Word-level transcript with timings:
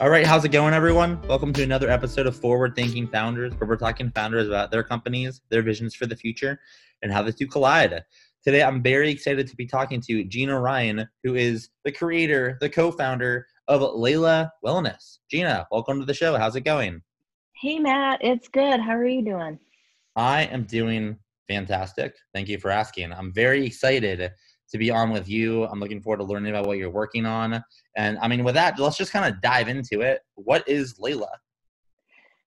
All 0.00 0.08
right, 0.08 0.26
how's 0.26 0.46
it 0.46 0.50
going, 0.50 0.72
everyone? 0.72 1.20
Welcome 1.28 1.52
to 1.52 1.62
another 1.62 1.90
episode 1.90 2.26
of 2.26 2.34
Forward 2.34 2.74
Thinking 2.74 3.06
Founders, 3.08 3.52
where 3.60 3.68
we're 3.68 3.76
talking 3.76 4.10
founders 4.12 4.48
about 4.48 4.70
their 4.70 4.82
companies, 4.82 5.42
their 5.50 5.60
visions 5.60 5.94
for 5.94 6.06
the 6.06 6.16
future, 6.16 6.58
and 7.02 7.12
how 7.12 7.20
the 7.20 7.34
two 7.34 7.46
collide. 7.46 8.02
Today, 8.42 8.62
I'm 8.62 8.82
very 8.82 9.10
excited 9.10 9.46
to 9.46 9.56
be 9.56 9.66
talking 9.66 10.00
to 10.00 10.24
Gina 10.24 10.58
Ryan, 10.58 11.06
who 11.22 11.34
is 11.34 11.68
the 11.84 11.92
creator, 11.92 12.56
the 12.62 12.70
co 12.70 12.90
founder 12.90 13.46
of 13.68 13.82
Layla 13.82 14.48
Wellness. 14.64 15.18
Gina, 15.30 15.66
welcome 15.70 16.00
to 16.00 16.06
the 16.06 16.14
show. 16.14 16.34
How's 16.38 16.56
it 16.56 16.62
going? 16.62 17.02
Hey, 17.60 17.78
Matt. 17.78 18.20
It's 18.24 18.48
good. 18.48 18.80
How 18.80 18.96
are 18.96 19.04
you 19.04 19.22
doing? 19.22 19.58
I 20.16 20.44
am 20.44 20.62
doing 20.64 21.18
fantastic. 21.46 22.14
Thank 22.32 22.48
you 22.48 22.58
for 22.58 22.70
asking. 22.70 23.12
I'm 23.12 23.34
very 23.34 23.66
excited 23.66 24.32
to 24.70 24.78
be 24.78 24.90
on 24.90 25.10
with 25.10 25.28
you. 25.28 25.64
I'm 25.64 25.80
looking 25.80 26.00
forward 26.00 26.18
to 26.18 26.24
learning 26.24 26.50
about 26.50 26.66
what 26.66 26.78
you're 26.78 26.90
working 26.90 27.26
on. 27.26 27.62
And 27.96 28.18
I 28.20 28.28
mean, 28.28 28.44
with 28.44 28.54
that, 28.54 28.78
let's 28.78 28.96
just 28.96 29.12
kind 29.12 29.32
of 29.32 29.40
dive 29.40 29.68
into 29.68 30.00
it. 30.00 30.20
What 30.34 30.66
is 30.68 30.94
Layla? 30.98 31.28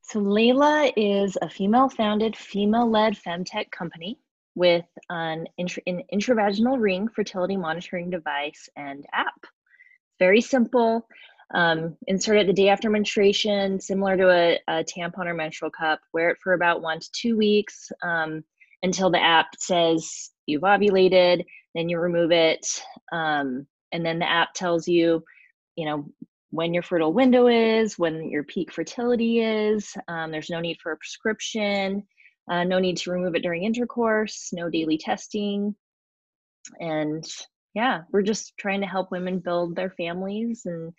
So, 0.02 0.20
Layla 0.20 0.91
is 0.98 1.38
a 1.41 1.50
female 1.50 1.90
founded, 1.90 2.36
female 2.36 2.90
led 2.90 3.16
femtech 3.16 3.72
company 3.72 4.20
with 4.55 4.86
an, 5.09 5.48
intra- 5.58 5.84
an 5.88 6.04
intravaginal 6.14 6.80
ring 6.80 7.08
fertility 7.08 7.58
monitoring 7.58 8.09
device 8.09 8.70
and 8.76 9.05
app. 9.14 9.34
Very 10.20 10.42
simple. 10.42 11.08
Um, 11.53 11.95
insert 12.08 12.38
it 12.38 12.48
the 12.48 12.53
day 12.53 12.70
after 12.70 12.90
menstruation, 12.90 13.80
similar 13.80 14.17
to 14.17 14.30
a, 14.30 14.59
a, 14.67 14.84
tampon 14.84 15.28
or 15.28 15.34
menstrual 15.34 15.72
cup. 15.72 16.00
Wear 16.14 16.31
it 16.31 16.38
for 16.44 16.53
about 16.53 16.81
one 16.81 17.00
to 17.00 17.12
two 17.12 17.38
weeks 17.38 17.92
um, 18.03 18.44
until 18.81 19.09
the 19.09 19.22
app 19.22 19.48
says 19.58 20.31
you've 20.48 20.64
ovulated 20.64 21.45
then 21.76 21.90
you 21.90 22.00
remove 22.00 22.32
it 22.32 22.66
um, 23.12 23.66
and 23.92 24.06
then 24.06 24.20
the 24.20 24.30
app 24.30 24.54
tells 24.54 24.88
you 24.88 25.24
you 25.76 25.86
know 25.86 26.06
when 26.52 26.74
your 26.74 26.84
fertile 26.84 27.14
window 27.14 27.48
is 27.48 27.98
when 27.98 28.30
your 28.30 28.44
peak 28.44 28.72
fertility 28.72 29.40
is 29.40 29.94
um, 30.08 30.32
there's 30.32 30.50
no 30.50 30.60
need 30.60 30.78
for 30.82 30.92
a 30.92 30.98
prescription 30.98 32.04
uh, 32.52 32.64
no 32.64 32.78
need 32.78 32.98
to 32.98 33.12
remove 33.12 33.36
it 33.36 33.42
during 33.42 33.64
intercourse 33.64 34.50
no 34.54 34.70
daily 34.70 34.98
testing. 34.98 35.76
And 36.80 37.26
yeah 37.74 38.02
we're 38.12 38.22
just 38.22 38.54
trying 38.58 38.82
to 38.82 38.88
help 38.88 39.12
women 39.12 39.40
build 39.40 39.76
their 39.76 39.92
families 39.92 40.62
and 40.66 40.94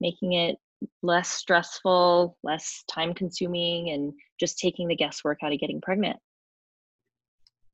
making 0.00 0.34
it 0.34 0.56
less 1.02 1.28
stressful 1.28 2.36
less 2.42 2.84
time 2.90 3.12
consuming 3.12 3.90
and 3.90 4.12
just 4.38 4.58
taking 4.58 4.88
the 4.88 4.96
guesswork 4.96 5.38
out 5.42 5.52
of 5.52 5.58
getting 5.58 5.80
pregnant 5.80 6.18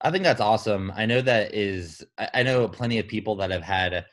I 0.07 0.11
think 0.13 0.23
that's 0.23 0.41
awesome. 0.41 0.93
I 0.95 1.05
know 1.05 1.21
that 1.23 1.53
is, 1.53 2.07
I 2.33 2.45
know 2.45 2.69
plenty 2.69 3.01
of 3.01 3.09
people 3.09 3.35
that 3.37 3.51
have 3.51 3.65
had 3.65 4.05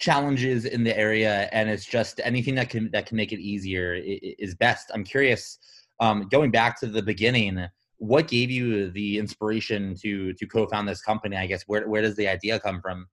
challenges 0.00 0.64
in 0.64 0.82
the 0.82 0.98
area, 0.98 1.48
and 1.52 1.70
it's 1.70 1.84
just 1.84 2.20
anything 2.24 2.56
that 2.56 2.68
can 2.68 2.90
that 2.90 3.06
can 3.06 3.16
make 3.16 3.30
it 3.30 3.38
easier 3.38 3.94
is 3.94 4.56
best. 4.56 4.90
I'm 4.92 5.04
curious, 5.04 5.58
um, 6.00 6.26
going 6.32 6.50
back 6.50 6.80
to 6.80 6.88
the 6.88 7.00
beginning, 7.00 7.64
what 7.98 8.26
gave 8.26 8.50
you 8.50 8.90
the 8.90 9.18
inspiration 9.18 9.94
to 10.02 10.32
to 10.32 10.46
co-found 10.48 10.88
this 10.88 11.00
company? 11.00 11.36
I 11.36 11.46
guess 11.46 11.62
where 11.68 11.88
where 11.88 12.02
does 12.02 12.16
the 12.16 12.26
idea 12.26 12.58
come 12.58 12.80
from? 12.80 13.06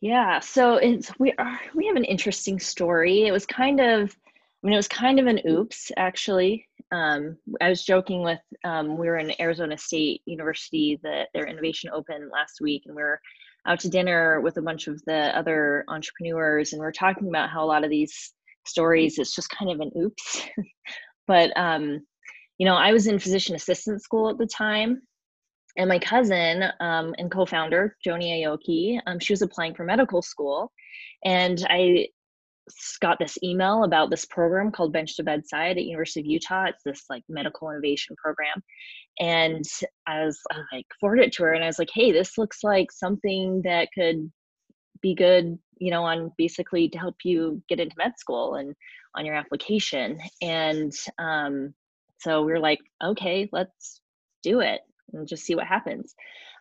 Yeah, 0.00 0.40
so 0.40 0.76
it's 0.76 1.12
we 1.18 1.34
are 1.36 1.60
we 1.74 1.86
have 1.88 1.96
an 1.96 2.04
interesting 2.04 2.58
story. 2.58 3.26
It 3.26 3.32
was 3.32 3.44
kind 3.44 3.80
of, 3.80 4.16
I 4.64 4.66
mean, 4.66 4.72
it 4.72 4.76
was 4.76 4.88
kind 4.88 5.20
of 5.20 5.26
an 5.26 5.40
oops 5.46 5.92
actually 5.98 6.66
um, 6.92 7.38
I 7.60 7.70
was 7.70 7.84
joking 7.84 8.22
with 8.22 8.40
um, 8.64 8.98
we 8.98 9.08
were 9.08 9.16
in 9.16 9.40
Arizona 9.40 9.78
State 9.78 10.20
University 10.26 11.00
that 11.02 11.28
their 11.32 11.46
innovation 11.46 11.90
opened 11.92 12.30
last 12.30 12.60
week, 12.60 12.82
and 12.86 12.94
we 12.94 13.02
were 13.02 13.20
out 13.66 13.80
to 13.80 13.88
dinner 13.88 14.40
with 14.40 14.58
a 14.58 14.62
bunch 14.62 14.88
of 14.88 15.02
the 15.06 15.36
other 15.36 15.84
entrepreneurs, 15.88 16.72
and 16.72 16.80
we 16.80 16.86
are 16.86 16.92
talking 16.92 17.28
about 17.28 17.48
how 17.48 17.64
a 17.64 17.66
lot 17.66 17.84
of 17.84 17.90
these 17.90 18.32
stories 18.66 19.18
it's 19.18 19.34
just 19.34 19.50
kind 19.50 19.70
of 19.70 19.80
an 19.80 19.90
oops. 19.98 20.42
but 21.26 21.56
um, 21.56 22.00
you 22.58 22.66
know, 22.66 22.74
I 22.74 22.92
was 22.92 23.06
in 23.06 23.18
physician 23.18 23.56
assistant 23.56 24.02
school 24.02 24.28
at 24.28 24.38
the 24.38 24.46
time, 24.46 25.00
and 25.78 25.88
my 25.88 25.98
cousin 25.98 26.64
um, 26.80 27.14
and 27.16 27.30
co-founder 27.30 27.96
Joni 28.06 28.44
Aoki, 28.44 29.00
um, 29.06 29.18
she 29.18 29.32
was 29.32 29.42
applying 29.42 29.74
for 29.74 29.84
medical 29.84 30.20
school, 30.20 30.70
and 31.24 31.66
I 31.70 32.08
got 33.00 33.18
this 33.18 33.36
email 33.42 33.84
about 33.84 34.10
this 34.10 34.24
program 34.26 34.70
called 34.70 34.92
bench 34.92 35.16
to 35.16 35.22
bedside 35.22 35.76
at 35.76 35.84
university 35.84 36.20
of 36.20 36.26
utah. 36.26 36.66
It's 36.66 36.82
this 36.84 37.04
like 37.10 37.22
medical 37.28 37.70
innovation 37.70 38.16
program. 38.22 38.62
And 39.20 39.64
i 40.06 40.24
was 40.24 40.40
like 40.72 40.86
forwarded 40.98 41.26
it 41.26 41.32
to 41.34 41.42
her 41.42 41.52
and 41.52 41.62
i 41.62 41.66
was 41.66 41.78
like 41.78 41.90
hey 41.92 42.12
this 42.12 42.38
looks 42.38 42.64
like 42.64 42.90
something 42.90 43.60
that 43.62 43.88
could 43.94 44.32
be 45.02 45.14
good 45.14 45.58
you 45.76 45.90
know 45.90 46.02
on 46.02 46.32
basically 46.38 46.88
to 46.88 46.98
help 46.98 47.16
you 47.22 47.62
get 47.68 47.78
into 47.78 47.94
med 47.98 48.12
school 48.16 48.54
and 48.54 48.74
on 49.14 49.26
your 49.26 49.34
application. 49.34 50.18
And 50.40 50.92
um, 51.18 51.74
so 52.18 52.42
we 52.42 52.52
are 52.52 52.60
like 52.60 52.78
okay 53.02 53.48
let's 53.52 54.00
do 54.42 54.60
it 54.60 54.80
and 55.12 55.26
just 55.26 55.44
see 55.44 55.54
what 55.54 55.66
happens 55.66 56.14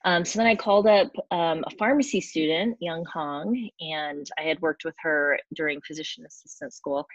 um, 0.04 0.26
so 0.26 0.40
then 0.40 0.48
I 0.48 0.56
called 0.56 0.88
up 0.88 1.12
um, 1.30 1.64
a 1.68 1.76
pharmacy 1.78 2.22
student, 2.22 2.78
Young 2.80 3.06
Hong, 3.06 3.70
and 3.80 4.28
I 4.40 4.44
had 4.44 4.62
worked 4.62 4.84
with 4.84 4.96
her 5.02 5.40
during 5.54 5.80
physician 5.82 6.26
assistant 6.26 6.74
school 6.74 7.06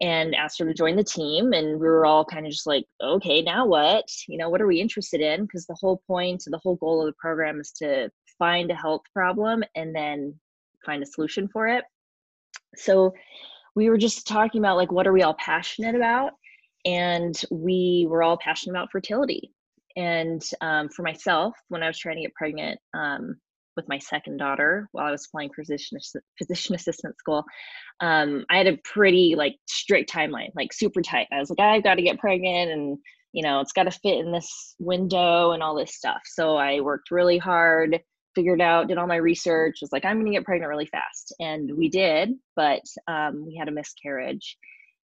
and 0.00 0.34
asked 0.34 0.58
her 0.58 0.64
to 0.64 0.72
join 0.72 0.96
the 0.96 1.04
team. 1.04 1.52
And 1.52 1.78
we 1.78 1.86
were 1.86 2.06
all 2.06 2.24
kind 2.24 2.46
of 2.46 2.52
just 2.52 2.66
like, 2.66 2.86
okay, 3.02 3.42
now 3.42 3.66
what? 3.66 4.06
You 4.26 4.38
know, 4.38 4.48
what 4.48 4.62
are 4.62 4.66
we 4.66 4.80
interested 4.80 5.20
in? 5.20 5.42
Because 5.42 5.66
the 5.66 5.76
whole 5.78 6.02
point, 6.06 6.42
the 6.46 6.60
whole 6.62 6.76
goal 6.76 7.00
of 7.00 7.06
the 7.06 7.18
program 7.18 7.60
is 7.60 7.72
to 7.72 8.10
find 8.38 8.70
a 8.70 8.74
health 8.74 9.02
problem 9.12 9.62
and 9.74 9.94
then 9.94 10.34
find 10.86 11.02
a 11.02 11.06
solution 11.06 11.46
for 11.46 11.68
it. 11.68 11.84
So 12.76 13.12
we 13.74 13.90
were 13.90 13.98
just 13.98 14.26
talking 14.26 14.62
about 14.62 14.78
like, 14.78 14.90
what 14.90 15.06
are 15.06 15.12
we 15.12 15.22
all 15.22 15.36
passionate 15.38 15.94
about? 15.94 16.32
And 16.86 17.38
we 17.50 18.06
were 18.08 18.22
all 18.22 18.38
passionate 18.38 18.72
about 18.72 18.90
fertility 18.90 19.52
and 19.96 20.42
um, 20.60 20.88
for 20.88 21.02
myself, 21.02 21.54
when 21.68 21.82
I 21.82 21.86
was 21.86 21.98
trying 21.98 22.16
to 22.16 22.22
get 22.22 22.34
pregnant 22.34 22.78
um, 22.94 23.36
with 23.76 23.88
my 23.88 23.98
second 23.98 24.38
daughter 24.38 24.88
while 24.92 25.06
I 25.06 25.10
was 25.10 25.26
applying 25.26 25.50
for 25.50 25.62
physician, 25.62 25.98
physician 26.38 26.74
assistant 26.74 27.18
school, 27.18 27.44
um, 28.00 28.44
I 28.50 28.58
had 28.58 28.66
a 28.66 28.78
pretty 28.84 29.34
like 29.36 29.56
strict 29.66 30.12
timeline, 30.12 30.50
like 30.54 30.72
super 30.72 31.02
tight. 31.02 31.28
I 31.32 31.38
was 31.38 31.50
like, 31.50 31.60
I've 31.60 31.82
got 31.82 31.96
to 31.96 32.02
get 32.02 32.18
pregnant 32.18 32.70
and 32.70 32.98
you 33.32 33.42
know, 33.42 33.60
it's 33.60 33.72
got 33.72 33.84
to 33.84 33.90
fit 33.90 34.18
in 34.18 34.32
this 34.32 34.74
window 34.78 35.52
and 35.52 35.62
all 35.62 35.76
this 35.76 35.94
stuff. 35.94 36.20
So 36.24 36.56
I 36.56 36.80
worked 36.80 37.10
really 37.10 37.38
hard, 37.38 38.00
figured 38.34 38.60
out, 38.60 38.88
did 38.88 38.98
all 38.98 39.06
my 39.06 39.16
research, 39.16 39.78
was 39.80 39.92
like, 39.92 40.04
I'm 40.04 40.16
going 40.16 40.26
to 40.26 40.36
get 40.36 40.44
pregnant 40.44 40.68
really 40.68 40.86
fast. 40.86 41.34
And 41.38 41.70
we 41.76 41.88
did, 41.88 42.30
but 42.56 42.82
um, 43.06 43.46
we 43.46 43.56
had 43.56 43.68
a 43.68 43.72
miscarriage. 43.72 44.56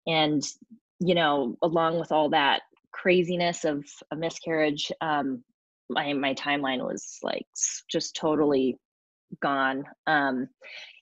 And, 0.08 0.44
you 1.00 1.16
know, 1.16 1.58
along 1.62 2.00
with 2.00 2.12
all 2.12 2.30
that, 2.30 2.62
craziness 2.91 3.66
of 3.66 3.84
a 4.12 4.16
miscarriage, 4.16 4.91
um, 5.02 5.44
my 5.90 6.13
my 6.13 6.34
timeline 6.34 6.79
was 6.79 7.18
like 7.22 7.46
just 7.90 8.16
totally 8.16 8.78
gone. 9.41 9.84
Um, 10.07 10.47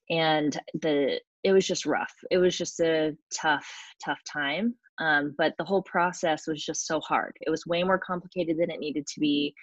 and 0.10 0.60
the 0.74 1.20
it 1.44 1.54
was 1.54 1.66
just 1.66 1.86
rough. 1.86 2.14
It 2.32 2.38
was 2.38 2.58
just 2.58 2.80
a 2.80 3.16
tough, 3.34 3.68
tough 4.04 4.20
time. 4.32 4.76
Um, 5.00 5.34
but 5.38 5.54
the 5.58 5.64
whole 5.64 5.84
process 5.84 6.48
was 6.48 6.64
just 6.64 6.86
so 6.86 7.00
hard. 7.00 7.34
It 7.40 7.50
was 7.50 7.66
way 7.66 7.84
more 7.84 7.98
complicated 7.98 8.58
than 8.58 8.70
it 8.70 8.80
needed 8.80 9.08
to 9.08 9.20
be. 9.22 9.54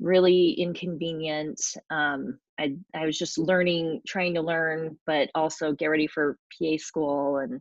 Really 0.00 0.52
inconvenient. 0.52 1.60
Um, 1.90 2.38
I 2.58 2.74
I 2.94 3.04
was 3.04 3.18
just 3.18 3.38
learning, 3.38 4.00
trying 4.06 4.34
to 4.34 4.40
learn, 4.40 4.98
but 5.06 5.28
also 5.34 5.72
get 5.72 5.86
ready 5.86 6.06
for 6.06 6.38
PA 6.58 6.78
school, 6.78 7.38
and 7.38 7.60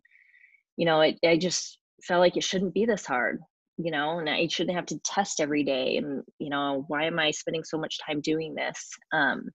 you 0.78 0.86
know, 0.86 1.02
it, 1.02 1.20
I 1.24 1.36
just 1.38 1.80
felt 2.02 2.22
like 2.22 2.38
it 2.38 2.44
shouldn't 2.44 2.74
be 2.74 2.86
this 2.86 3.06
hard 3.06 3.42
you 3.80 3.92
know 3.92 4.20
and 4.20 4.30
i 4.30 4.46
shouldn't 4.48 4.76
have 4.76 4.86
to 4.86 5.00
test 5.00 5.40
every 5.40 5.64
day 5.64 5.98
and 5.98 6.22
you 6.38 6.50
know 6.50 6.84
why 6.90 7.06
am 7.06 7.18
i 7.18 7.32
spending 7.32 7.64
so 7.64 7.78
much 7.78 7.98
time 8.06 8.20
doing 8.22 8.54
this? 8.54 8.90
Um 9.14 9.50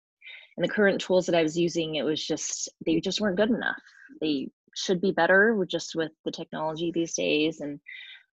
and 0.57 0.65
the 0.65 0.73
current 0.73 1.01
tools 1.01 1.27
that 1.27 1.35
i 1.35 1.43
was 1.43 1.59
using 1.59 1.97
it 1.97 2.05
was 2.05 2.25
just 2.25 2.71
they 2.87 3.01
just 3.01 3.21
weren't 3.21 3.37
good 3.37 3.51
enough. 3.51 3.83
They 4.21 4.49
should 4.77 5.01
be 5.01 5.11
better 5.11 5.55
with 5.55 5.69
just 5.69 5.95
with 5.95 6.13
the 6.25 6.31
technology 6.31 6.93
these 6.95 7.15
days 7.15 7.61
and 7.61 7.81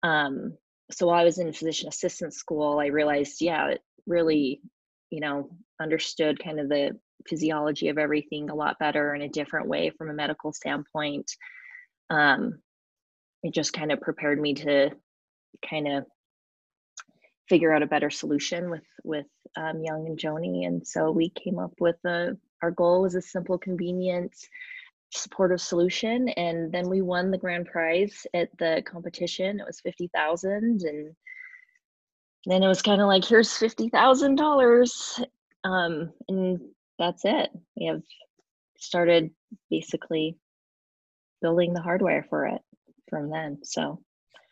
um 0.02 0.56
so 0.90 1.06
while 1.06 1.20
i 1.20 1.24
was 1.24 1.38
in 1.38 1.52
physician 1.52 1.88
assistant 1.88 2.34
school 2.34 2.80
i 2.80 2.86
realized 2.86 3.40
yeah 3.40 3.68
it 3.68 3.80
really 4.06 4.60
you 5.10 5.20
know 5.20 5.48
understood 5.80 6.42
kind 6.42 6.58
of 6.58 6.68
the 6.68 6.90
physiology 7.28 7.88
of 7.88 7.98
everything 7.98 8.50
a 8.50 8.54
lot 8.54 8.78
better 8.78 9.14
in 9.14 9.22
a 9.22 9.28
different 9.28 9.68
way 9.68 9.90
from 9.96 10.10
a 10.10 10.14
medical 10.14 10.52
standpoint. 10.52 11.30
Um 12.10 12.60
it 13.42 13.52
just 13.52 13.74
kind 13.74 13.92
of 13.92 14.00
prepared 14.00 14.40
me 14.40 14.54
to 14.54 14.90
kind 15.68 15.88
of 15.88 16.04
figure 17.48 17.72
out 17.74 17.82
a 17.82 17.86
better 17.86 18.10
solution 18.10 18.70
with 18.70 18.84
with 19.04 19.26
um, 19.56 19.82
Young 19.82 20.06
and 20.06 20.18
Joni, 20.18 20.66
and 20.66 20.86
so 20.86 21.10
we 21.10 21.30
came 21.30 21.58
up 21.58 21.72
with 21.80 21.96
a 22.04 22.36
our 22.62 22.70
goal 22.70 23.02
was 23.02 23.14
a 23.14 23.22
simple, 23.22 23.58
convenient, 23.58 24.34
supportive 25.12 25.60
solution, 25.60 26.28
and 26.30 26.72
then 26.72 26.88
we 26.88 27.02
won 27.02 27.30
the 27.30 27.38
grand 27.38 27.66
prize 27.66 28.26
at 28.34 28.48
the 28.58 28.82
competition. 28.86 29.60
It 29.60 29.66
was 29.66 29.80
fifty 29.80 30.08
thousand, 30.14 30.82
and 30.82 31.14
then 32.46 32.62
it 32.62 32.68
was 32.68 32.82
kind 32.82 33.00
of 33.00 33.06
like 33.08 33.24
here's 33.24 33.56
fifty 33.56 33.88
thousand 33.88 34.36
dollars, 34.36 35.20
um, 35.64 36.12
and 36.28 36.60
that's 36.98 37.24
it. 37.24 37.50
We 37.76 37.86
have 37.86 38.02
started 38.78 39.30
basically 39.70 40.36
building 41.42 41.74
the 41.74 41.82
hardware 41.82 42.26
for 42.30 42.46
it. 42.46 42.62
from 43.08 43.30
then. 43.30 43.58
So, 43.64 44.00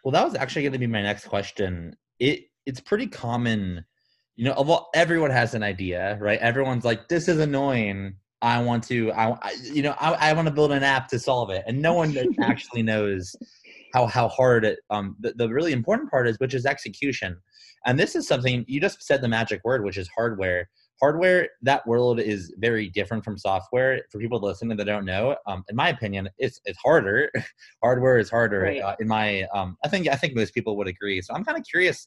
well, 0.02 0.12
that 0.12 0.24
was 0.24 0.34
actually 0.34 0.62
going 0.62 0.72
to 0.72 0.78
be 0.78 0.86
my 0.86 1.02
next 1.02 1.26
question. 1.26 1.96
It 2.18 2.46
it's 2.66 2.80
pretty 2.80 3.06
common, 3.06 3.84
you 4.36 4.44
know. 4.44 4.52
Although 4.52 4.86
everyone 4.94 5.30
has 5.30 5.54
an 5.54 5.62
idea, 5.62 6.18
right? 6.20 6.38
Everyone's 6.40 6.84
like, 6.84 7.08
"This 7.08 7.28
is 7.28 7.38
annoying. 7.38 8.16
I 8.40 8.60
want 8.60 8.82
to, 8.84 9.12
I, 9.12 9.30
I 9.40 9.52
you 9.62 9.82
know, 9.82 9.94
I, 10.00 10.30
I 10.30 10.32
want 10.32 10.48
to 10.48 10.54
build 10.54 10.72
an 10.72 10.82
app 10.82 11.08
to 11.08 11.18
solve 11.18 11.50
it," 11.50 11.64
and 11.66 11.80
no 11.80 11.94
one 11.94 12.16
actually 12.42 12.82
knows 12.82 13.34
how 13.94 14.06
how 14.06 14.28
hard 14.28 14.64
it. 14.64 14.80
Um, 14.90 15.16
the, 15.20 15.32
the 15.34 15.48
really 15.48 15.72
important 15.72 16.10
part 16.10 16.28
is, 16.28 16.38
which 16.38 16.54
is 16.54 16.66
execution, 16.66 17.36
and 17.86 17.98
this 17.98 18.14
is 18.14 18.26
something 18.26 18.64
you 18.68 18.80
just 18.80 19.02
said 19.02 19.20
the 19.20 19.28
magic 19.28 19.60
word, 19.64 19.84
which 19.84 19.98
is 19.98 20.08
hardware. 20.14 20.68
Hardware 21.00 21.48
that 21.62 21.86
world 21.86 22.20
is 22.20 22.54
very 22.58 22.88
different 22.88 23.24
from 23.24 23.36
software. 23.36 24.00
For 24.10 24.18
people 24.18 24.40
listening 24.40 24.76
that 24.76 24.84
don't 24.84 25.04
know 25.04 25.36
um, 25.46 25.64
in 25.68 25.76
my 25.76 25.88
opinion 25.88 26.28
it's 26.38 26.60
it's 26.64 26.78
harder. 26.78 27.30
Hardware 27.82 28.18
is 28.18 28.30
harder 28.30 28.60
right. 28.60 28.80
uh, 28.80 28.96
in 29.00 29.08
my 29.08 29.42
um, 29.54 29.76
i 29.84 29.88
think 29.88 30.08
i 30.08 30.14
think 30.14 30.36
most 30.36 30.54
people 30.54 30.76
would 30.76 30.86
agree. 30.86 31.20
So 31.22 31.34
i'm 31.34 31.44
kind 31.44 31.58
of 31.58 31.64
curious 31.64 32.06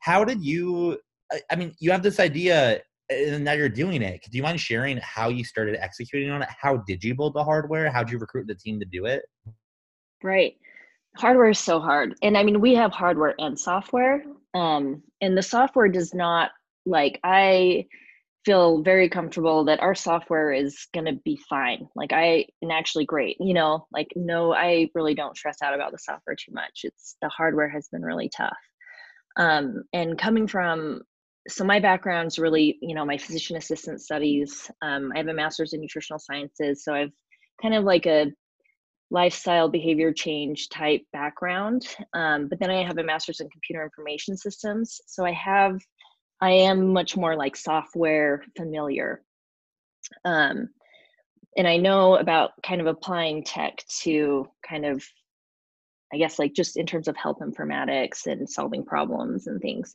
how 0.00 0.24
did 0.24 0.44
you 0.44 0.98
I, 1.32 1.40
I, 1.50 1.56
mean 1.56 1.74
you 1.80 1.90
have 1.90 2.04
this 2.04 2.20
idea 2.20 2.80
and 3.10 3.44
now 3.44 3.52
you're 3.52 3.68
doing 3.68 4.02
it. 4.02 4.20
Do 4.30 4.36
you 4.36 4.42
mind 4.42 4.60
sharing 4.60 4.98
how 4.98 5.28
you 5.28 5.44
started 5.44 5.76
executing 5.80 6.30
on 6.30 6.42
it? 6.42 6.48
How 6.56 6.78
did 6.88 7.02
you 7.02 7.14
build 7.14 7.34
the 7.34 7.42
hardware? 7.44 7.90
How 7.90 8.02
did 8.02 8.12
you 8.12 8.18
recruit 8.18 8.46
the 8.46 8.54
team 8.54 8.80
to 8.80 8.86
do 8.86 9.06
it? 9.06 9.22
Right. 10.22 10.56
Hardware 11.16 11.50
is 11.50 11.58
so 11.58 11.80
hard. 11.80 12.14
And 12.22 12.38
i 12.38 12.44
mean 12.44 12.60
we 12.60 12.74
have 12.74 12.92
hardware 12.92 13.34
and 13.38 13.58
software 13.58 14.22
um, 14.56 15.02
and 15.20 15.36
the 15.36 15.42
software 15.42 15.88
does 15.88 16.14
not 16.14 16.50
like 16.86 17.20
i 17.24 17.86
feel 18.46 18.80
very 18.80 19.08
comfortable 19.08 19.64
that 19.64 19.80
our 19.80 19.94
software 19.94 20.52
is 20.52 20.86
going 20.94 21.04
to 21.04 21.20
be 21.24 21.36
fine. 21.50 21.88
Like 21.96 22.12
I 22.12 22.46
and 22.62 22.70
actually 22.70 23.04
great, 23.04 23.36
you 23.40 23.52
know, 23.52 23.88
like 23.92 24.06
no 24.14 24.54
I 24.54 24.88
really 24.94 25.14
don't 25.16 25.36
stress 25.36 25.56
out 25.62 25.74
about 25.74 25.90
the 25.90 25.98
software 25.98 26.36
too 26.36 26.52
much. 26.52 26.82
It's 26.84 27.16
the 27.20 27.28
hardware 27.28 27.68
has 27.68 27.88
been 27.88 28.02
really 28.02 28.30
tough. 28.34 28.56
Um 29.36 29.82
and 29.92 30.16
coming 30.16 30.46
from 30.46 31.02
so 31.48 31.64
my 31.64 31.80
background's 31.80 32.38
really, 32.38 32.78
you 32.80 32.94
know, 32.94 33.04
my 33.04 33.18
physician 33.18 33.56
assistant 33.56 34.00
studies. 34.00 34.70
Um 34.80 35.10
I 35.12 35.18
have 35.18 35.26
a 35.26 35.34
master's 35.34 35.72
in 35.72 35.80
nutritional 35.80 36.20
sciences, 36.20 36.84
so 36.84 36.94
I've 36.94 37.12
kind 37.60 37.74
of 37.74 37.82
like 37.82 38.06
a 38.06 38.26
lifestyle 39.10 39.68
behavior 39.68 40.12
change 40.12 40.68
type 40.68 41.02
background. 41.12 41.86
Um, 42.12 42.48
but 42.48 42.58
then 42.58 42.70
I 42.70 42.84
have 42.84 42.98
a 42.98 43.04
master's 43.04 43.40
in 43.40 43.48
computer 43.50 43.82
information 43.82 44.36
systems. 44.36 45.00
So 45.06 45.24
I 45.24 45.32
have 45.32 45.80
I 46.40 46.50
am 46.50 46.92
much 46.92 47.16
more 47.16 47.34
like 47.34 47.56
software 47.56 48.44
familiar. 48.56 49.22
Um, 50.24 50.68
and 51.56 51.66
I 51.66 51.78
know 51.78 52.16
about 52.16 52.50
kind 52.62 52.80
of 52.80 52.86
applying 52.86 53.42
tech 53.42 53.82
to 54.02 54.46
kind 54.68 54.84
of, 54.84 55.02
I 56.12 56.18
guess, 56.18 56.38
like 56.38 56.52
just 56.52 56.76
in 56.76 56.84
terms 56.84 57.08
of 57.08 57.16
health 57.16 57.38
informatics 57.40 58.26
and 58.26 58.48
solving 58.48 58.84
problems 58.84 59.46
and 59.46 59.60
things. 59.60 59.94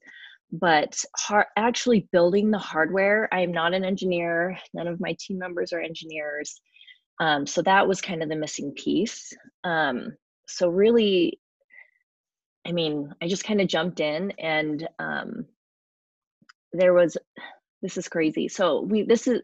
But 0.52 1.02
har- 1.16 1.48
actually 1.56 2.10
building 2.12 2.50
the 2.50 2.58
hardware, 2.58 3.30
I 3.32 3.42
am 3.42 3.52
not 3.52 3.74
an 3.74 3.86
engineer. 3.86 4.58
None 4.74 4.88
of 4.88 5.00
my 5.00 5.16
team 5.20 5.38
members 5.38 5.72
are 5.72 5.80
engineers. 5.80 6.60
Um, 7.22 7.48
so 7.48 7.62
that 7.62 7.88
was 7.88 8.02
kind 8.02 8.22
of 8.22 8.28
the 8.28 8.36
missing 8.36 8.74
piece. 8.74 9.32
Um, 9.64 10.18
so 10.48 10.68
really, 10.68 11.40
I 12.68 12.74
mean, 12.74 13.14
I 13.22 13.30
just 13.30 13.46
kind 13.46 13.62
of 13.62 13.68
jumped 13.70 14.02
in 14.02 14.32
and 14.40 14.86
um, 15.00 15.46
there 16.74 16.94
was 16.94 17.18
this 17.82 17.98
is 17.98 18.08
crazy 18.08 18.48
so 18.48 18.82
we 18.82 19.04
this 19.04 19.28
is 19.28 19.42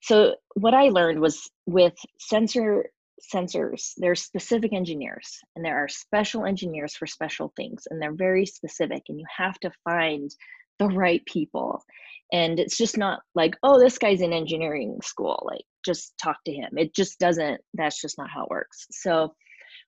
so 0.00 0.34
what 0.54 0.74
i 0.74 0.88
learned 0.88 1.20
was 1.20 1.50
with 1.66 1.94
sensor 2.18 2.86
sensors 3.32 3.92
there's 3.98 4.22
specific 4.22 4.72
engineers 4.72 5.38
and 5.54 5.64
there 5.64 5.78
are 5.78 5.88
special 5.88 6.44
engineers 6.44 6.94
for 6.94 7.06
special 7.06 7.52
things 7.56 7.84
and 7.90 8.00
they're 8.00 8.12
very 8.14 8.44
specific 8.44 9.02
and 9.08 9.18
you 9.18 9.26
have 9.36 9.58
to 9.60 9.70
find 9.84 10.30
the 10.78 10.88
right 10.88 11.24
people 11.26 11.82
and 12.32 12.58
it's 12.58 12.76
just 12.76 12.96
not 12.96 13.20
like 13.34 13.54
oh 13.62 13.78
this 13.78 13.98
guy's 13.98 14.20
in 14.20 14.32
engineering 14.32 14.98
school 15.02 15.42
like 15.50 15.64
just 15.84 16.14
talk 16.22 16.36
to 16.44 16.52
him 16.52 16.70
it 16.76 16.94
just 16.94 17.18
doesn't 17.18 17.60
that's 17.74 18.00
just 18.00 18.18
not 18.18 18.30
how 18.30 18.44
it 18.44 18.50
works 18.50 18.86
so 18.90 19.32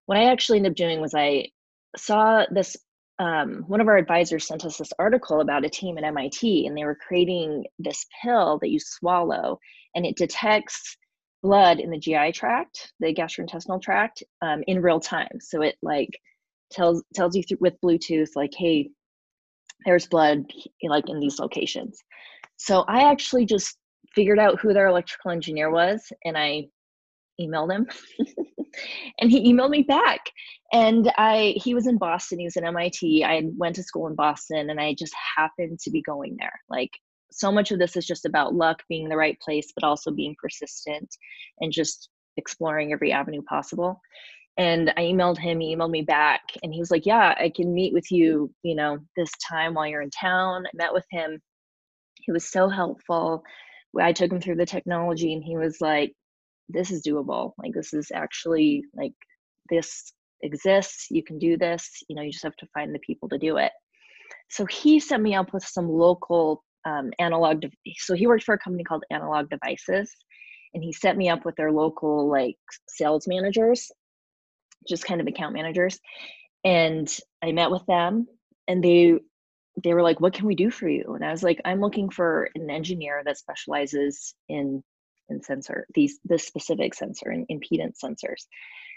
what 0.06 0.18
i 0.18 0.24
actually 0.24 0.58
ended 0.58 0.72
up 0.72 0.76
doing 0.76 1.00
was 1.00 1.14
i 1.14 1.46
saw 1.96 2.44
this 2.50 2.76
um, 3.18 3.64
one 3.68 3.80
of 3.80 3.88
our 3.88 3.96
advisors 3.96 4.46
sent 4.46 4.64
us 4.64 4.78
this 4.78 4.92
article 4.98 5.40
about 5.40 5.64
a 5.64 5.68
team 5.68 5.98
at 5.98 6.04
MIT, 6.04 6.66
and 6.66 6.76
they 6.76 6.84
were 6.84 6.96
creating 6.96 7.64
this 7.78 8.06
pill 8.22 8.58
that 8.60 8.70
you 8.70 8.80
swallow, 8.80 9.58
and 9.94 10.04
it 10.04 10.16
detects 10.16 10.96
blood 11.42 11.78
in 11.78 11.90
the 11.90 11.98
GI 11.98 12.32
tract, 12.32 12.92
the 13.00 13.14
gastrointestinal 13.14 13.80
tract, 13.80 14.22
um, 14.42 14.64
in 14.66 14.82
real 14.82 14.98
time. 14.98 15.38
So 15.40 15.62
it 15.62 15.76
like 15.82 16.10
tells 16.72 17.04
tells 17.14 17.36
you 17.36 17.42
through, 17.44 17.58
with 17.60 17.80
Bluetooth, 17.84 18.30
like, 18.34 18.52
hey, 18.56 18.90
there's 19.84 20.06
blood 20.06 20.44
like 20.82 21.08
in 21.08 21.20
these 21.20 21.38
locations. 21.38 22.02
So 22.64 22.80
I 22.88 23.10
actually 23.10 23.44
just 23.44 23.76
figured 24.14 24.38
out 24.38 24.58
who 24.58 24.72
their 24.72 24.86
electrical 24.86 25.32
engineer 25.32 25.70
was, 25.70 26.10
and 26.24 26.36
I 26.38 26.68
emailed 27.38 27.70
him. 27.70 27.86
And 29.20 29.30
he 29.30 29.52
emailed 29.52 29.70
me 29.70 29.82
back. 29.82 30.18
And 30.72 31.12
i 31.16 31.54
he 31.56 31.74
was 31.74 31.86
in 31.86 31.96
boston 31.96 32.40
he 32.40 32.46
was 32.46 32.56
in 32.56 32.64
mit 32.64 33.24
i 33.24 33.42
went 33.56 33.76
to 33.76 33.84
school 33.84 34.08
in 34.08 34.16
boston 34.16 34.70
and 34.70 34.80
i 34.80 34.94
just 34.94 35.14
happened 35.36 35.78
to 35.78 35.90
be 35.92 36.02
going 36.02 36.36
there. 36.40 36.58
Like 36.68 36.90
so 37.30 37.52
much 37.52 37.70
of 37.70 37.78
this 37.78 37.96
is 37.96 38.04
just 38.04 38.24
about 38.24 38.56
luck 38.56 38.82
being 38.88 39.04
in 39.04 39.10
the 39.10 39.16
right 39.16 39.38
place 39.40 39.70
but 39.76 39.86
also 39.86 40.10
being 40.10 40.34
persistent 40.42 41.08
and 41.60 41.70
just 41.70 42.08
exploring 42.36 42.92
every 42.92 43.12
avenue 43.12 43.42
possible. 43.42 44.00
And 44.56 44.92
i 44.96 45.02
emailed 45.02 45.38
him 45.38 45.60
he 45.60 45.76
emailed 45.76 45.90
me 45.90 46.02
back 46.02 46.42
and 46.64 46.74
he 46.74 46.80
was 46.80 46.90
like 46.90 47.06
yeah 47.06 47.36
i 47.38 47.48
can 47.54 47.72
meet 47.72 47.92
with 47.92 48.10
you 48.10 48.52
you 48.64 48.74
know 48.74 48.98
this 49.16 49.30
time 49.48 49.74
while 49.74 49.86
you're 49.86 50.02
in 50.02 50.10
town. 50.10 50.66
I 50.66 50.70
met 50.74 50.92
with 50.92 51.06
him 51.12 51.40
he 52.24 52.32
was 52.32 52.50
so 52.50 52.68
helpful. 52.68 53.42
I 54.00 54.12
took 54.12 54.32
him 54.32 54.40
through 54.40 54.56
the 54.56 54.66
technology 54.66 55.32
and 55.32 55.42
he 55.42 55.56
was 55.56 55.76
like 55.80 56.12
this 56.68 56.90
is 56.90 57.06
doable. 57.06 57.52
Like 57.58 57.72
this 57.74 57.92
is 57.92 58.08
actually 58.14 58.84
like 58.94 59.12
this 59.70 60.12
exists. 60.42 61.06
You 61.10 61.22
can 61.22 61.38
do 61.38 61.56
this. 61.56 61.88
You 62.08 62.16
know 62.16 62.22
you 62.22 62.32
just 62.32 62.44
have 62.44 62.56
to 62.56 62.68
find 62.74 62.94
the 62.94 63.00
people 63.00 63.28
to 63.28 63.38
do 63.38 63.58
it. 63.58 63.72
So 64.50 64.66
he 64.66 65.00
set 65.00 65.20
me 65.20 65.34
up 65.34 65.52
with 65.52 65.64
some 65.64 65.88
local 65.88 66.64
um, 66.84 67.10
analog 67.18 67.60
de- 67.60 67.94
so 67.96 68.14
he 68.14 68.26
worked 68.26 68.44
for 68.44 68.54
a 68.54 68.58
company 68.58 68.84
called 68.84 69.04
analog 69.10 69.48
devices 69.48 70.10
and 70.74 70.82
he 70.82 70.92
set 70.92 71.16
me 71.16 71.28
up 71.28 71.44
with 71.44 71.56
their 71.56 71.72
local 71.72 72.28
like 72.28 72.56
sales 72.88 73.26
managers 73.26 73.90
just 74.86 75.06
kind 75.06 75.20
of 75.20 75.26
account 75.26 75.54
managers 75.54 75.98
and 76.64 77.18
i 77.42 77.52
met 77.52 77.70
with 77.70 77.84
them 77.86 78.26
and 78.68 78.84
they 78.84 79.14
they 79.82 79.94
were 79.94 80.02
like 80.02 80.20
what 80.20 80.32
can 80.32 80.46
we 80.46 80.54
do 80.54 80.70
for 80.70 80.88
you? 80.88 81.14
And 81.14 81.24
i 81.24 81.30
was 81.30 81.42
like 81.42 81.60
i'm 81.64 81.80
looking 81.80 82.10
for 82.10 82.48
an 82.54 82.70
engineer 82.70 83.22
that 83.24 83.38
specializes 83.38 84.34
in 84.48 84.82
in 85.28 85.42
sensor 85.42 85.86
these 85.94 86.18
this 86.24 86.46
specific 86.46 86.94
sensor 86.94 87.30
and 87.30 87.46
impedance 87.48 87.98
sensors. 88.04 88.46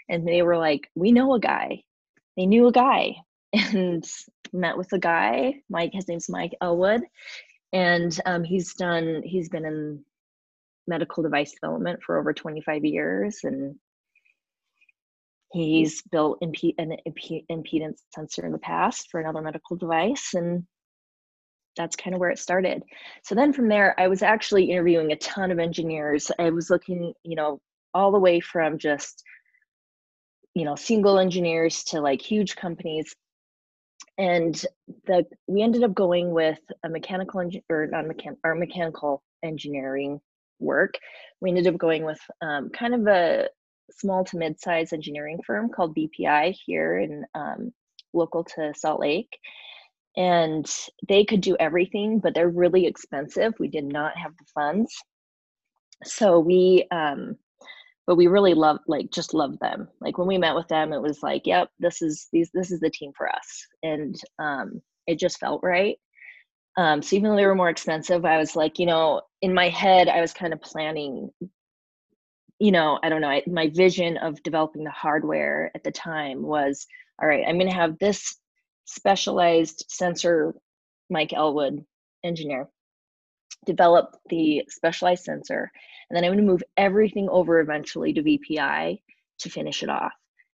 And 0.08 0.26
they 0.26 0.42
were 0.42 0.58
like 0.58 0.90
we 0.94 1.12
know 1.12 1.34
a 1.34 1.40
guy. 1.40 1.82
They 2.36 2.46
knew 2.46 2.66
a 2.68 2.72
guy 2.72 3.16
and 3.52 4.08
met 4.52 4.76
with 4.76 4.92
a 4.92 4.98
guy 4.98 5.54
mike 5.68 5.90
his 5.92 6.08
name's 6.08 6.28
mike 6.28 6.54
elwood 6.60 7.02
and 7.72 8.18
um, 8.24 8.44
he's 8.44 8.74
done 8.74 9.22
he's 9.24 9.48
been 9.48 9.64
in 9.64 10.02
medical 10.86 11.22
device 11.22 11.52
development 11.52 12.02
for 12.02 12.18
over 12.18 12.32
25 12.32 12.84
years 12.84 13.40
and 13.44 13.76
he's 15.52 16.02
built 16.02 16.40
impe- 16.42 16.74
an 16.78 16.96
impe- 17.06 17.44
impedance 17.50 17.98
sensor 18.14 18.44
in 18.44 18.52
the 18.52 18.58
past 18.58 19.08
for 19.10 19.20
another 19.20 19.42
medical 19.42 19.76
device 19.76 20.34
and 20.34 20.64
that's 21.78 21.96
kind 21.96 22.12
of 22.12 22.20
where 22.20 22.30
it 22.30 22.38
started. 22.38 22.82
So 23.22 23.34
then 23.34 23.52
from 23.52 23.68
there, 23.68 23.98
I 23.98 24.08
was 24.08 24.22
actually 24.22 24.70
interviewing 24.70 25.12
a 25.12 25.16
ton 25.16 25.50
of 25.50 25.58
engineers. 25.58 26.30
I 26.38 26.50
was 26.50 26.68
looking, 26.68 27.14
you 27.22 27.36
know, 27.36 27.60
all 27.94 28.12
the 28.12 28.18
way 28.18 28.40
from 28.40 28.78
just, 28.78 29.22
you 30.54 30.64
know, 30.64 30.74
single 30.74 31.18
engineers 31.18 31.84
to 31.84 32.00
like 32.00 32.20
huge 32.20 32.56
companies. 32.56 33.14
And 34.18 34.60
the 35.06 35.24
we 35.46 35.62
ended 35.62 35.84
up 35.84 35.94
going 35.94 36.32
with 36.32 36.58
a 36.84 36.88
mechanical 36.88 37.40
engineer 37.40 37.62
or 37.70 37.86
not 37.86 38.04
mechan 38.04 38.36
or 38.44 38.56
mechanical 38.56 39.22
engineering 39.44 40.20
work. 40.58 40.94
We 41.40 41.50
ended 41.50 41.68
up 41.68 41.78
going 41.78 42.04
with 42.04 42.20
um, 42.42 42.70
kind 42.70 42.94
of 42.94 43.06
a 43.06 43.48
small 43.90 44.24
to 44.24 44.36
mid-sized 44.36 44.92
engineering 44.92 45.38
firm 45.46 45.68
called 45.68 45.96
VPI 45.96 46.54
here 46.66 46.98
in 46.98 47.24
um, 47.34 47.72
local 48.12 48.44
to 48.44 48.72
Salt 48.76 49.00
Lake. 49.00 49.38
And 50.16 50.66
they 51.08 51.24
could 51.24 51.40
do 51.40 51.56
everything 51.60 52.18
but 52.18 52.34
they're 52.34 52.48
really 52.48 52.86
expensive. 52.86 53.54
We 53.58 53.68
did 53.68 53.84
not 53.84 54.16
have 54.16 54.32
the 54.36 54.44
funds. 54.54 54.92
So 56.04 56.38
we 56.40 56.86
um 56.90 57.36
but 58.06 58.16
we 58.16 58.26
really 58.26 58.54
love 58.54 58.78
like 58.86 59.10
just 59.12 59.34
love 59.34 59.58
them. 59.60 59.86
Like 60.00 60.16
when 60.16 60.26
we 60.26 60.38
met 60.38 60.54
with 60.54 60.68
them 60.68 60.92
it 60.92 61.02
was 61.02 61.22
like 61.22 61.42
yep 61.46 61.68
this 61.78 62.02
is 62.02 62.28
these 62.32 62.50
this 62.52 62.70
is 62.70 62.80
the 62.80 62.90
team 62.90 63.12
for 63.16 63.28
us. 63.28 63.66
And 63.82 64.16
um 64.38 64.82
it 65.06 65.18
just 65.18 65.38
felt 65.38 65.62
right. 65.62 65.96
Um 66.76 67.02
so 67.02 67.14
even 67.14 67.30
though 67.30 67.36
they 67.36 67.46
were 67.46 67.54
more 67.54 67.70
expensive 67.70 68.24
i 68.24 68.38
was 68.38 68.56
like 68.56 68.78
you 68.78 68.86
know 68.86 69.22
in 69.42 69.54
my 69.54 69.68
head 69.68 70.08
i 70.08 70.20
was 70.20 70.32
kind 70.32 70.52
of 70.52 70.60
planning 70.60 71.30
you 72.58 72.72
know 72.72 72.98
i 73.02 73.08
don't 73.08 73.20
know 73.20 73.28
I, 73.28 73.42
my 73.46 73.68
vision 73.68 74.16
of 74.16 74.42
developing 74.42 74.84
the 74.84 74.90
hardware 74.90 75.70
at 75.74 75.84
the 75.84 75.92
time 75.92 76.42
was 76.42 76.86
all 77.20 77.28
right, 77.28 77.44
I'm 77.46 77.58
going 77.58 77.70
to 77.70 77.74
have 77.74 77.98
this 77.98 78.36
specialized 78.84 79.84
sensor, 79.88 80.54
Mike 81.10 81.32
Elwood, 81.32 81.84
engineer, 82.24 82.68
develop 83.66 84.16
the 84.28 84.64
specialized 84.68 85.24
sensor. 85.24 85.70
And 86.08 86.16
then 86.16 86.24
I'm 86.24 86.30
going 86.30 86.44
to 86.44 86.50
move 86.50 86.62
everything 86.76 87.28
over 87.28 87.60
eventually 87.60 88.12
to 88.12 88.22
VPI 88.22 89.00
to 89.40 89.50
finish 89.50 89.82
it 89.82 89.90
off. 89.90 90.12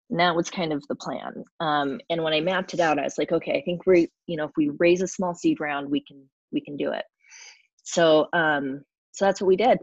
And 0.09 0.21
that 0.21 0.37
was 0.37 0.50
kind 0.50 0.73
of 0.73 0.87
the 0.88 0.94
plan. 0.94 1.44
Um, 1.61 2.00
and 2.11 2.23
when 2.23 2.32
I 2.32 2.40
mapped 2.40 2.75
it 2.75 2.80
out, 2.80 2.99
I 2.99 3.04
was 3.04 3.18
like, 3.18 3.32
okay, 3.32 3.59
I 3.59 3.62
think 3.62 3.87
we, 3.87 4.09
you 4.26 4.37
know, 4.37 4.44
if 4.44 4.52
we 4.56 4.71
raise 4.78 5.02
a 5.02 5.09
small 5.09 5.35
seed 5.35 5.59
round, 5.59 5.90
we 5.90 6.02
can 6.02 6.23
we 6.52 6.61
can 6.61 6.76
do 6.76 6.92
it. 6.92 7.04
So 7.82 8.28
um, 8.32 8.85
so 9.12 9.25
that's 9.25 9.40
what 9.40 9.49
we 9.49 9.56
did. 9.56 9.78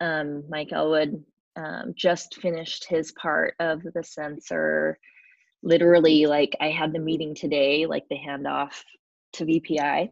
Um, 0.00 0.44
Mike 0.48 0.72
Elwood 0.72 1.22
um, 1.56 1.92
just 1.96 2.36
finished 2.36 2.86
his 2.88 3.12
part 3.12 3.54
of 3.58 3.82
the 3.82 4.02
sensor. 4.02 4.98
Literally, 5.62 6.26
like 6.26 6.56
I 6.60 6.70
had 6.70 6.92
the 6.92 6.98
meeting 6.98 7.34
today, 7.34 7.86
like 7.86 8.04
the 8.08 8.16
handoff 8.16 8.72
to 9.34 9.44
VPI. 9.44 10.10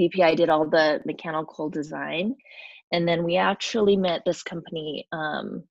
VPI 0.00 0.36
did 0.36 0.48
all 0.48 0.68
the 0.68 1.00
mechanical 1.04 1.68
design, 1.68 2.34
and 2.92 3.06
then 3.06 3.24
we 3.24 3.36
actually 3.36 3.96
met 3.96 4.22
this 4.24 4.42
company. 4.42 5.06
Um, 5.12 5.64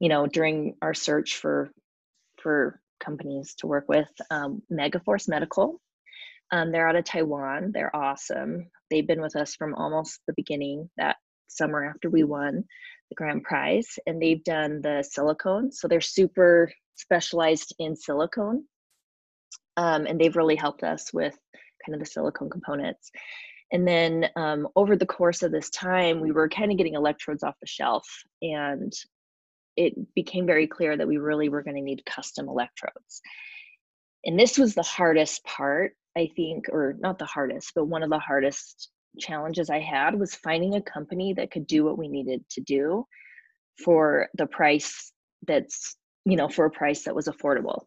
you 0.00 0.08
know, 0.08 0.26
during 0.26 0.76
our 0.82 0.94
search 0.94 1.36
for 1.36 1.70
for 2.40 2.80
companies 3.00 3.54
to 3.58 3.66
work 3.66 3.88
with, 3.88 4.08
um, 4.30 4.62
Megaforce 4.72 5.28
Medical. 5.28 5.80
Um, 6.50 6.72
they're 6.72 6.88
out 6.88 6.96
of 6.96 7.04
Taiwan. 7.04 7.72
They're 7.72 7.94
awesome. 7.94 8.70
They've 8.90 9.06
been 9.06 9.20
with 9.20 9.36
us 9.36 9.54
from 9.54 9.74
almost 9.74 10.20
the 10.26 10.34
beginning. 10.36 10.90
That 10.96 11.16
summer 11.48 11.84
after 11.84 12.10
we 12.10 12.24
won 12.24 12.64
the 13.10 13.14
grand 13.14 13.42
prize 13.42 13.98
and 14.06 14.20
they've 14.20 14.44
done 14.44 14.80
the 14.82 15.02
silicone 15.08 15.70
so 15.70 15.86
they're 15.86 16.00
super 16.00 16.70
specialized 16.96 17.74
in 17.78 17.96
silicone 17.96 18.64
um, 19.76 20.06
and 20.06 20.20
they've 20.20 20.36
really 20.36 20.56
helped 20.56 20.82
us 20.82 21.12
with 21.12 21.36
kind 21.84 21.94
of 21.94 22.00
the 22.00 22.06
silicone 22.06 22.50
components. 22.50 23.10
And 23.72 23.86
then 23.86 24.26
um, 24.36 24.68
over 24.76 24.96
the 24.96 25.06
course 25.06 25.42
of 25.42 25.50
this 25.50 25.70
time 25.70 26.20
we 26.20 26.32
were 26.32 26.48
kind 26.48 26.70
of 26.70 26.78
getting 26.78 26.94
electrodes 26.94 27.42
off 27.42 27.56
the 27.60 27.66
shelf 27.66 28.06
and 28.40 28.92
it 29.76 29.94
became 30.14 30.46
very 30.46 30.68
clear 30.68 30.96
that 30.96 31.08
we 31.08 31.16
really 31.16 31.48
were 31.48 31.62
going 31.62 31.76
to 31.76 31.82
need 31.82 32.04
custom 32.06 32.48
electrodes. 32.48 33.20
And 34.24 34.38
this 34.38 34.56
was 34.56 34.74
the 34.74 34.82
hardest 34.82 35.44
part 35.44 35.92
i 36.16 36.30
think 36.36 36.66
or 36.70 36.96
not 37.00 37.18
the 37.18 37.24
hardest 37.24 37.72
but 37.74 37.86
one 37.86 38.02
of 38.02 38.10
the 38.10 38.18
hardest 38.18 38.88
challenges 39.18 39.70
I 39.70 39.80
had 39.80 40.18
was 40.18 40.34
finding 40.34 40.74
a 40.74 40.82
company 40.82 41.34
that 41.34 41.50
could 41.50 41.66
do 41.66 41.84
what 41.84 41.98
we 41.98 42.08
needed 42.08 42.44
to 42.50 42.60
do 42.60 43.06
for 43.82 44.28
the 44.34 44.46
price 44.46 45.12
that's, 45.46 45.96
you 46.24 46.36
know, 46.36 46.48
for 46.48 46.66
a 46.66 46.70
price 46.70 47.04
that 47.04 47.14
was 47.14 47.28
affordable. 47.28 47.84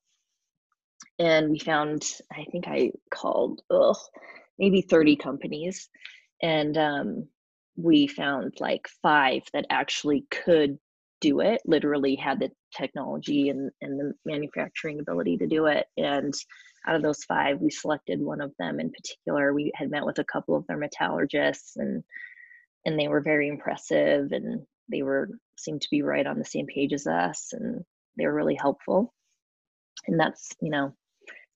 And 1.19 1.50
we 1.50 1.60
found, 1.60 2.03
I 2.31 2.46
think 2.51 2.67
I 2.67 2.91
called, 3.13 3.62
ugh, 3.72 3.98
maybe 4.60 4.81
30 4.81 5.15
companies. 5.15 5.89
And 6.41 6.77
um, 6.77 7.27
we 7.75 8.07
found 8.07 8.53
like 8.60 8.88
five 9.01 9.43
that 9.53 9.65
actually 9.69 10.25
could 10.29 10.77
do 11.19 11.39
it, 11.39 11.62
literally 11.65 12.15
had 12.15 12.39
the 12.39 12.51
technology 12.75 13.50
and, 13.50 13.72
and 13.81 14.00
the 14.00 14.13
manufacturing 14.25 15.00
ability 15.00 15.38
to 15.38 15.48
do 15.48 15.65
it. 15.65 15.88
And 15.98 16.34
out 16.88 16.96
of 16.96 17.01
those 17.01 17.24
five, 17.25 17.60
we 17.60 17.70
selected 17.70 18.22
one 18.22 18.41
of 18.41 18.53
them 18.58 18.79
in 18.79 18.91
particular. 18.91 19.53
We 19.53 19.72
had 19.75 19.91
met 19.91 20.06
with 20.06 20.20
a 20.20 20.24
couple 20.24 20.56
of 20.56 20.65
their 20.67 20.77
metallurgists 20.77 21.75
and 21.75 22.03
and 22.86 22.98
they 22.98 23.10
were 23.10 23.22
very 23.22 23.50
impressive 23.50 24.32
and 24.32 24.65
they 24.89 25.01
were 25.01 25.29
seemed 25.58 25.82
to 25.82 25.89
be 25.91 26.01
right 26.01 26.25
on 26.25 26.39
the 26.39 26.46
same 26.46 26.65
page 26.67 26.94
as 26.94 27.06
us 27.06 27.50
and 27.51 27.84
they 28.17 28.25
were 28.25 28.34
really 28.34 28.56
helpful. 28.56 29.13
And 30.08 30.17
that's, 30.17 30.50
you 30.62 30.70
know, 30.72 30.94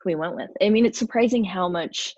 who 0.01 0.09
we 0.09 0.15
went 0.15 0.35
with. 0.35 0.49
I 0.61 0.69
mean, 0.69 0.85
it's 0.85 0.99
surprising 0.99 1.45
how 1.45 1.69
much 1.69 2.13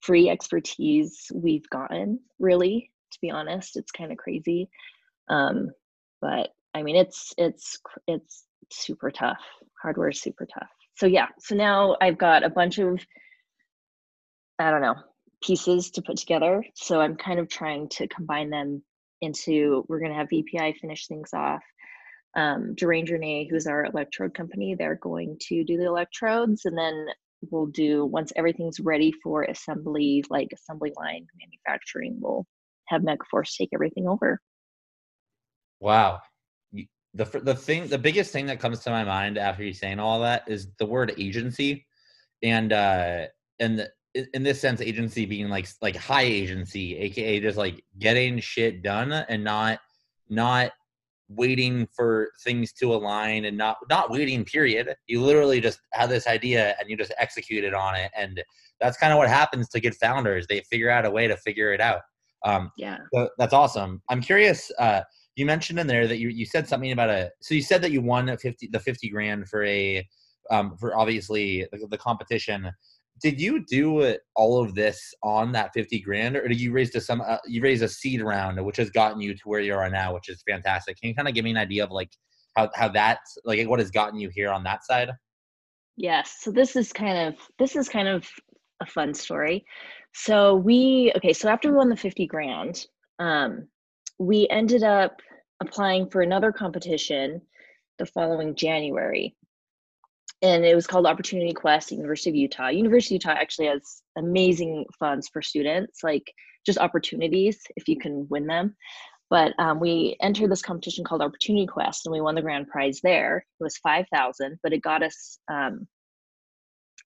free 0.00 0.30
expertise 0.30 1.30
we've 1.34 1.68
gotten, 1.68 2.20
really, 2.38 2.90
to 3.12 3.18
be 3.20 3.30
honest. 3.30 3.76
It's 3.76 3.90
kind 3.90 4.10
of 4.10 4.18
crazy. 4.18 4.70
Um, 5.28 5.70
but 6.22 6.50
I 6.72 6.82
mean, 6.82 6.96
it's 6.96 7.34
it's 7.36 7.78
it's 8.06 8.44
super 8.72 9.10
tough. 9.10 9.42
Hardware 9.82 10.08
is 10.08 10.22
super 10.22 10.46
tough 10.46 10.70
so 10.96 11.06
yeah. 11.06 11.26
So 11.38 11.54
now 11.54 11.96
i've 12.00 12.18
got 12.18 12.44
a 12.44 12.50
bunch 12.50 12.78
of 12.78 13.00
i 14.58 14.70
don't 14.70 14.82
know 14.82 14.96
pieces 15.42 15.90
to 15.90 16.02
put 16.02 16.16
together. 16.16 16.64
So 16.74 17.00
i'm 17.00 17.16
kind 17.16 17.38
of 17.38 17.48
trying 17.48 17.88
to 17.90 18.08
combine 18.08 18.50
them 18.50 18.82
into 19.20 19.84
we're 19.88 20.00
going 20.00 20.12
to 20.12 20.16
have 20.16 20.28
vpi 20.28 20.76
finish 20.76 21.06
things 21.06 21.30
off. 21.34 21.62
Um, 22.36 22.74
Deranger 22.74 23.48
who's 23.48 23.66
our 23.66 23.84
electrode 23.84 24.34
company, 24.34 24.74
they're 24.74 24.96
going 24.96 25.36
to 25.48 25.62
do 25.62 25.76
the 25.76 25.86
electrodes, 25.86 26.64
and 26.64 26.76
then 26.76 27.06
we'll 27.50 27.66
do 27.66 28.04
once 28.04 28.32
everything's 28.36 28.80
ready 28.80 29.12
for 29.22 29.42
assembly, 29.44 30.24
like 30.30 30.48
assembly 30.52 30.92
line 30.96 31.26
manufacturing, 31.38 32.18
we'll 32.20 32.46
have 32.86 33.02
Megaforce 33.02 33.56
take 33.56 33.70
everything 33.72 34.08
over. 34.08 34.40
Wow, 35.80 36.20
the 37.14 37.24
the 37.42 37.54
thing 37.54 37.86
the 37.86 37.98
biggest 37.98 38.32
thing 38.32 38.46
that 38.46 38.60
comes 38.60 38.80
to 38.80 38.90
my 38.90 39.04
mind 39.04 39.38
after 39.38 39.62
you 39.62 39.72
saying 39.72 40.00
all 40.00 40.20
that 40.20 40.42
is 40.48 40.68
the 40.78 40.86
word 40.86 41.14
agency. 41.16 41.86
And 42.42 42.72
uh 42.72 43.26
and 43.60 43.78
the, 43.78 43.90
in 44.34 44.42
this 44.42 44.60
sense 44.60 44.80
agency 44.80 45.24
being 45.26 45.48
like 45.48 45.66
like 45.80 45.96
high 45.96 46.22
agency 46.22 46.96
aka 46.98 47.40
just 47.40 47.56
like 47.56 47.84
getting 47.98 48.38
shit 48.38 48.82
done 48.82 49.12
and 49.12 49.42
not 49.42 49.80
not 50.28 50.72
waiting 51.28 51.86
for 51.96 52.30
things 52.42 52.72
to 52.72 52.94
align 52.94 53.46
and 53.46 53.56
not 53.56 53.76
not 53.88 54.10
waiting 54.10 54.44
period. 54.44 54.94
You 55.06 55.22
literally 55.22 55.60
just 55.60 55.80
have 55.92 56.10
this 56.10 56.26
idea 56.26 56.74
and 56.78 56.90
you 56.90 56.96
just 56.96 57.14
execute 57.18 57.64
it 57.64 57.74
on 57.74 57.94
it. 57.94 58.10
And 58.16 58.42
that's 58.80 58.96
kind 58.96 59.12
of 59.12 59.18
what 59.18 59.28
happens 59.28 59.68
to 59.70 59.80
good 59.80 59.94
founders. 59.94 60.46
They 60.46 60.60
figure 60.70 60.90
out 60.90 61.06
a 61.06 61.10
way 61.10 61.26
to 61.28 61.36
figure 61.36 61.72
it 61.72 61.80
out. 61.80 62.00
Um 62.44 62.70
yeah. 62.76 62.98
so 63.12 63.30
that's 63.38 63.54
awesome. 63.54 64.02
I'm 64.08 64.20
curious 64.20 64.70
uh 64.78 65.02
you 65.36 65.46
mentioned 65.46 65.78
in 65.78 65.86
there 65.86 66.06
that 66.06 66.18
you, 66.18 66.28
you 66.28 66.46
said 66.46 66.68
something 66.68 66.92
about 66.92 67.10
a 67.10 67.30
so 67.40 67.54
you 67.54 67.62
said 67.62 67.82
that 67.82 67.90
you 67.90 68.00
won 68.00 68.34
50 68.36 68.68
the 68.68 68.78
50 68.78 69.08
grand 69.08 69.48
for 69.48 69.64
a 69.64 70.06
um, 70.50 70.76
for 70.76 70.96
obviously 70.96 71.66
the, 71.72 71.86
the, 71.88 71.96
competition. 71.96 72.70
Did 73.22 73.40
you 73.40 73.64
do 73.64 74.16
all 74.36 74.62
of 74.62 74.74
this 74.74 75.14
on 75.22 75.52
that 75.52 75.72
50 75.72 76.00
grand 76.00 76.36
or 76.36 76.46
did 76.46 76.60
you 76.60 76.72
raise 76.72 76.90
to 76.90 77.00
some 77.00 77.20
uh, 77.20 77.38
you 77.46 77.62
raise 77.62 77.82
a 77.82 77.88
seed 77.88 78.20
round 78.20 78.62
which 78.64 78.76
has 78.76 78.90
gotten 78.90 79.20
you 79.20 79.34
to 79.34 79.40
where 79.44 79.60
you 79.60 79.74
are 79.74 79.88
now 79.88 80.14
which 80.14 80.28
is 80.28 80.42
fantastic. 80.48 81.00
Can 81.00 81.08
you 81.08 81.14
kind 81.14 81.28
of 81.28 81.34
give 81.34 81.44
me 81.44 81.52
an 81.52 81.56
idea 81.56 81.84
of 81.84 81.90
like 81.90 82.10
how, 82.56 82.70
how 82.74 82.88
that 82.88 83.20
like 83.44 83.66
what 83.68 83.78
has 83.78 83.90
gotten 83.90 84.18
you 84.18 84.30
here 84.32 84.50
on 84.50 84.62
that 84.64 84.84
side? 84.84 85.10
Yes 85.96 86.36
so 86.40 86.50
this 86.50 86.76
is 86.76 86.92
kind 86.92 87.28
of 87.28 87.36
this 87.58 87.76
is 87.76 87.88
kind 87.88 88.08
of 88.08 88.28
a 88.82 88.86
fun 88.86 89.14
story. 89.14 89.64
So 90.12 90.56
we 90.56 91.12
okay 91.16 91.32
so 91.32 91.48
after 91.48 91.70
we 91.70 91.76
won 91.76 91.88
the 91.88 91.96
50 91.96 92.26
grand 92.26 92.86
um 93.20 93.68
we 94.18 94.46
ended 94.50 94.82
up 94.82 95.20
applying 95.60 96.08
for 96.08 96.22
another 96.22 96.52
competition 96.52 97.40
the 97.98 98.06
following 98.06 98.54
January. 98.54 99.36
And 100.42 100.64
it 100.64 100.74
was 100.74 100.86
called 100.86 101.06
Opportunity 101.06 101.52
Quest 101.52 101.90
at 101.90 101.96
University 101.96 102.30
of 102.30 102.36
Utah. 102.36 102.68
University 102.68 103.16
of 103.16 103.22
Utah 103.24 103.38
actually 103.40 103.68
has 103.68 104.02
amazing 104.18 104.84
funds 104.98 105.28
for 105.32 105.40
students, 105.40 106.00
like 106.02 106.30
just 106.66 106.78
opportunities 106.78 107.60
if 107.76 107.88
you 107.88 107.98
can 107.98 108.26
win 108.28 108.46
them. 108.46 108.76
But 109.30 109.54
um, 109.58 109.80
we 109.80 110.16
entered 110.20 110.50
this 110.50 110.62
competition 110.62 111.02
called 111.02 111.22
Opportunity 111.22 111.66
Quest, 111.66 112.04
and 112.04 112.12
we 112.12 112.20
won 112.20 112.34
the 112.34 112.42
grand 112.42 112.68
prize 112.68 113.00
there. 113.02 113.38
It 113.58 113.64
was 113.64 113.78
five 113.78 114.06
thousand, 114.12 114.58
but 114.62 114.72
it 114.72 114.82
got 114.82 115.02
us, 115.02 115.38
um, 115.50 115.88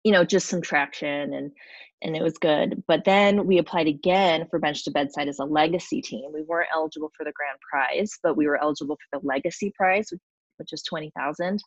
you 0.09 0.12
know, 0.12 0.25
just 0.25 0.49
some 0.49 0.62
traction 0.62 1.35
and 1.35 1.53
and 2.00 2.17
it 2.17 2.23
was 2.23 2.38
good. 2.38 2.83
But 2.88 3.05
then 3.05 3.47
we 3.47 3.59
applied 3.59 3.88
again 3.88 4.47
for 4.49 4.59
Bench 4.59 4.85
to 4.85 4.91
Bedside 4.91 5.29
as 5.29 5.38
a 5.38 5.45
legacy 5.45 6.00
team. 6.00 6.31
We 6.33 6.45
weren't 6.45 6.71
eligible 6.75 7.11
for 7.15 7.25
the 7.25 7.33
grand 7.33 7.59
prize, 7.71 8.11
but 8.23 8.38
we 8.38 8.47
were 8.47 8.57
eligible 8.62 8.97
for 8.97 9.19
the 9.19 9.27
legacy 9.27 9.71
prize, 9.77 10.09
which 10.57 10.73
is 10.73 10.83
20,000. 10.85 11.61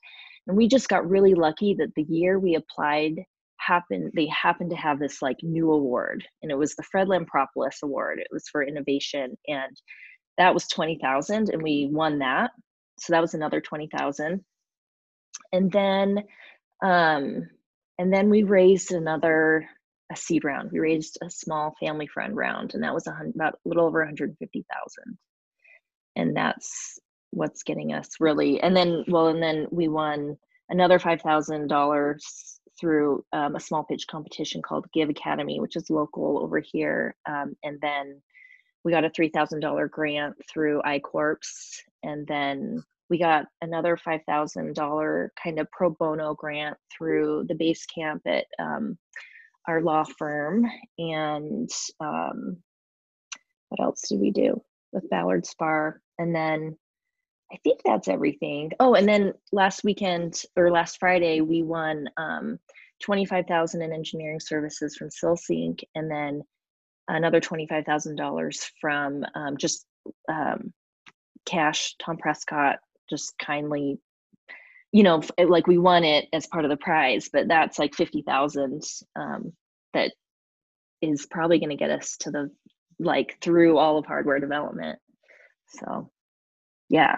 And 0.48 0.58
we 0.58 0.68
just 0.68 0.90
got 0.90 1.08
really 1.08 1.36
lucky 1.36 1.76
that 1.76 1.94
the 1.96 2.06
year 2.10 2.40
we 2.40 2.56
applied 2.56 3.14
happened 3.60 4.12
they 4.16 4.26
happened 4.26 4.72
to 4.72 4.76
have 4.76 4.98
this 4.98 5.22
like 5.22 5.38
new 5.44 5.72
award 5.72 6.28
and 6.42 6.52
it 6.52 6.58
was 6.58 6.74
the 6.74 6.84
Fred 6.92 7.08
Lampropoulos 7.08 7.84
award. 7.84 8.18
It 8.18 8.30
was 8.32 8.50
for 8.52 8.64
innovation 8.64 9.38
and 9.48 9.80
that 10.40 10.52
was 10.52 10.68
20,000 10.70 11.50
and 11.50 11.62
we 11.62 11.90
won 11.92 12.18
that. 12.20 12.50
So 12.98 13.14
that 13.14 13.22
was 13.22 13.36
another 13.36 13.62
20,000. 13.62 14.44
And 15.54 15.72
then 15.72 16.24
um 16.82 17.48
and 18.02 18.12
then 18.12 18.32
we 18.32 18.42
raised 18.42 18.92
another 18.92 19.70
a 20.12 20.16
seed 20.16 20.44
round. 20.44 20.72
We 20.72 20.80
raised 20.80 21.20
a 21.22 21.30
small 21.30 21.76
family 21.80 22.08
friend 22.08 22.36
round, 22.36 22.74
and 22.74 22.84
that 22.84 22.96
was 22.96 23.06
a 23.06 23.16
about 23.36 23.54
a 23.54 23.70
little 23.70 23.86
over 23.86 24.00
150,000. 24.00 25.18
And 26.16 26.36
that's 26.36 26.98
what's 27.30 27.62
getting 27.62 27.94
us 27.94 28.10
really. 28.20 28.60
And 28.60 28.76
then, 28.76 29.06
well, 29.08 29.28
and 29.28 29.42
then 29.42 29.68
we 29.70 29.88
won 29.88 30.36
another 30.70 30.98
$5,000 30.98 32.20
through 32.80 33.24
um, 33.34 33.56
a 33.56 33.60
small 33.60 33.84
pitch 33.84 34.08
competition 34.08 34.64
called 34.64 34.92
Give 34.92 35.10
Academy, 35.10 35.60
which 35.60 35.76
is 35.76 35.92
local 35.92 36.40
over 36.42 36.60
here. 36.60 37.16
Um, 37.30 37.56
and 37.64 37.80
then 37.82 38.20
we 38.84 38.92
got 38.92 39.06
a 39.06 39.12
$3,000 39.12 39.92
grant 39.92 40.36
through 40.52 40.82
iCorps. 40.82 41.82
And 42.02 42.26
then 42.26 42.84
we 43.12 43.20
got 43.20 43.46
another 43.62 43.98
$5,000 43.98 45.28
kind 45.44 45.60
of 45.60 45.70
pro 45.70 45.90
bono 45.90 46.34
grant 46.34 46.78
through 46.98 47.46
the 47.50 47.56
base 47.56 47.86
camp 47.86 48.22
at 48.26 48.46
um, 48.58 48.98
our 49.68 49.82
law 49.82 50.06
firm. 50.18 50.66
And 50.98 51.70
um, 52.00 52.56
what 53.68 53.84
else 53.84 54.08
did 54.08 54.22
we 54.22 54.32
do 54.32 54.64
with 54.94 55.10
Ballard 55.10 55.44
Spahr? 55.44 55.96
And 56.20 56.34
then 56.34 56.78
I 57.52 57.58
think 57.66 57.82
that's 57.84 58.08
everything. 58.08 58.72
Oh, 58.80 58.96
and 58.96 59.06
then 59.06 59.34
last 59.52 59.84
weekend 59.84 60.42
or 60.56 60.72
last 60.72 60.98
Friday, 60.98 61.42
we 61.42 61.64
won 61.64 62.08
um, 62.16 62.60
25,000 63.04 63.82
in 63.82 63.92
engineering 63.92 64.40
services 64.40 64.96
from 64.96 65.10
SilSync 65.10 65.82
and 65.96 66.10
then 66.10 66.44
another 67.10 67.42
$25,000 67.42 68.72
from 68.80 69.26
um, 69.36 69.58
just 69.58 69.86
um, 70.30 70.72
cash. 71.46 71.96
Tom 72.00 72.16
Prescott 72.16 72.80
just 73.12 73.38
kindly, 73.38 74.00
you 74.92 75.04
know, 75.04 75.22
like 75.38 75.68
we 75.68 75.78
won 75.78 76.04
it 76.04 76.28
as 76.34 76.48
part 76.48 76.66
of 76.66 76.72
the 76.72 76.78
prize, 76.78 77.30
but 77.32 77.48
that's 77.48 77.78
like 77.78 77.94
50,000 77.94 78.82
um, 79.16 79.54
that 79.94 80.12
is 81.02 81.28
probably 81.28 81.60
going 81.60 81.70
to 81.70 81.76
get 81.76 81.92
us 81.92 82.18
to 82.22 82.32
the, 82.32 82.50
like 83.00 83.38
through 83.42 83.78
all 83.78 83.98
of 83.98 84.06
hardware 84.06 84.40
development. 84.40 84.98
So, 85.70 86.10
yeah. 86.90 87.18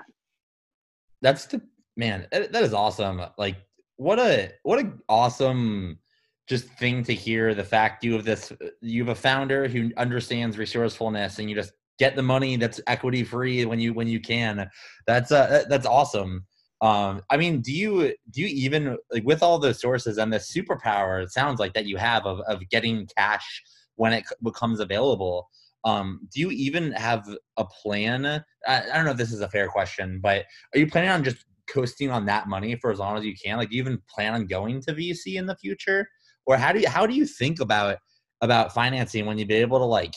That's 1.22 1.46
the, 1.46 1.62
man, 1.96 2.28
that 2.32 2.54
is 2.56 2.74
awesome. 2.74 3.22
Like, 3.38 3.56
what 3.96 4.20
a, 4.20 4.52
what 4.64 4.84
a 4.84 4.92
awesome, 5.08 6.00
just 6.48 6.68
thing 6.68 7.04
to 7.06 7.14
hear 7.14 7.54
the 7.54 7.64
fact 7.64 8.04
you 8.04 8.14
have 8.14 8.26
this 8.26 8.52
you 8.82 9.02
have 9.02 9.18
a 9.18 9.20
founder 9.20 9.68
who 9.68 9.92
understands 9.96 10.58
resourcefulness 10.58 11.40
and 11.40 11.50
you 11.50 11.56
just 11.56 11.72
get 12.00 12.16
the 12.16 12.24
money 12.24 12.56
that's 12.56 12.82
equity 12.88 13.24
free 13.24 13.66
when 13.66 13.80
you 13.80 13.94
when 13.94 14.08
you 14.08 14.20
can. 14.20 14.70
That's 15.08 15.32
uh 15.32 15.64
that's 15.70 15.86
awesome. 15.86 16.46
Um 16.82 17.22
i 17.30 17.38
mean 17.38 17.62
do 17.62 17.72
you 17.72 18.14
do 18.32 18.42
you 18.42 18.48
even 18.48 18.98
like 19.12 19.24
with 19.24 19.44
all 19.44 19.60
the 19.60 19.74
sources 19.74 20.18
and 20.18 20.32
the 20.34 20.38
superpower 20.38 21.24
it 21.24 21.32
sounds 21.32 21.60
like 21.60 21.74
that 21.74 21.86
you 21.86 21.98
have 21.98 22.26
of, 22.26 22.40
of 22.42 22.68
getting 22.70 23.08
cash 23.18 23.64
when 23.96 24.14
it 24.14 24.26
becomes 24.44 24.80
available. 24.80 25.50
Um 25.86 26.28
do 26.34 26.42
you 26.42 26.52
even 26.52 26.92
have 26.94 27.28
a 27.58 27.66
plan? 27.66 28.26
I, 28.26 28.44
I 28.68 28.96
don't 28.96 29.06
know 29.06 29.12
if 29.12 29.18
this 29.18 29.34
is 29.34 29.42
a 29.42 29.50
fair 29.50 29.68
question 29.68 30.20
but 30.22 30.46
are 30.74 30.80
you 30.80 30.88
planning 30.88 31.12
on 31.12 31.24
just 31.24 31.46
coasting 31.70 32.12
on 32.12 32.26
that 32.26 32.48
money 32.48 32.76
for 32.76 32.92
as 32.92 33.00
long 33.00 33.18
as 33.18 33.24
you 33.24 33.36
can? 33.42 33.58
Like 33.58 33.70
do 33.70 33.78
you 33.78 33.82
even 33.82 34.02
plan 34.14 34.34
on 34.34 34.48
going 34.48 34.82
to 34.82 34.94
vc 34.94 35.36
in 35.36 35.46
the 35.46 35.56
future? 35.56 36.08
Or 36.46 36.58
how 36.58 36.74
do 36.74 36.80
you 36.80 36.90
how 36.90 37.06
do 37.08 37.14
you 37.14 37.26
think 37.26 37.62
about 37.62 37.98
about 38.42 38.74
financing 38.74 39.26
when 39.26 39.38
you'd 39.38 39.48
be 39.48 39.56
able 39.56 39.80
to 39.80 39.86
like 39.86 40.16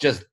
just 0.00 0.24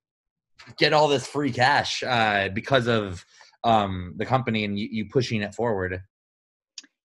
get 0.77 0.93
all 0.93 1.07
this 1.07 1.27
free 1.27 1.51
cash 1.51 2.03
uh, 2.03 2.49
because 2.49 2.87
of 2.87 3.25
um, 3.63 4.13
the 4.17 4.25
company 4.25 4.63
and 4.63 4.77
you, 4.77 4.87
you 4.91 5.05
pushing 5.09 5.41
it 5.41 5.55
forward? 5.55 6.01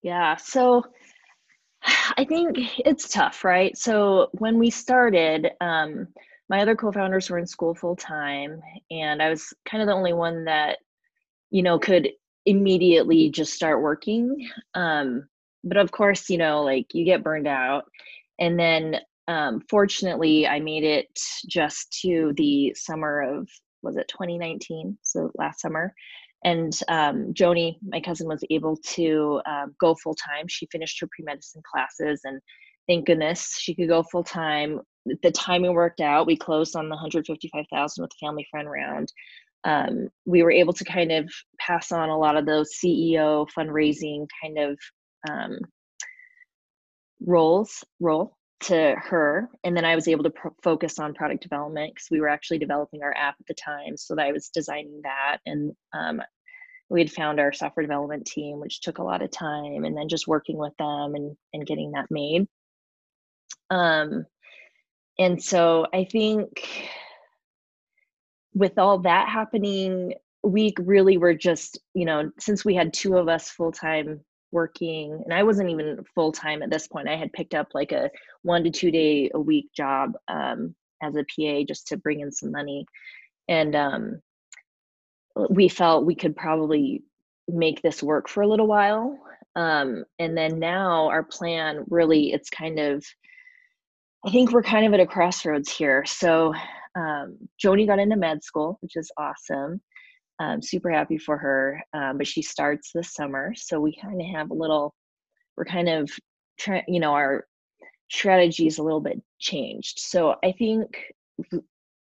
Yeah, 0.03 0.37
so 0.37 0.85
I 2.17 2.25
think 2.25 2.57
it's 2.79 3.09
tough, 3.09 3.45
right? 3.45 3.77
So 3.77 4.29
when 4.33 4.59
we 4.59 4.71
started, 4.71 5.50
um, 5.61 6.09
my 6.49 6.61
other 6.61 6.75
co-founders 6.75 7.31
were 7.31 7.38
in 7.38 7.47
school 7.47 7.75
full 7.75 7.97
time, 7.97 8.61
and 8.91 9.23
I 9.23 9.29
was 9.29 9.53
kind 9.69 9.83
of 9.83 9.87
the 9.87 9.95
only 9.95 10.12
one 10.12 10.45
that, 10.45 10.79
you 11.50 11.62
know, 11.62 11.79
could 11.79 12.09
immediately 12.47 13.31
just 13.31 13.53
start 13.53 13.83
working. 13.83 14.49
Um, 14.75 15.29
but 15.65 15.77
of 15.77 15.91
course, 15.91 16.31
you 16.31 16.38
know, 16.38 16.62
like 16.62 16.95
you 16.95 17.05
get 17.05 17.23
burned 17.23 17.47
out, 17.47 17.85
and 18.38 18.59
then 18.59 18.97
um, 19.29 19.61
fortunately, 19.69 20.47
I 20.47 20.59
made 20.59 20.85
it 20.85 21.21
just 21.47 21.93
to 22.03 22.33
the 22.37 22.75
summer 22.75 23.21
of 23.21 23.49
was 23.83 23.97
it 23.97 24.09
2019, 24.09 24.99
so 25.03 25.31
last 25.37 25.61
summer. 25.61 25.95
And 26.45 26.73
um, 26.88 27.35
Joni, 27.35 27.77
my 27.87 28.01
cousin, 28.01 28.27
was 28.27 28.43
able 28.51 28.77
to 28.95 29.41
um, 29.47 29.75
go 29.79 29.95
full 29.95 30.14
time. 30.14 30.47
She 30.49 30.67
finished 30.73 30.99
her 31.01 31.09
pre 31.14 31.25
medicine 31.25 31.62
classes, 31.71 32.23
and 32.25 32.41
thank 32.88 33.07
goodness 33.07 33.59
she 33.59 33.75
could 33.75 33.88
go 33.88 34.03
full 34.03 34.25
time. 34.25 34.81
The 35.23 35.31
timing 35.31 35.75
worked 35.75 36.01
out. 36.01 36.27
We 36.27 36.37
closed 36.37 36.75
on 36.75 36.88
the 36.88 36.95
155,000 36.95 38.03
with 38.03 38.11
the 38.11 38.27
family 38.27 38.47
friend 38.51 38.71
round. 38.71 39.12
Um, 39.64 40.09
we 40.25 40.43
were 40.43 40.53
able 40.53 40.73
to 40.73 40.85
kind 40.85 41.12
of 41.12 41.31
pass 41.59 41.93
on 41.93 42.09
a 42.09 42.19
lot 42.19 42.37
of 42.37 42.47
those 42.47 42.71
CEO 42.83 43.47
fundraising 43.57 44.27
kind 44.43 44.59
of 44.59 44.79
um, 45.29 45.59
roles 47.21 47.85
role 48.01 48.38
to 48.61 48.97
her 48.99 49.49
and 49.62 49.77
then 49.77 49.85
i 49.85 49.94
was 49.94 50.09
able 50.09 50.25
to 50.25 50.31
pro- 50.31 50.55
focus 50.62 50.99
on 50.99 51.14
product 51.14 51.42
development 51.42 51.94
because 51.94 52.09
we 52.11 52.21
were 52.21 52.29
actually 52.29 52.59
developing 52.59 53.03
our 53.03 53.14
app 53.16 53.37
at 53.38 53.47
the 53.47 53.55
time 53.55 53.97
so 53.97 54.14
that 54.14 54.27
i 54.27 54.33
was 54.33 54.49
designing 54.49 55.01
that 55.03 55.38
and 55.47 55.73
um, 55.92 56.21
we 56.88 57.01
had 57.01 57.12
found 57.12 57.38
our 57.38 57.53
software 57.53 57.85
development 57.85 58.27
team 58.27 58.59
which 58.59 58.81
took 58.81 58.99
a 58.99 59.03
lot 59.03 59.23
of 59.23 59.31
time 59.31 59.85
and 59.85 59.97
then 59.97 60.09
just 60.09 60.27
working 60.27 60.57
with 60.57 60.77
them 60.79 61.14
and, 61.14 61.37
and 61.53 61.66
getting 61.66 61.92
that 61.92 62.11
made. 62.11 62.49
Um, 63.71 64.25
and 65.18 65.42
so 65.42 65.87
i 65.92 66.05
think 66.05 66.68
with 68.55 68.79
all 68.79 68.99
that 69.01 69.29
happening 69.29 70.14
we 70.42 70.73
really 70.79 71.18
were 71.18 71.35
just 71.35 71.79
you 71.94 72.05
know 72.05 72.31
since 72.38 72.64
we 72.64 72.75
had 72.75 72.92
two 72.92 73.16
of 73.16 73.29
us 73.29 73.51
full-time 73.51 74.21
working 74.51 75.21
and 75.25 75.35
i 75.35 75.43
wasn't 75.43 75.69
even 75.69 76.05
full 76.15 76.33
time 76.33 76.63
at 76.63 76.71
this 76.71 76.87
point. 76.87 77.09
I 77.09 77.17
had 77.17 77.33
picked 77.33 77.55
up 77.55 77.69
like 77.75 77.93
a 77.93 78.11
one 78.43 78.65
to 78.65 78.71
two 78.71 78.91
day 78.91 79.31
a 79.35 79.41
week 79.41 79.67
job 79.77 80.13
um, 80.29 80.75
as 81.03 81.15
a 81.17 81.25
pa 81.25 81.65
just 81.67 81.87
to 81.89 81.97
bring 81.97 82.21
in 82.21 82.33
some 82.33 82.51
money. 82.51 82.87
And 83.49 83.75
um, 83.75 84.23
we 85.51 85.69
felt 85.69 86.07
we 86.07 86.15
could 86.15 86.37
probably 86.37 87.03
make 87.49 87.83
this 87.83 88.03
work 88.03 88.29
for 88.29 88.43
a 88.43 88.49
little 88.49 88.67
while. 88.67 89.19
Um, 89.57 90.05
and 90.19 90.37
then 90.37 90.59
now 90.59 91.09
our 91.09 91.23
plan 91.23 91.85
really 91.89 92.33
it's 92.33 92.51
kind 92.51 92.79
of 92.79 93.05
i 94.25 94.31
think 94.31 94.53
we're 94.53 94.63
kind 94.63 94.87
of 94.87 94.95
at 94.95 95.01
a 95.01 95.07
crossroads 95.07 95.71
here. 95.71 96.05
So 96.07 96.55
um, 96.97 97.39
joni 97.63 97.87
got 97.87 97.99
into 97.99 98.17
med 98.17 98.43
school 98.43 98.79
which 98.81 98.97
is 98.97 99.11
awesome 99.17 99.81
um, 100.38 100.62
super 100.62 100.90
happy 100.90 101.18
for 101.18 101.37
her. 101.37 101.83
Um, 101.92 102.18
but 102.18 102.27
she 102.27 102.42
starts 102.42 102.90
this 102.92 103.12
summer, 103.14 103.55
so 103.57 103.81
we 103.81 103.96
kind 103.96 104.20
of 104.20 104.27
have 104.29 104.51
a 104.51 104.55
little. 104.55 104.94
We're 105.57 105.64
kind 105.64 105.88
of, 105.88 106.11
trying, 106.59 106.85
you 106.87 107.01
know, 107.01 107.12
our 107.12 107.46
strategy 108.11 108.66
is 108.66 108.79
a 108.79 108.83
little 108.83 109.01
bit 109.01 109.20
changed. 109.38 109.98
So 109.98 110.37
I 110.44 110.53
think 110.53 111.12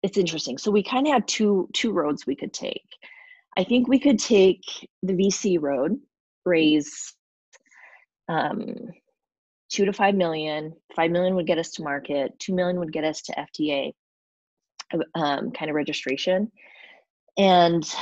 it's 0.04 0.18
interesting. 0.18 0.58
So 0.58 0.72
we 0.72 0.84
kind 0.84 1.08
of 1.08 1.14
have 1.14 1.26
two 1.26 1.70
two 1.74 1.92
roads 1.92 2.26
we 2.26 2.36
could 2.36 2.54
take. 2.54 2.88
I 3.58 3.64
think 3.64 3.88
we 3.88 4.00
could 4.00 4.20
take 4.20 4.62
the 5.04 5.14
VC 5.14 5.62
road, 5.62 5.98
raise 6.46 7.14
um, 8.28 8.76
two 9.70 9.86
to 9.86 9.94
five 9.94 10.16
million. 10.16 10.74
Five 10.96 11.12
million 11.12 11.36
would 11.36 11.48
get 11.48 11.58
us 11.58 11.72
to 11.72 11.84
market. 11.84 12.38
Two 12.40 12.54
million 12.54 12.80
would 12.80 12.92
get 12.92 13.06
us 13.06 13.22
to 13.24 13.34
FDA 13.34 13.94
um, 15.16 15.52
kind 15.52 15.70
of 15.70 15.76
registration 15.76 16.52
and 17.38 17.94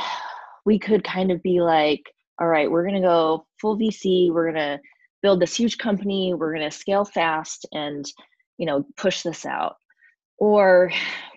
we 0.66 0.80
could 0.80 1.04
kind 1.04 1.32
of 1.32 1.42
be 1.44 1.62
like 1.62 2.02
all 2.40 2.48
right 2.48 2.70
we're 2.70 2.84
going 2.84 3.02
to 3.02 3.08
go 3.08 3.46
full 3.60 3.78
vc 3.78 4.32
we're 4.32 4.52
going 4.52 4.78
to 4.78 4.80
build 5.22 5.40
this 5.40 5.56
huge 5.56 5.78
company 5.78 6.34
we're 6.34 6.54
going 6.54 6.70
to 6.70 6.76
scale 6.76 7.06
fast 7.06 7.66
and 7.72 8.06
you 8.58 8.66
know 8.66 8.86
push 8.98 9.22
this 9.24 9.46
out. 9.46 9.76
Or 10.38 10.92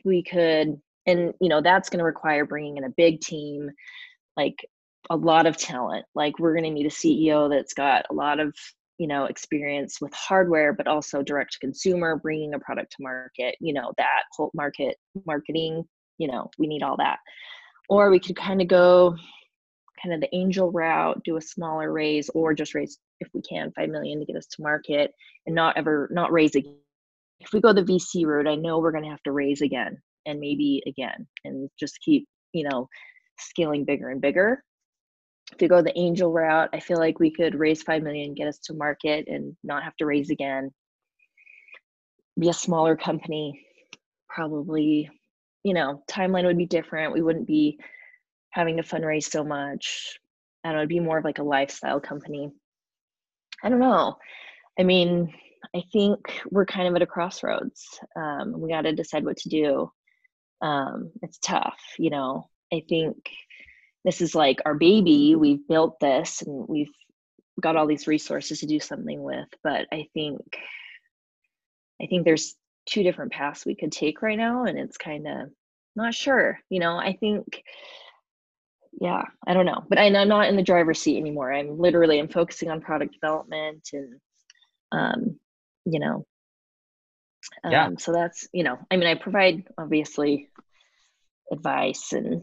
we 0.05 0.23
could 0.23 0.81
and 1.07 1.35
you 1.41 1.49
know 1.49 1.61
that's 1.61 1.89
going 1.89 1.99
to 1.99 2.05
require 2.05 2.45
bringing 2.45 2.77
in 2.77 2.85
a 2.85 2.95
big 2.97 3.21
team 3.21 3.71
like 4.37 4.67
a 5.11 5.17
lot 5.17 5.47
of 5.47 5.57
talent. 5.57 6.05
Like 6.15 6.39
we're 6.39 6.55
going 6.55 6.65
to 6.65 6.71
need 6.71 6.87
a 6.87 6.91
ceo 6.91 7.49
that's 7.49 7.75
got 7.75 8.07
a 8.11 8.15
lot 8.15 8.41
of 8.41 8.55
you 8.99 9.07
know 9.07 9.25
experience 9.27 10.01
with 10.01 10.13
hardware 10.15 10.73
but 10.73 10.87
also 10.87 11.23
direct 11.23 11.53
to 11.53 11.59
consumer 11.59 12.17
bringing 12.17 12.55
a 12.55 12.59
product 12.59 12.93
to 12.93 13.03
market 13.03 13.55
you 13.61 13.75
know 13.75 13.93
that 13.99 14.23
whole 14.33 14.51
market 14.55 14.97
marketing 15.27 15.85
you 16.17 16.27
know 16.27 16.51
we 16.59 16.67
need 16.67 16.83
all 16.83 16.97
that 16.97 17.19
or 17.89 18.11
we 18.11 18.21
could 18.21 18.37
kind 18.37 18.61
of 18.61 18.69
go 18.69 19.17
kind 20.03 20.15
of 20.15 20.21
the 20.21 20.35
angel 20.35 20.71
route 20.71 21.23
do 21.25 21.37
a 21.37 21.41
smaller 21.41 21.93
raise 21.93 22.29
or 22.31 22.55
just 22.55 22.75
raise 22.75 22.99
if 23.21 23.29
we 23.33 23.41
can 23.43 23.73
5 23.73 23.89
million 23.89 24.21
to 24.21 24.27
get 24.27 24.37
us 24.37 24.47
to 24.47 24.63
market 24.63 25.13
and 25.47 25.55
not 25.55 25.77
ever 25.77 26.09
not 26.13 26.33
raise 26.33 26.55
again 26.55 26.77
if 27.41 27.53
we 27.53 27.61
go 27.61 27.73
the 27.73 27.83
vc 27.83 28.27
route 28.27 28.47
i 28.47 28.55
know 28.55 28.79
we're 28.79 28.93
going 28.93 29.05
to 29.05 29.11
have 29.11 29.23
to 29.23 29.33
raise 29.33 29.63
again 29.63 29.97
and 30.27 30.41
maybe 30.41 30.83
again 30.87 31.27
and 31.45 31.71
just 31.79 31.99
keep 32.01 32.27
you 32.53 32.69
know 32.69 32.89
scaling 33.39 33.85
bigger 33.85 34.11
and 34.11 34.21
bigger. 34.21 34.63
If 35.53 35.61
we 35.61 35.69
go 35.69 35.81
the 35.81 35.97
angel 35.97 36.33
route 36.33 36.71
i 36.73 36.81
feel 36.81 36.99
like 36.99 37.21
we 37.21 37.31
could 37.31 37.55
raise 37.55 37.83
5 37.83 38.03
million 38.03 38.35
get 38.35 38.49
us 38.49 38.59
to 38.65 38.75
market 38.75 39.27
and 39.29 39.57
not 39.63 39.85
have 39.85 39.97
to 39.97 40.07
raise 40.07 40.31
again. 40.31 40.71
Be 42.39 42.49
a 42.49 42.53
smaller 42.53 42.97
company 42.97 43.67
probably 44.29 45.09
you 45.67 45.75
know, 45.75 46.01
timeline 46.09 46.45
would 46.45 46.57
be 46.57 46.67
different. 46.67 47.13
We 47.13 47.23
wouldn't 47.23 47.49
be 47.49 47.81
having 48.51 48.77
to 48.77 48.85
fundraise 48.85 49.25
so 49.25 49.43
much. 49.43 50.17
And 50.63 50.77
it 50.77 50.79
would 50.79 50.89
be 50.89 51.01
more 51.01 51.19
of 51.19 51.25
like 51.25 51.41
a 51.41 51.43
lifestyle 51.43 51.99
company. 51.99 52.53
I 53.65 53.69
don't 53.69 53.81
know. 53.81 54.17
I 54.79 54.85
mean, 54.85 55.35
I 55.75 55.83
think 55.93 56.41
we're 56.53 56.67
kind 56.67 56.87
of 56.87 56.95
at 56.95 57.03
a 57.03 57.07
crossroads. 57.07 57.85
Um, 58.15 58.61
we 58.61 58.71
got 58.71 58.83
to 58.83 58.95
decide 58.95 59.25
what 59.25 59.39
to 59.39 59.49
do. 59.49 59.91
Um, 60.63 61.11
it's 61.21 61.39
tough, 61.39 61.81
you 61.99 62.11
know. 62.11 62.49
I 62.73 62.85
think 62.89 63.17
this 64.05 64.21
is 64.21 64.37
like 64.37 64.61
our 64.65 64.75
baby 64.75 65.35
we've 65.35 65.67
built 65.67 65.99
this 65.99 66.43
and 66.43 66.69
we've 66.69 66.95
got 67.61 67.75
all 67.75 67.89
these 67.89 68.07
resources 68.07 68.61
to 68.61 68.67
do 68.67 68.79
something 68.79 69.23
with 69.23 69.49
but 69.65 69.87
i 69.93 70.07
think 70.15 70.41
i 72.01 72.07
think 72.07 72.25
there's 72.25 72.55
two 72.87 73.03
different 73.03 73.33
paths 73.33 73.67
we 73.67 73.75
could 73.75 73.93
take 73.93 74.23
right 74.23 74.39
now 74.39 74.65
and 74.65 74.79
it's 74.79 74.97
kind 74.97 75.27
of 75.27 75.51
not 75.95 76.15
sure 76.15 76.59
you 76.71 76.81
know 76.81 76.97
i 76.97 77.13
think 77.13 77.63
yeah 79.01 79.23
i 79.47 79.53
don't 79.53 79.67
know 79.67 79.83
but 79.89 79.99
i'm 79.99 80.13
not 80.29 80.49
in 80.49 80.57
the 80.57 80.63
driver's 80.63 81.01
seat 81.01 81.19
anymore 81.19 81.53
i'm 81.53 81.79
literally 81.79 82.19
i'm 82.19 82.29
focusing 82.29 82.71
on 82.71 82.81
product 82.81 83.13
development 83.13 83.89
and 83.93 84.15
um 84.93 85.39
you 85.85 85.99
know 85.99 86.25
um, 87.65 87.73
yeah. 87.73 87.91
so 87.99 88.13
that's 88.13 88.49
you 88.53 88.63
know 88.63 88.79
i 88.91 88.97
mean 88.97 89.09
i 89.09 89.15
provide 89.15 89.65
obviously 89.79 90.49
advice 91.53 92.13
and 92.13 92.43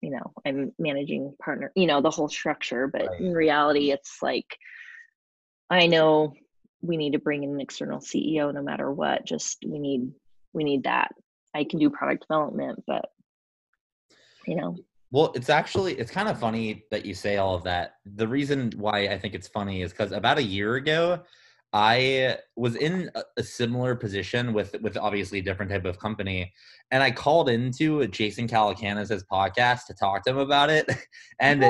you 0.00 0.10
know 0.10 0.32
i'm 0.46 0.72
managing 0.78 1.34
partner 1.42 1.72
you 1.74 1.86
know 1.86 2.00
the 2.00 2.10
whole 2.10 2.28
structure 2.28 2.86
but 2.86 3.06
right. 3.06 3.20
in 3.20 3.32
reality 3.32 3.90
it's 3.90 4.18
like 4.22 4.58
i 5.70 5.86
know 5.86 6.34
we 6.82 6.96
need 6.96 7.12
to 7.12 7.18
bring 7.18 7.44
in 7.44 7.50
an 7.50 7.60
external 7.60 8.00
ceo 8.00 8.52
no 8.52 8.62
matter 8.62 8.90
what. 8.90 9.24
Just 9.24 9.64
we 9.66 9.78
need 9.78 10.10
we 10.52 10.64
need 10.64 10.84
that. 10.84 11.12
I 11.54 11.64
can 11.64 11.78
do 11.78 11.90
product 11.90 12.22
development 12.22 12.82
but 12.86 13.06
you 14.46 14.56
know. 14.56 14.76
Well 15.10 15.32
it's 15.34 15.50
actually 15.50 15.94
it's 15.94 16.10
kind 16.10 16.28
of 16.28 16.38
funny 16.38 16.84
that 16.90 17.06
you 17.06 17.14
say 17.14 17.36
all 17.36 17.54
of 17.54 17.64
that. 17.64 17.94
The 18.04 18.28
reason 18.28 18.72
why 18.76 19.06
i 19.08 19.18
think 19.18 19.34
it's 19.34 19.48
funny 19.48 19.82
is 19.82 19.92
because 19.92 20.12
about 20.12 20.38
a 20.38 20.42
year 20.42 20.74
ago 20.76 21.22
I 21.74 22.36
was 22.54 22.76
in 22.76 23.10
a 23.38 23.42
similar 23.42 23.94
position 23.94 24.52
with 24.52 24.76
with 24.82 24.98
obviously 24.98 25.38
a 25.38 25.42
different 25.42 25.70
type 25.70 25.86
of 25.86 25.98
company, 25.98 26.52
and 26.90 27.02
I 27.02 27.10
called 27.10 27.48
into 27.48 28.06
Jason 28.08 28.46
Calacanis' 28.46 29.24
podcast 29.32 29.86
to 29.86 29.94
talk 29.94 30.24
to 30.24 30.30
him 30.30 30.38
about 30.38 30.68
it, 30.68 30.86
and 31.40 31.64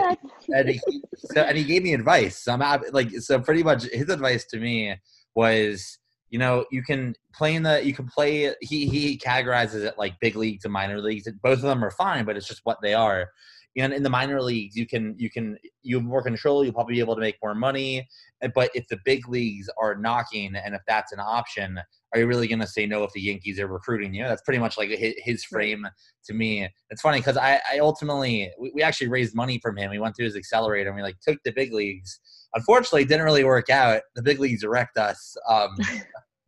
and 0.48 0.68
he, 0.68 0.80
so 1.14 1.42
and 1.42 1.56
he 1.56 1.62
gave 1.62 1.84
me 1.84 1.94
advice. 1.94 2.38
So 2.38 2.52
I'm 2.52 2.82
like 2.92 3.10
so 3.20 3.38
pretty 3.40 3.62
much 3.62 3.84
his 3.84 4.08
advice 4.08 4.44
to 4.46 4.58
me 4.58 4.96
was 5.36 5.98
you 6.30 6.38
know 6.38 6.64
you 6.72 6.82
can 6.82 7.14
play 7.32 7.54
in 7.54 7.62
the 7.62 7.84
you 7.84 7.94
can 7.94 8.06
play 8.06 8.52
he 8.60 8.88
he 8.88 9.16
categorizes 9.18 9.84
it 9.84 9.94
like 9.98 10.18
big 10.20 10.34
leagues 10.34 10.64
and 10.64 10.72
minor 10.72 11.00
leagues 11.00 11.28
both 11.42 11.58
of 11.58 11.62
them 11.62 11.84
are 11.84 11.90
fine 11.90 12.24
but 12.24 12.36
it's 12.36 12.48
just 12.48 12.62
what 12.64 12.78
they 12.82 12.94
are 12.94 13.28
and 13.76 13.92
in 13.92 14.02
the 14.02 14.10
minor 14.10 14.42
leagues 14.42 14.76
you 14.76 14.86
can 14.86 15.14
you 15.18 15.30
can 15.30 15.56
you 15.82 15.96
have 15.96 16.04
more 16.04 16.22
control 16.22 16.64
you'll 16.64 16.74
probably 16.74 16.94
be 16.94 17.00
able 17.00 17.14
to 17.14 17.20
make 17.20 17.36
more 17.42 17.54
money. 17.54 18.06
But 18.54 18.70
if 18.74 18.86
the 18.88 18.98
big 19.04 19.28
leagues 19.28 19.68
are 19.80 19.94
knocking 19.94 20.54
and 20.54 20.74
if 20.74 20.82
that's 20.86 21.12
an 21.12 21.20
option 21.20 21.78
are 22.12 22.20
you 22.20 22.26
really 22.26 22.46
going 22.46 22.58
to 22.58 22.66
say 22.66 22.84
no 22.84 23.04
if 23.04 23.12
the 23.12 23.22
yankees 23.22 23.58
are 23.58 23.66
recruiting 23.66 24.12
you? 24.12 24.24
That's 24.24 24.42
pretty 24.42 24.58
much 24.58 24.76
like 24.76 24.90
his 24.90 25.44
frame 25.44 25.86
to 26.26 26.34
me. 26.34 26.68
It's 26.90 27.00
funny 27.00 27.18
because 27.18 27.38
I, 27.38 27.58
I 27.72 27.78
ultimately 27.78 28.50
we, 28.60 28.70
we 28.74 28.82
actually 28.82 29.08
raised 29.08 29.34
money 29.34 29.58
from 29.58 29.78
him. 29.78 29.90
We 29.90 29.98
went 29.98 30.14
through 30.14 30.26
his 30.26 30.36
accelerator 30.36 30.90
and 30.90 30.96
we 30.96 31.02
like 31.02 31.20
took 31.20 31.38
the 31.44 31.52
big 31.52 31.72
leagues. 31.72 32.20
Unfortunately 32.54 33.02
it 33.02 33.08
didn't 33.08 33.24
really 33.24 33.44
work 33.44 33.70
out. 33.70 34.02
The 34.14 34.22
big 34.22 34.40
leagues 34.40 34.64
wrecked 34.64 34.98
us 34.98 35.36
um, 35.48 35.70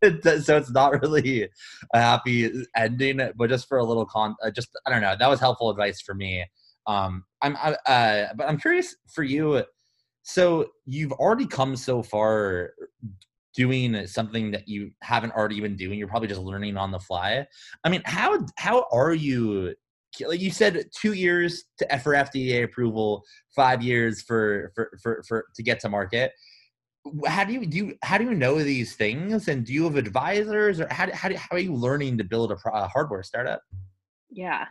so 0.42 0.56
it's 0.56 0.70
not 0.70 1.00
really 1.00 1.48
a 1.94 1.98
happy 1.98 2.50
ending 2.76 3.20
but 3.36 3.48
just 3.48 3.66
for 3.66 3.78
a 3.78 3.84
little 3.84 4.04
con 4.04 4.34
uh, 4.44 4.50
just 4.50 4.68
i 4.86 4.90
don't 4.90 5.00
know. 5.00 5.16
That 5.18 5.30
was 5.30 5.40
helpful 5.40 5.70
advice 5.70 6.02
for 6.02 6.14
me 6.14 6.44
um, 6.86 7.24
I'm, 7.42 7.56
I, 7.56 7.72
uh, 7.86 8.28
but 8.36 8.48
I'm 8.48 8.58
curious 8.58 8.96
for 9.12 9.22
you. 9.22 9.64
So 10.22 10.68
you've 10.86 11.12
already 11.12 11.46
come 11.46 11.76
so 11.76 12.02
far 12.02 12.72
doing 13.54 14.06
something 14.06 14.50
that 14.50 14.68
you 14.68 14.90
haven't 15.02 15.32
already 15.32 15.60
been 15.60 15.76
doing. 15.76 15.98
You're 15.98 16.08
probably 16.08 16.28
just 16.28 16.40
learning 16.40 16.76
on 16.76 16.90
the 16.90 16.98
fly. 16.98 17.46
I 17.84 17.88
mean, 17.88 18.02
how 18.04 18.44
how 18.56 18.86
are 18.92 19.14
you? 19.14 19.74
Like 20.24 20.40
you 20.40 20.50
said, 20.50 20.84
two 20.98 21.12
years 21.12 21.64
to 21.78 21.98
for 21.98 22.14
FDA 22.14 22.64
approval, 22.64 23.22
five 23.54 23.82
years 23.82 24.22
for 24.22 24.72
for 24.74 24.90
for, 25.02 25.22
for 25.26 25.44
to 25.54 25.62
get 25.62 25.80
to 25.80 25.88
market. 25.88 26.32
How 27.26 27.44
do 27.44 27.52
you 27.52 27.66
do? 27.66 27.76
You, 27.76 27.94
how 28.02 28.18
do 28.18 28.24
you 28.24 28.34
know 28.34 28.62
these 28.62 28.94
things? 28.94 29.48
And 29.48 29.64
do 29.64 29.72
you 29.72 29.84
have 29.84 29.96
advisors, 29.96 30.80
or 30.80 30.88
how 30.90 31.12
how, 31.12 31.34
how 31.36 31.56
are 31.56 31.58
you 31.58 31.74
learning 31.74 32.18
to 32.18 32.24
build 32.24 32.52
a, 32.52 32.56
a 32.72 32.88
hardware 32.88 33.22
startup? 33.22 33.60
Yeah, 34.30 34.66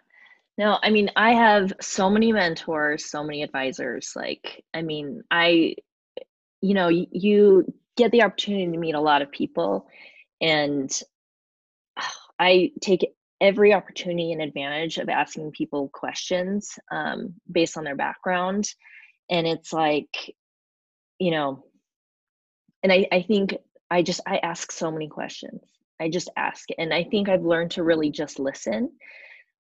no, 0.57 0.77
I 0.81 0.91
mean, 0.91 1.09
I 1.15 1.33
have 1.33 1.73
so 1.81 2.09
many 2.09 2.31
mentors, 2.31 3.09
so 3.09 3.23
many 3.23 3.41
advisors. 3.41 4.13
Like, 4.15 4.63
I 4.73 4.83
mean, 4.83 5.23
I, 5.31 5.75
you 6.61 6.73
know, 6.73 6.89
you, 6.89 7.73
get 7.95 8.11
the 8.11 8.23
opportunity 8.23 8.65
to 8.71 8.77
meet 8.77 8.95
a 8.95 8.99
lot 8.99 9.21
of 9.21 9.31
people, 9.31 9.87
and 10.41 10.91
I 12.39 12.71
take 12.81 13.07
every 13.39 13.73
opportunity 13.73 14.31
and 14.31 14.41
advantage 14.41 14.97
of 14.97 15.09
asking 15.09 15.51
people 15.51 15.89
questions 15.93 16.79
um, 16.91 17.33
based 17.51 17.77
on 17.77 17.83
their 17.83 17.95
background. 17.95 18.65
And 19.29 19.45
it's 19.45 19.73
like, 19.73 20.33
you 21.19 21.31
know, 21.31 21.65
and 22.81 22.91
I, 22.91 23.05
I 23.11 23.21
think 23.21 23.55
I 23.91 24.01
just, 24.01 24.21
I 24.25 24.37
ask 24.37 24.71
so 24.71 24.89
many 24.91 25.07
questions. 25.07 25.61
I 25.99 26.09
just 26.09 26.29
ask. 26.37 26.69
And 26.77 26.93
I 26.93 27.03
think 27.03 27.27
I've 27.27 27.43
learned 27.43 27.71
to 27.71 27.83
really 27.83 28.11
just 28.11 28.39
listen 28.39 28.89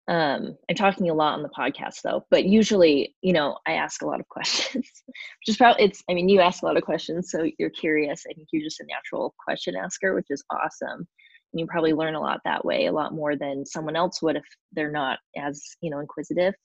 um 0.07 0.57
i'm 0.69 0.75
talking 0.75 1.09
a 1.09 1.13
lot 1.13 1.33
on 1.33 1.43
the 1.43 1.49
podcast 1.49 2.01
though 2.03 2.25
but 2.31 2.45
usually 2.45 3.15
you 3.21 3.33
know 3.33 3.57
i 3.67 3.73
ask 3.73 4.01
a 4.01 4.05
lot 4.05 4.19
of 4.19 4.27
questions 4.29 4.73
which 5.05 5.49
is 5.49 5.57
probably 5.57 5.83
it's 5.83 6.03
i 6.09 6.13
mean 6.13 6.27
you 6.27 6.39
ask 6.39 6.63
a 6.63 6.65
lot 6.65 6.77
of 6.77 6.83
questions 6.83 7.29
so 7.29 7.47
you're 7.59 7.69
curious 7.69 8.23
i 8.29 8.33
think 8.33 8.47
you're 8.51 8.63
just 8.63 8.79
a 8.79 8.85
natural 8.87 9.33
question 9.43 9.75
asker 9.75 10.13
which 10.15 10.27
is 10.29 10.43
awesome 10.51 11.07
and 11.53 11.59
you 11.59 11.67
probably 11.67 11.93
learn 11.93 12.15
a 12.15 12.19
lot 12.19 12.39
that 12.45 12.65
way 12.65 12.87
a 12.87 12.91
lot 12.91 13.13
more 13.13 13.35
than 13.35 13.65
someone 13.65 13.95
else 13.95 14.21
would 14.21 14.35
if 14.35 14.45
they're 14.71 14.91
not 14.91 15.19
as 15.37 15.61
you 15.81 15.91
know 15.91 15.99
inquisitive 15.99 16.55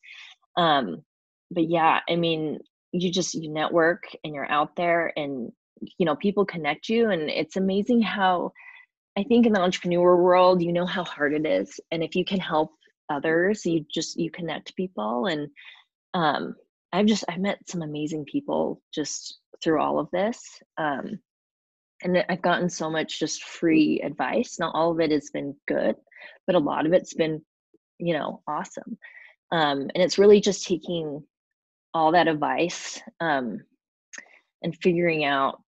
um 0.56 1.02
but 1.50 1.68
yeah 1.68 2.00
i 2.08 2.16
mean 2.16 2.58
you 2.92 3.10
just 3.10 3.34
you 3.34 3.52
network 3.52 4.04
and 4.24 4.34
you're 4.34 4.50
out 4.50 4.74
there 4.76 5.12
and 5.16 5.52
you 5.98 6.06
know 6.06 6.16
people 6.16 6.44
connect 6.44 6.88
you 6.88 7.10
and 7.10 7.28
it's 7.28 7.56
amazing 7.56 8.00
how 8.00 8.50
i 9.18 9.22
think 9.24 9.44
in 9.44 9.52
the 9.52 9.60
entrepreneur 9.60 10.16
world 10.16 10.62
you 10.62 10.72
know 10.72 10.86
how 10.86 11.04
hard 11.04 11.34
it 11.34 11.46
is 11.46 11.78
and 11.90 12.02
if 12.02 12.14
you 12.14 12.24
can 12.24 12.40
help 12.40 12.70
others 13.08 13.64
you 13.64 13.84
just 13.92 14.18
you 14.18 14.30
connect 14.30 14.76
people 14.76 15.26
and 15.26 15.48
um 16.14 16.54
i've 16.92 17.06
just 17.06 17.24
i've 17.28 17.40
met 17.40 17.58
some 17.66 17.82
amazing 17.82 18.24
people 18.24 18.80
just 18.92 19.38
through 19.62 19.80
all 19.80 19.98
of 19.98 20.10
this 20.12 20.42
um 20.78 21.18
and 22.02 22.24
i've 22.28 22.42
gotten 22.42 22.68
so 22.68 22.90
much 22.90 23.18
just 23.18 23.42
free 23.42 24.00
advice. 24.00 24.58
Not 24.58 24.74
all 24.74 24.90
of 24.90 25.00
it 25.00 25.10
has 25.10 25.30
been 25.30 25.54
good 25.66 25.96
but 26.46 26.56
a 26.56 26.60
lot 26.60 26.86
of 26.86 26.92
it's 26.92 27.14
been 27.14 27.42
you 27.98 28.12
know 28.12 28.42
awesome 28.46 28.98
um 29.52 29.80
and 29.94 30.02
it's 30.02 30.18
really 30.18 30.40
just 30.40 30.66
taking 30.66 31.22
all 31.94 32.12
that 32.12 32.28
advice 32.28 33.00
um 33.20 33.60
and 34.62 34.76
figuring 34.82 35.24
out 35.24 35.62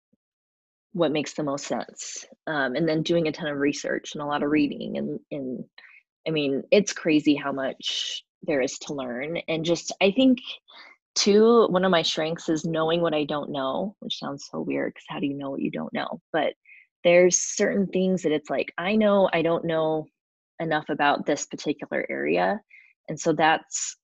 what 0.93 1.13
makes 1.13 1.35
the 1.35 1.43
most 1.43 1.67
sense 1.67 2.27
um, 2.47 2.75
and 2.75 2.89
then 2.89 3.03
doing 3.03 3.29
a 3.29 3.33
ton 3.33 3.47
of 3.49 3.59
research 3.59 4.15
and 4.15 4.23
a 4.23 4.27
lot 4.27 4.43
of 4.43 4.51
reading 4.51 4.97
and, 4.99 5.21
and 5.31 5.65
I 6.29 6.31
mean, 6.31 6.63
it's 6.71 6.93
crazy 6.93 7.35
how 7.35 7.53
much 7.53 8.23
there 8.43 8.61
is 8.61 8.79
to 8.81 8.93
learn. 8.95 9.39
And 9.49 9.65
just, 9.65 9.93
I 10.03 10.11
think, 10.11 10.41
too, 11.15 11.67
one 11.69 11.87
of 11.87 11.91
my 11.91 12.03
strengths 12.03 12.51
is 12.51 12.67
knowing 12.67 13.01
what 13.01 13.15
I 13.15 13.25
don't 13.25 13.51
know, 13.51 13.97
which 14.01 14.19
sounds 14.19 14.47
so 14.51 14.61
weird 14.61 14.93
because 14.93 15.07
how 15.09 15.21
do 15.21 15.27
you 15.27 15.35
know 15.35 15.51
what 15.51 15.63
you 15.63 15.71
don't 15.71 15.93
know? 15.93 16.21
But 16.33 16.53
there's 17.03 17.41
certain 17.41 17.87
things 17.87 18.23
that 18.23 18.33
it's 18.33 18.51
like, 18.51 18.73
I 18.77 18.95
know 18.95 19.31
I 19.33 19.41
don't 19.41 19.65
know 19.65 20.07
enough 20.61 20.91
about 20.91 21.25
this 21.25 21.47
particular 21.47 22.07
area. 22.11 22.61
And 23.09 23.19
so 23.19 23.33
that's 23.33 23.97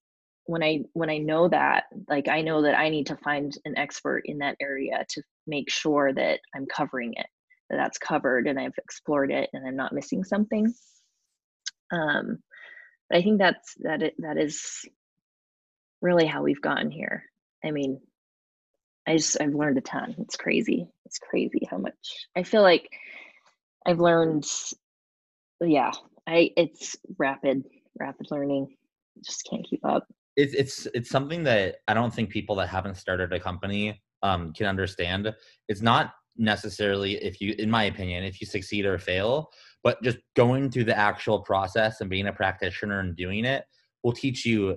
when 0.46 0.62
I 0.62 0.80
when 0.94 1.10
I 1.10 1.18
know 1.18 1.48
that, 1.48 1.84
like 2.08 2.28
I 2.28 2.40
know 2.40 2.62
that 2.62 2.78
I 2.78 2.88
need 2.88 3.06
to 3.08 3.16
find 3.16 3.56
an 3.66 3.76
expert 3.76 4.22
in 4.24 4.38
that 4.38 4.56
area 4.60 5.04
to 5.10 5.22
make 5.46 5.70
sure 5.70 6.12
that 6.14 6.40
I'm 6.54 6.66
covering 6.66 7.12
it, 7.16 7.26
that 7.68 7.76
that's 7.76 7.98
covered 7.98 8.46
and 8.46 8.58
I've 8.58 8.78
explored 8.78 9.30
it 9.30 9.50
and 9.52 9.66
I'm 9.66 9.76
not 9.76 9.92
missing 9.92 10.24
something. 10.24 10.72
Um, 11.94 12.38
but 13.08 13.18
I 13.18 13.22
think 13.22 13.38
that's 13.38 13.74
that 13.80 14.02
it, 14.02 14.14
that 14.18 14.36
is 14.38 14.86
really 16.00 16.26
how 16.26 16.42
we've 16.42 16.60
gotten 16.60 16.90
here. 16.90 17.24
I 17.64 17.70
mean, 17.70 18.00
I 19.06 19.16
just 19.16 19.36
I've 19.40 19.54
learned 19.54 19.78
a 19.78 19.82
ton. 19.82 20.14
It's 20.18 20.36
crazy. 20.36 20.86
It's 21.06 21.18
crazy 21.18 21.66
how 21.70 21.78
much 21.78 21.94
I 22.36 22.42
feel 22.42 22.62
like 22.62 22.88
I've 23.86 24.00
learned. 24.00 24.46
Yeah, 25.60 25.92
I 26.26 26.50
it's 26.56 26.96
rapid, 27.18 27.64
rapid 27.98 28.30
learning. 28.30 28.76
Just 29.24 29.46
can't 29.48 29.64
keep 29.64 29.84
up. 29.84 30.06
It's 30.36 30.54
it's 30.54 30.86
it's 30.94 31.10
something 31.10 31.44
that 31.44 31.76
I 31.86 31.94
don't 31.94 32.12
think 32.12 32.30
people 32.30 32.56
that 32.56 32.68
haven't 32.68 32.96
started 32.96 33.32
a 33.32 33.40
company 33.40 34.02
um, 34.22 34.52
can 34.52 34.66
understand. 34.66 35.32
It's 35.68 35.82
not 35.82 36.14
necessarily 36.36 37.14
if 37.22 37.40
you, 37.40 37.54
in 37.58 37.70
my 37.70 37.84
opinion, 37.84 38.24
if 38.24 38.40
you 38.40 38.46
succeed 38.46 38.86
or 38.86 38.98
fail, 38.98 39.50
but 39.84 40.02
just 40.02 40.18
going 40.34 40.70
through 40.70 40.84
the 40.84 40.98
actual 40.98 41.40
process 41.40 42.00
and 42.00 42.10
being 42.10 42.26
a 42.26 42.32
practitioner 42.32 43.00
and 43.00 43.14
doing 43.16 43.44
it 43.44 43.64
will 44.02 44.12
teach 44.12 44.44
you 44.44 44.76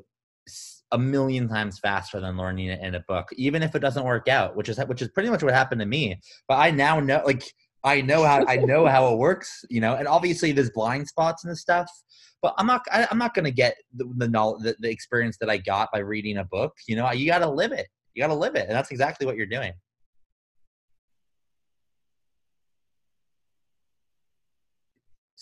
a 0.91 0.97
million 0.97 1.47
times 1.47 1.79
faster 1.79 2.19
than 2.19 2.37
learning 2.37 2.67
it 2.67 2.79
in 2.81 2.95
a 2.95 3.03
book 3.07 3.27
even 3.35 3.63
if 3.63 3.73
it 3.73 3.79
doesn't 3.79 4.05
work 4.05 4.27
out 4.27 4.55
which 4.55 4.69
is 4.69 4.77
which 4.87 5.01
is 5.01 5.09
pretty 5.09 5.29
much 5.29 5.43
what 5.43 5.53
happened 5.53 5.81
to 5.81 5.85
me 5.85 6.19
but 6.47 6.55
i 6.55 6.69
now 6.69 6.99
know 6.99 7.21
like 7.25 7.43
I 7.83 8.01
know 8.01 8.23
how 8.23 8.43
I 8.47 8.57
know 8.57 8.85
how 8.85 9.13
it 9.13 9.17
works, 9.17 9.63
you 9.69 9.79
know, 9.79 9.95
and 9.95 10.07
obviously 10.07 10.51
there's 10.51 10.71
blind 10.71 11.07
spots 11.07 11.45
and 11.45 11.57
stuff, 11.57 11.89
but 12.41 12.53
I'm 12.57 12.67
not 12.67 12.81
I, 12.91 13.07
am 13.09 13.17
not 13.17 13.33
going 13.33 13.45
to 13.45 13.51
get 13.51 13.75
the 13.95 14.11
the, 14.17 14.27
knowledge, 14.27 14.63
the 14.63 14.75
the 14.79 14.89
experience 14.89 15.37
that 15.39 15.49
I 15.49 15.57
got 15.57 15.89
by 15.93 15.99
reading 15.99 16.37
a 16.37 16.43
book. 16.43 16.73
You 16.87 16.97
know, 16.97 17.09
you 17.11 17.27
got 17.27 17.39
to 17.39 17.49
live 17.49 17.71
it. 17.71 17.87
You 18.13 18.23
got 18.23 18.27
to 18.27 18.35
live 18.35 18.55
it, 18.55 18.67
and 18.67 18.71
that's 18.71 18.91
exactly 18.91 19.25
what 19.25 19.37
you're 19.37 19.45
doing. 19.45 19.71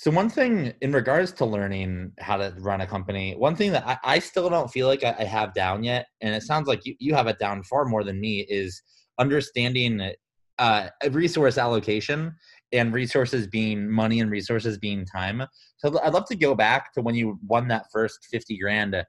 So 0.06 0.12
one 0.12 0.30
thing 0.30 0.72
in 0.82 0.92
regards 0.92 1.32
to 1.32 1.46
learning 1.46 2.12
how 2.20 2.38
to 2.38 2.54
run 2.60 2.82
a 2.82 2.86
company, 2.86 3.34
one 3.36 3.56
thing 3.56 3.72
that 3.72 3.88
I, 3.88 3.98
I 4.04 4.20
still 4.20 4.52
don't 4.52 4.70
feel 4.70 4.86
like 4.86 5.04
I, 5.04 5.16
I, 5.18 5.24
have 5.24 5.56
down 5.56 5.84
yet, 5.84 6.06
and 6.22 6.36
it 6.36 6.44
sounds 6.44 6.68
like 6.68 6.86
you, 6.86 6.94
you 7.00 7.16
have 7.16 7.26
it 7.26 7.40
down 7.40 7.64
far 7.64 7.86
more 7.86 8.04
than 8.04 8.22
me, 8.22 8.42
is 8.42 8.84
understanding 9.18 10.12
uh, 10.60 10.90
resource 11.10 11.58
allocation 11.58 12.36
and 12.72 12.94
resources 12.94 13.48
being 13.48 13.90
money 13.90 14.20
and 14.20 14.30
resources 14.30 14.78
being 14.78 15.08
time. 15.08 15.42
So 15.78 16.00
I'd 16.04 16.14
love 16.14 16.28
to 16.28 16.36
go 16.36 16.54
back 16.54 16.94
to 16.94 17.02
when 17.02 17.16
you 17.16 17.40
won 17.48 17.68
that 17.70 17.88
first 17.92 18.28
50 18.30 18.60
grand. 18.60 19.04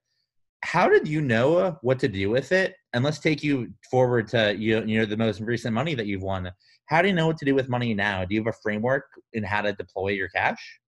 How 0.65 0.89
did 0.89 1.07
you 1.07 1.21
know 1.21 1.77
what 1.83 1.99
to 1.99 2.09
do 2.09 2.31
with 2.31 2.53
it? 2.53 2.75
And 2.95 3.05
let's 3.05 3.19
take 3.19 3.45
you 3.45 3.71
forward 3.91 4.29
to 4.29 4.57
you 4.57 4.81
know, 4.81 4.87
you 4.87 4.99
know 5.01 5.05
the 5.05 5.19
most 5.19 5.43
recent 5.43 5.75
money 5.75 5.95
that 5.95 6.07
you've 6.07 6.23
won. 6.23 6.51
How 6.87 7.03
do 7.03 7.09
you 7.09 7.15
know 7.15 7.27
what 7.27 7.37
to 7.37 7.45
do 7.45 7.55
with 7.55 7.69
money 7.69 7.93
now? 7.93 8.25
Do 8.25 8.35
you 8.35 8.41
have 8.41 8.55
a 8.55 8.59
framework 8.63 9.05
in 9.35 9.45
how 9.45 9.61
to 9.61 9.75
deploy 9.75 10.13
your 10.13 10.29
cash? 10.29 10.81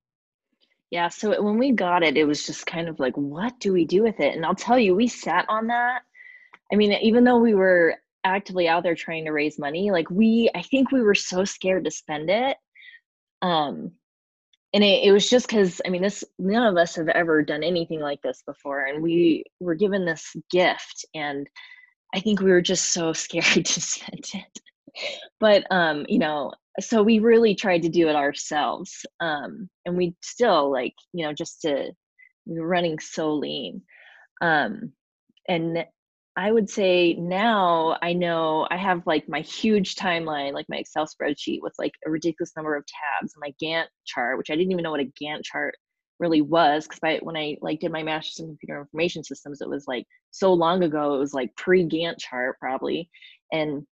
Yeah, 0.90 1.09
so 1.09 1.42
when 1.42 1.59
we 1.59 1.72
got 1.72 2.03
it, 2.03 2.16
it 2.16 2.24
was 2.24 2.46
just 2.46 2.66
kind 2.66 2.88
of 2.88 2.98
like, 2.98 3.14
what 3.16 3.61
do 3.61 3.72
we 3.72 3.85
do 3.85 4.03
with 4.03 4.20
it? 4.20 4.35
And 4.35 4.44
I'll 4.44 4.55
tell 4.55 4.79
you, 4.79 4.94
we 4.94 5.07
sat 5.07 5.44
on 5.48 5.66
that. 5.66 6.03
I 6.72 6.77
mean, 6.77 6.92
even 7.03 7.24
though 7.24 7.38
we 7.38 7.55
were 7.55 7.96
actively 8.24 8.68
out 8.68 8.83
there 8.83 8.94
trying 8.94 9.27
to 9.27 9.33
raise 9.33 9.59
money, 9.59 9.90
like 9.90 10.11
we, 10.11 10.51
I 10.55 10.62
think 10.62 10.90
we 10.90 11.03
were 11.03 11.14
so 11.14 11.44
scared 11.44 11.85
to 11.85 11.90
spend 11.90 12.31
it. 12.31 12.57
Um, 13.42 13.92
and 14.72 14.83
it, 14.85 15.05
it 15.05 15.12
was 15.12 15.29
just 15.29 15.46
because, 15.46 15.81
I 15.85 15.90
mean, 15.90 16.03
this, 16.03 16.24
none 16.38 16.66
of 16.66 16.77
us 16.77 16.96
have 16.96 17.09
ever 17.09 17.42
done 17.42 17.62
anything 17.62 18.01
like 18.01 18.22
this 18.22 18.42
before. 18.46 18.85
And 18.85 19.03
we 19.03 19.44
were 19.61 19.74
given 19.74 20.05
this 20.05 20.35
gift. 20.51 21.05
And 21.14 21.48
I 22.14 22.20
think 22.20 22.40
we 22.40 22.51
were 22.51 22.62
just 22.62 22.92
so 22.92 23.12
scared 23.14 23.64
to 23.64 23.81
spend 23.81 24.24
it. 24.35 24.61
But, 25.40 25.64
um, 25.70 26.04
you 26.08 26.18
know, 26.18 26.52
so 26.80 27.02
we 27.02 27.18
really 27.18 27.54
tried 27.54 27.82
to 27.82 27.88
do 27.88 28.08
it 28.08 28.16
ourselves 28.16 29.04
um, 29.20 29.68
and 29.84 29.96
we 29.96 30.14
still 30.22 30.70
like 30.70 30.94
you 31.12 31.24
know 31.24 31.32
just 31.32 31.61
to 31.62 31.90
we 32.46 32.61
were 32.61 32.66
running 32.66 32.98
so 32.98 33.34
lean 33.34 33.82
um, 34.40 34.92
and 35.48 35.84
i 36.37 36.52
would 36.52 36.70
say 36.70 37.14
now 37.14 37.96
i 38.02 38.12
know 38.12 38.66
i 38.70 38.76
have 38.76 39.06
like 39.06 39.28
my 39.28 39.40
huge 39.40 39.96
timeline 39.96 40.52
like 40.52 40.66
my 40.68 40.76
excel 40.76 41.06
spreadsheet 41.06 41.61
with 41.62 41.74
like 41.78 41.92
a 42.06 42.11
ridiculous 42.11 42.52
number 42.56 42.76
of 42.76 42.84
tabs 42.87 43.34
and 43.34 43.40
my 43.40 43.52
gantt 43.62 43.87
chart 44.06 44.38
which 44.38 44.50
i 44.50 44.54
didn't 44.54 44.70
even 44.70 44.82
know 44.82 44.90
what 44.90 45.00
a 45.00 45.12
gantt 45.20 45.42
chart 45.42 45.74
really 46.20 46.42
was 46.42 46.87
because 46.87 47.00
when 47.22 47.37
i 47.37 47.56
like 47.61 47.80
did 47.80 47.92
my 47.92 48.02
master's 48.02 48.40
in 48.40 48.46
computer 48.46 48.80
information 48.80 49.24
systems 49.24 49.61
it 49.61 49.68
was 49.68 49.87
like 49.88 50.04
so 50.30 50.52
long 50.52 50.84
ago 50.84 51.14
it 51.14 51.18
was 51.18 51.34
like 51.34 51.54
pre 51.56 51.84
gantt 51.84 52.18
chart 52.18 52.56
probably 52.61 53.08
and 53.52 53.84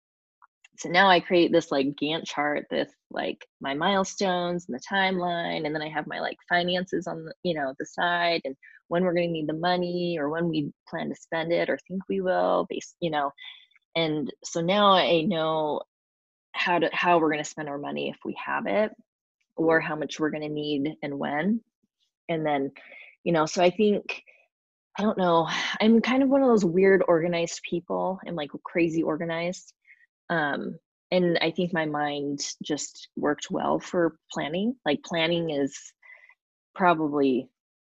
so 0.78 0.88
now 0.88 1.08
I 1.08 1.20
create 1.20 1.52
this 1.52 1.70
like 1.70 1.94
Gantt 2.00 2.26
chart 2.26 2.66
with 2.70 2.88
like 3.10 3.46
my 3.60 3.74
milestones 3.74 4.66
and 4.68 4.76
the 4.76 4.82
timeline, 4.90 5.66
and 5.66 5.74
then 5.74 5.82
I 5.82 5.88
have 5.88 6.06
my 6.06 6.20
like 6.20 6.36
finances 6.48 7.06
on 7.06 7.24
the 7.24 7.34
you 7.42 7.54
know 7.54 7.74
the 7.78 7.86
side 7.86 8.42
and 8.44 8.56
when 8.88 9.02
we're 9.04 9.14
going 9.14 9.28
to 9.28 9.32
need 9.32 9.48
the 9.48 9.52
money 9.54 10.16
or 10.18 10.28
when 10.30 10.48
we 10.48 10.72
plan 10.88 11.08
to 11.08 11.14
spend 11.16 11.52
it 11.52 11.68
or 11.68 11.78
think 11.88 12.02
we 12.08 12.20
will, 12.20 12.66
based 12.70 12.94
you 13.00 13.10
know, 13.10 13.32
and 13.96 14.32
so 14.44 14.60
now 14.60 14.92
I 14.92 15.22
know 15.22 15.80
how 16.52 16.78
to 16.78 16.88
how 16.92 17.18
we're 17.18 17.30
going 17.32 17.44
to 17.44 17.50
spend 17.50 17.68
our 17.68 17.78
money 17.78 18.08
if 18.10 18.18
we 18.24 18.36
have 18.44 18.66
it, 18.66 18.92
or 19.56 19.80
how 19.80 19.96
much 19.96 20.20
we're 20.20 20.30
going 20.30 20.42
to 20.42 20.48
need 20.48 20.94
and 21.02 21.18
when, 21.18 21.60
and 22.28 22.46
then 22.46 22.72
you 23.24 23.32
know, 23.32 23.46
so 23.46 23.62
I 23.62 23.70
think. 23.70 24.22
I 24.98 25.02
don't 25.02 25.18
know. 25.18 25.46
I'm 25.78 26.00
kind 26.00 26.22
of 26.22 26.30
one 26.30 26.40
of 26.40 26.48
those 26.48 26.64
weird 26.64 27.02
organized 27.06 27.60
people. 27.68 28.18
I'm 28.26 28.34
like 28.34 28.48
crazy 28.64 29.02
organized 29.02 29.74
um, 30.30 30.78
and 31.10 31.38
i 31.40 31.50
think 31.50 31.72
my 31.72 31.84
mind 31.86 32.40
just 32.62 33.08
worked 33.16 33.48
well 33.50 33.78
for 33.78 34.16
planning 34.32 34.74
like 34.84 35.02
planning 35.04 35.50
is 35.50 35.76
probably 36.74 37.48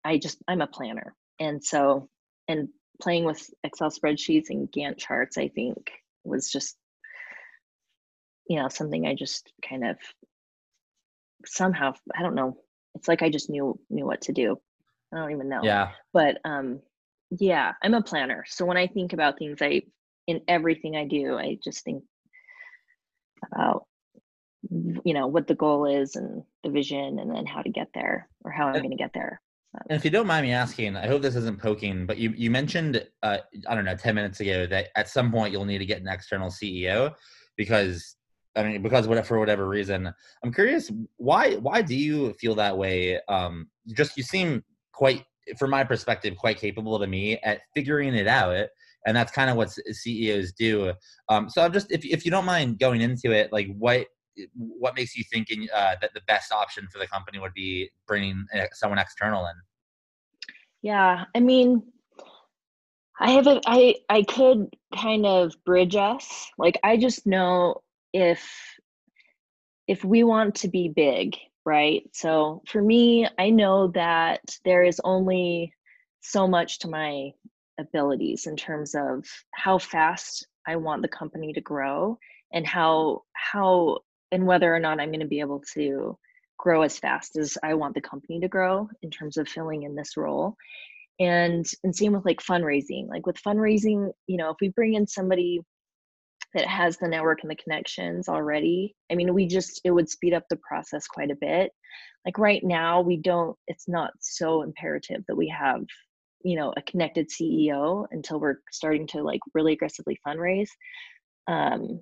i 0.04 0.18
just 0.18 0.38
i'm 0.48 0.60
a 0.60 0.66
planner 0.66 1.14
and 1.38 1.62
so 1.62 2.08
and 2.48 2.68
playing 3.00 3.24
with 3.24 3.48
excel 3.64 3.90
spreadsheets 3.90 4.50
and 4.50 4.70
gantt 4.72 4.98
charts 4.98 5.38
i 5.38 5.48
think 5.48 5.90
was 6.24 6.50
just 6.50 6.76
you 8.48 8.56
know 8.56 8.68
something 8.68 9.06
i 9.06 9.14
just 9.14 9.52
kind 9.66 9.86
of 9.86 9.96
somehow 11.44 11.92
i 12.16 12.22
don't 12.22 12.34
know 12.34 12.56
it's 12.94 13.08
like 13.08 13.22
i 13.22 13.28
just 13.28 13.50
knew 13.50 13.78
knew 13.90 14.06
what 14.06 14.20
to 14.22 14.32
do. 14.32 14.56
I 15.12 15.18
don't 15.18 15.32
even 15.32 15.48
know. 15.48 15.60
Yeah. 15.62 15.90
But 16.12 16.38
um 16.44 16.80
yeah 17.38 17.72
i'm 17.82 17.94
a 17.94 18.02
planner 18.02 18.44
so 18.46 18.64
when 18.66 18.76
i 18.76 18.86
think 18.86 19.12
about 19.12 19.38
things 19.38 19.62
i 19.62 19.80
in 20.26 20.40
everything 20.48 20.96
i 20.96 21.06
do 21.06 21.36
i 21.38 21.56
just 21.64 21.82
think 21.84 22.02
about 23.50 23.86
you 24.70 25.12
know 25.12 25.26
what 25.26 25.46
the 25.46 25.54
goal 25.54 25.86
is 25.86 26.14
and 26.16 26.42
the 26.62 26.70
vision 26.70 27.18
and 27.18 27.34
then 27.34 27.44
how 27.46 27.62
to 27.62 27.68
get 27.68 27.88
there 27.94 28.28
or 28.44 28.50
how 28.50 28.66
i'm 28.66 28.78
going 28.78 28.90
to 28.90 28.96
get 28.96 29.12
there 29.12 29.40
and 29.88 29.96
if 29.96 30.04
you 30.04 30.10
don't 30.10 30.26
mind 30.26 30.46
me 30.46 30.52
asking 30.52 30.96
i 30.96 31.06
hope 31.06 31.20
this 31.20 31.34
isn't 31.34 31.60
poking 31.60 32.06
but 32.06 32.18
you, 32.18 32.32
you 32.36 32.50
mentioned 32.50 33.04
uh, 33.22 33.38
i 33.68 33.74
don't 33.74 33.84
know 33.84 33.96
10 33.96 34.14
minutes 34.14 34.40
ago 34.40 34.66
that 34.66 34.88
at 34.94 35.08
some 35.08 35.32
point 35.32 35.52
you'll 35.52 35.64
need 35.64 35.78
to 35.78 35.86
get 35.86 36.00
an 36.00 36.08
external 36.08 36.48
ceo 36.48 37.12
because 37.56 38.16
i 38.56 38.62
mean 38.62 38.82
because 38.82 39.08
what, 39.08 39.24
for 39.26 39.38
whatever 39.38 39.68
reason. 39.68 40.12
I'm 40.42 40.52
curious 40.52 40.90
why 41.16 41.54
why 41.56 41.82
do 41.82 41.94
you 41.94 42.32
feel 42.34 42.54
that 42.56 42.76
way? 42.76 43.20
Um 43.28 43.68
just 43.88 44.16
you 44.16 44.22
seem 44.22 44.62
quite 44.92 45.24
from 45.58 45.70
my 45.70 45.84
perspective 45.84 46.36
quite 46.36 46.58
capable 46.58 46.98
to 46.98 47.06
me 47.06 47.38
at 47.38 47.62
figuring 47.74 48.14
it 48.14 48.26
out 48.26 48.68
and 49.06 49.16
that's 49.16 49.32
kind 49.32 49.50
of 49.50 49.56
what 49.56 49.70
CEOs 49.70 50.52
do. 50.52 50.92
Um, 51.28 51.48
so 51.48 51.62
I'm 51.62 51.72
just, 51.72 51.90
if 51.90 52.04
if 52.04 52.24
you 52.24 52.30
don't 52.30 52.44
mind 52.44 52.78
going 52.78 53.00
into 53.00 53.32
it, 53.32 53.52
like 53.52 53.68
what 53.78 54.06
what 54.54 54.96
makes 54.96 55.16
you 55.16 55.24
thinking 55.30 55.68
uh, 55.74 55.96
that 56.00 56.14
the 56.14 56.22
best 56.26 56.52
option 56.52 56.88
for 56.90 56.98
the 56.98 57.06
company 57.06 57.38
would 57.38 57.54
be 57.54 57.90
bringing 58.06 58.46
uh, 58.54 58.64
someone 58.72 58.98
external 58.98 59.44
in? 59.46 59.54
Yeah, 60.82 61.24
I 61.34 61.40
mean, 61.40 61.82
I 63.20 63.30
have 63.32 63.46
a, 63.46 63.60
I 63.66 63.96
I 64.08 64.22
could 64.22 64.74
kind 64.94 65.26
of 65.26 65.52
bridge 65.64 65.96
us. 65.96 66.50
Like 66.58 66.78
I 66.82 66.96
just 66.96 67.26
know 67.26 67.82
if 68.12 68.48
if 69.86 70.04
we 70.04 70.24
want 70.24 70.54
to 70.56 70.68
be 70.68 70.88
big, 70.88 71.36
right? 71.64 72.02
So 72.12 72.62
for 72.66 72.82
me, 72.82 73.28
I 73.38 73.50
know 73.50 73.88
that 73.88 74.40
there 74.64 74.82
is 74.82 75.00
only 75.04 75.72
so 76.20 76.46
much 76.46 76.80
to 76.80 76.88
my 76.88 77.30
abilities 77.78 78.46
in 78.46 78.56
terms 78.56 78.94
of 78.94 79.24
how 79.54 79.78
fast 79.78 80.46
I 80.66 80.76
want 80.76 81.02
the 81.02 81.08
company 81.08 81.52
to 81.52 81.60
grow 81.60 82.18
and 82.52 82.66
how 82.66 83.22
how 83.34 83.98
and 84.30 84.46
whether 84.46 84.74
or 84.74 84.80
not 84.80 85.00
I'm 85.00 85.10
going 85.10 85.20
to 85.20 85.26
be 85.26 85.40
able 85.40 85.62
to 85.74 86.16
grow 86.58 86.82
as 86.82 86.98
fast 86.98 87.36
as 87.36 87.58
I 87.62 87.74
want 87.74 87.94
the 87.94 88.00
company 88.00 88.40
to 88.40 88.48
grow 88.48 88.88
in 89.02 89.10
terms 89.10 89.36
of 89.36 89.48
filling 89.48 89.82
in 89.82 89.94
this 89.94 90.16
role. 90.16 90.56
And 91.18 91.66
and 91.84 91.94
same 91.94 92.12
with 92.12 92.24
like 92.24 92.40
fundraising. 92.40 93.08
Like 93.08 93.26
with 93.26 93.42
fundraising, 93.42 94.12
you 94.26 94.36
know, 94.36 94.50
if 94.50 94.56
we 94.60 94.68
bring 94.68 94.94
in 94.94 95.06
somebody 95.06 95.60
that 96.54 96.66
has 96.66 96.98
the 96.98 97.08
network 97.08 97.40
and 97.42 97.50
the 97.50 97.56
connections 97.56 98.28
already, 98.28 98.94
I 99.10 99.14
mean, 99.14 99.34
we 99.34 99.46
just 99.46 99.80
it 99.84 99.90
would 99.90 100.08
speed 100.08 100.34
up 100.34 100.44
the 100.48 100.56
process 100.56 101.06
quite 101.06 101.30
a 101.30 101.36
bit. 101.40 101.72
Like 102.24 102.38
right 102.38 102.62
now, 102.62 103.00
we 103.00 103.16
don't 103.16 103.56
it's 103.66 103.88
not 103.88 104.12
so 104.20 104.62
imperative 104.62 105.24
that 105.28 105.36
we 105.36 105.48
have 105.48 105.82
you 106.44 106.56
know 106.56 106.72
a 106.76 106.82
connected 106.82 107.28
ceo 107.28 108.06
until 108.10 108.40
we're 108.40 108.56
starting 108.70 109.06
to 109.06 109.22
like 109.22 109.40
really 109.54 109.72
aggressively 109.72 110.18
fundraise 110.26 110.68
um, 111.48 112.00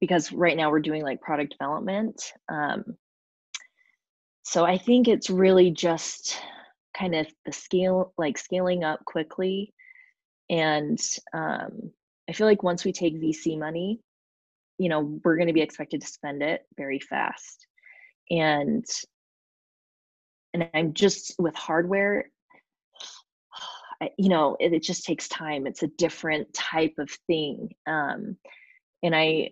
because 0.00 0.32
right 0.32 0.56
now 0.56 0.70
we're 0.70 0.80
doing 0.80 1.02
like 1.02 1.20
product 1.20 1.54
development 1.58 2.32
um, 2.50 2.84
so 4.42 4.64
i 4.64 4.78
think 4.78 5.08
it's 5.08 5.30
really 5.30 5.70
just 5.70 6.38
kind 6.96 7.14
of 7.14 7.26
the 7.44 7.52
scale 7.52 8.12
like 8.16 8.38
scaling 8.38 8.84
up 8.84 9.04
quickly 9.04 9.72
and 10.50 10.98
um, 11.34 11.90
i 12.28 12.32
feel 12.32 12.46
like 12.46 12.62
once 12.62 12.84
we 12.84 12.92
take 12.92 13.20
vc 13.20 13.58
money 13.58 14.00
you 14.78 14.88
know 14.88 15.18
we're 15.24 15.36
going 15.36 15.48
to 15.48 15.52
be 15.52 15.62
expected 15.62 16.00
to 16.00 16.06
spend 16.06 16.42
it 16.42 16.62
very 16.76 17.00
fast 17.00 17.66
and 18.30 18.84
and 20.54 20.68
i'm 20.74 20.92
just 20.94 21.34
with 21.38 21.54
hardware 21.54 22.30
you 24.16 24.28
know 24.28 24.56
it, 24.60 24.72
it, 24.72 24.82
just 24.82 25.04
takes 25.04 25.28
time 25.28 25.66
it's 25.66 25.82
a 25.82 25.88
different 25.98 26.52
type 26.52 26.94
of 26.98 27.10
thing 27.26 27.70
um, 27.86 28.36
and 29.02 29.14
i 29.14 29.50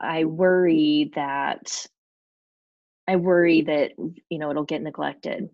i 0.00 0.24
worry 0.24 1.10
that 1.14 1.86
i 3.08 3.16
worry 3.16 3.62
that 3.62 3.92
you 4.28 4.38
know 4.38 4.50
it'll 4.50 4.64
get 4.64 4.82
neglected 4.82 5.48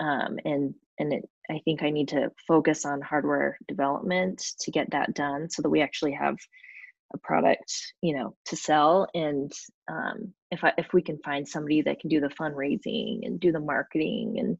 um, 0.00 0.38
and 0.44 0.74
and 0.98 1.12
it, 1.12 1.28
i 1.50 1.60
think 1.64 1.82
i 1.82 1.90
need 1.90 2.08
to 2.08 2.30
focus 2.46 2.84
on 2.84 3.00
hardware 3.00 3.58
development 3.68 4.42
to 4.60 4.70
get 4.70 4.90
that 4.90 5.14
done 5.14 5.48
so 5.48 5.62
that 5.62 5.70
we 5.70 5.80
actually 5.80 6.12
have 6.12 6.36
a 7.14 7.18
product 7.18 7.72
you 8.02 8.14
know 8.16 8.34
to 8.44 8.56
sell 8.56 9.06
and 9.14 9.52
um, 9.88 10.32
if 10.50 10.64
I, 10.64 10.72
if 10.76 10.92
we 10.92 11.02
can 11.02 11.18
find 11.24 11.46
somebody 11.46 11.82
that 11.82 12.00
can 12.00 12.10
do 12.10 12.20
the 12.20 12.28
fundraising 12.28 13.24
and 13.24 13.38
do 13.38 13.52
the 13.52 13.60
marketing 13.60 14.36
and 14.38 14.58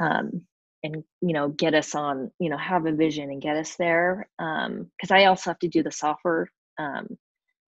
um, 0.00 0.42
and 0.82 1.04
you 1.20 1.32
know 1.32 1.48
get 1.48 1.74
us 1.74 1.94
on 1.94 2.30
you 2.38 2.48
know 2.50 2.56
have 2.56 2.86
a 2.86 2.92
vision 2.92 3.30
and 3.30 3.42
get 3.42 3.56
us 3.56 3.76
there 3.76 4.28
because 4.38 5.10
um, 5.10 5.16
I 5.16 5.26
also 5.26 5.50
have 5.50 5.58
to 5.60 5.68
do 5.68 5.82
the 5.82 5.92
software 5.92 6.50
um, 6.78 7.18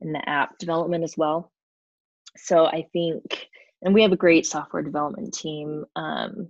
and 0.01 0.15
the 0.15 0.29
app 0.29 0.59
development 0.59 1.05
as 1.05 1.17
well. 1.17 1.51
So 2.37 2.67
I 2.67 2.87
think, 2.93 3.49
and 3.83 3.95
we 3.95 4.03
have 4.03 4.13
a 4.13 4.17
great 4.17 4.47
software 4.47 4.83
development 4.83 5.35
team, 5.35 5.85
um, 5.97 6.49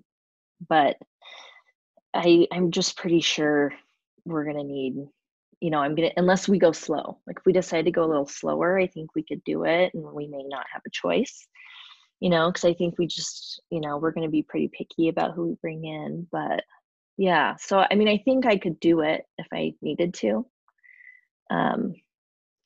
but 0.69 0.97
I 2.15 2.47
I'm 2.53 2.71
just 2.71 2.97
pretty 2.97 3.21
sure 3.21 3.73
we're 4.25 4.45
gonna 4.45 4.65
need 4.65 4.97
you 5.61 5.71
know, 5.71 5.79
I'm 5.79 5.95
gonna 5.95 6.13
unless 6.17 6.49
we 6.49 6.59
go 6.59 6.73
slow. 6.73 7.19
Like 7.27 7.39
if 7.39 7.47
we 7.47 7.53
decide 7.53 7.87
to 7.87 7.91
go 7.91 8.05
a 8.05 8.07
little 8.07 8.27
slower, 8.27 8.79
I 8.79 8.87
think 8.87 9.15
we 9.15 9.25
could 9.25 9.43
do 9.45 9.65
it, 9.65 9.93
and 9.95 10.05
we 10.13 10.29
may 10.29 10.45
not 10.45 10.67
have 10.73 10.83
a 10.87 10.91
choice. 10.91 11.47
You 12.21 12.31
know, 12.31 12.51
because 12.51 12.65
I 12.65 12.75
think 12.75 12.99
we 12.99 13.07
just, 13.07 13.63
you 13.71 13.81
know, 13.81 13.99
we're 13.99 14.13
gonna 14.13 14.29
be 14.29 14.43
pretty 14.43 14.69
picky 14.69 15.09
about 15.09 15.35
who 15.35 15.49
we 15.49 15.57
bring 15.63 15.85
in. 15.85 16.27
But 16.31 16.65
yeah, 17.17 17.57
so 17.57 17.85
I 17.91 17.95
mean, 17.95 18.09
I 18.09 18.19
think 18.19 18.47
I 18.47 18.59
could 18.59 18.81
do 18.81 19.01
it 19.01 19.25
if 19.39 19.47
I 19.53 19.75
needed 19.83 20.15
to. 20.15 20.47
Um, 21.51 21.95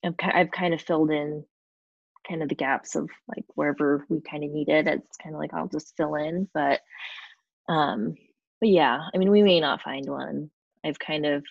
I've, 0.04 0.14
I've 0.22 0.50
kind 0.50 0.74
of 0.74 0.82
filled 0.82 1.10
in 1.10 1.44
kind 2.28 2.42
of 2.42 2.48
the 2.48 2.54
gaps 2.54 2.94
of 2.96 3.08
like 3.28 3.44
wherever 3.54 4.06
we 4.08 4.20
kind 4.20 4.44
of 4.44 4.50
need 4.50 4.68
it. 4.68 4.86
It's 4.86 5.16
kind 5.22 5.34
of 5.34 5.40
like 5.40 5.54
I'll 5.54 5.68
just 5.68 5.94
fill 5.96 6.14
in, 6.16 6.48
but 6.54 6.80
um, 7.68 8.14
but 8.60 8.68
yeah, 8.68 9.00
I 9.12 9.18
mean, 9.18 9.30
we 9.30 9.42
may 9.42 9.60
not 9.60 9.82
find 9.82 10.08
one. 10.08 10.50
I've 10.84 10.98
kind 10.98 11.26
of 11.26 11.44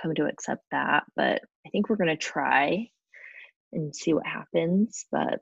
come 0.00 0.14
to 0.14 0.26
accept 0.26 0.64
that. 0.70 1.04
But 1.16 1.42
I 1.66 1.70
think 1.70 1.88
we're 1.88 1.96
going 1.96 2.08
to 2.08 2.16
try 2.16 2.88
and 3.72 3.94
see 3.94 4.12
what 4.12 4.26
happens. 4.26 5.06
But, 5.10 5.40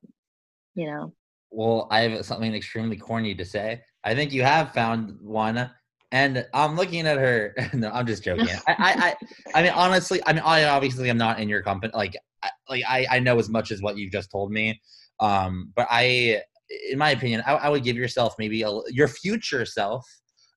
you 0.75 0.87
know. 0.87 1.13
Well, 1.51 1.89
I 1.91 2.03
have 2.03 2.25
something 2.25 2.55
extremely 2.55 2.97
corny 2.97 3.35
to 3.35 3.45
say. 3.45 3.83
I 4.05 4.15
think 4.15 4.33
you 4.33 4.43
have 4.43 4.73
found 4.73 5.19
one. 5.21 5.71
And 6.13 6.45
I'm 6.55 6.77
looking 6.77 7.07
at 7.07 7.19
her. 7.19 7.55
no, 7.73 7.91
I'm 7.91 8.07
just 8.07 8.25
joking. 8.25 8.49
I, 8.67 8.75
I, 8.79 8.93
I, 8.93 9.17
I, 9.59 9.63
mean, 9.63 9.73
honestly, 9.73 10.21
I 10.27 10.33
mean, 10.33 10.43
I 10.45 10.65
obviously 10.65 11.09
I'm 11.09 11.19
not 11.19 11.39
in 11.39 11.49
your 11.49 11.63
company. 11.63 11.93
Like, 11.95 12.17
I, 12.43 12.51
like 12.69 12.85
I, 12.89 13.07
I 13.11 13.19
know 13.21 13.39
as 13.39 13.49
much 13.49 13.71
as 13.71 13.81
what 13.81 13.97
you've 13.97 14.13
just 14.13 14.31
told 14.31 14.51
me. 14.51 14.81
Um, 15.21 15.73
but 15.77 15.87
I, 15.91 16.43
in 16.91 16.99
my 16.99 17.11
opinion, 17.11 17.43
I, 17.47 17.53
I 17.55 17.69
would 17.69 17.85
give 17.85 17.97
yourself 17.97 18.35
maybe 18.39 18.63
a, 18.63 18.71
your 18.89 19.09
future 19.09 19.65
self 19.65 20.05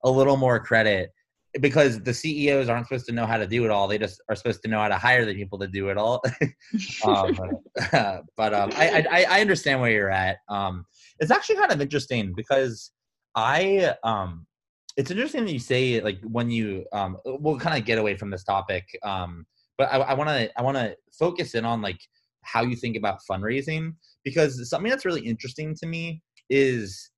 a 0.03 0.10
little 0.10 0.38
more 0.38 0.60
credit 0.60 1.12
because 1.61 2.01
the 2.01 2.13
CEOs 2.13 2.69
aren't 2.69 2.87
supposed 2.87 3.05
to 3.07 3.11
know 3.11 3.25
how 3.25 3.37
to 3.37 3.47
do 3.47 3.63
it 3.65 3.71
all. 3.71 3.87
They 3.87 3.97
just 3.97 4.21
are 4.29 4.35
supposed 4.35 4.61
to 4.63 4.67
know 4.67 4.79
how 4.79 4.87
to 4.87 4.97
hire 4.97 5.25
the 5.25 5.35
people 5.35 5.59
to 5.59 5.67
do 5.67 5.89
it 5.89 5.97
all. 5.97 6.23
um, 7.05 7.37
but 8.37 8.53
um, 8.53 8.71
I, 8.75 9.05
I, 9.09 9.25
I 9.29 9.41
understand 9.41 9.79
where 9.81 9.91
you're 9.91 10.09
at. 10.09 10.37
Um, 10.49 10.85
it's 11.19 11.31
actually 11.31 11.57
kind 11.57 11.71
of 11.71 11.79
interesting 11.79 12.33
because 12.35 12.91
I 13.35 13.95
um, 14.03 14.45
it's 14.97 15.11
interesting 15.11 15.45
that 15.45 15.51
you 15.51 15.59
say 15.59 16.01
like 16.01 16.19
when 16.23 16.49
you 16.49 16.85
um, 16.91 17.17
we'll 17.25 17.59
kind 17.59 17.77
of 17.77 17.85
get 17.85 17.97
away 17.97 18.15
from 18.15 18.29
this 18.29 18.43
topic. 18.43 18.85
Um, 19.03 19.45
but 19.77 19.91
I 19.91 20.13
want 20.13 20.29
to 20.29 20.59
I 20.59 20.61
want 20.61 20.77
to 20.77 20.95
focus 21.17 21.55
in 21.55 21.65
on 21.65 21.81
like 21.81 21.99
how 22.41 22.63
you 22.63 22.75
think 22.75 22.95
about 22.95 23.19
fundraising 23.29 23.95
because 24.23 24.69
something 24.69 24.89
that's 24.89 25.05
really 25.05 25.25
interesting 25.25 25.75
to 25.75 25.87
me 25.87 26.21
is 26.49 27.09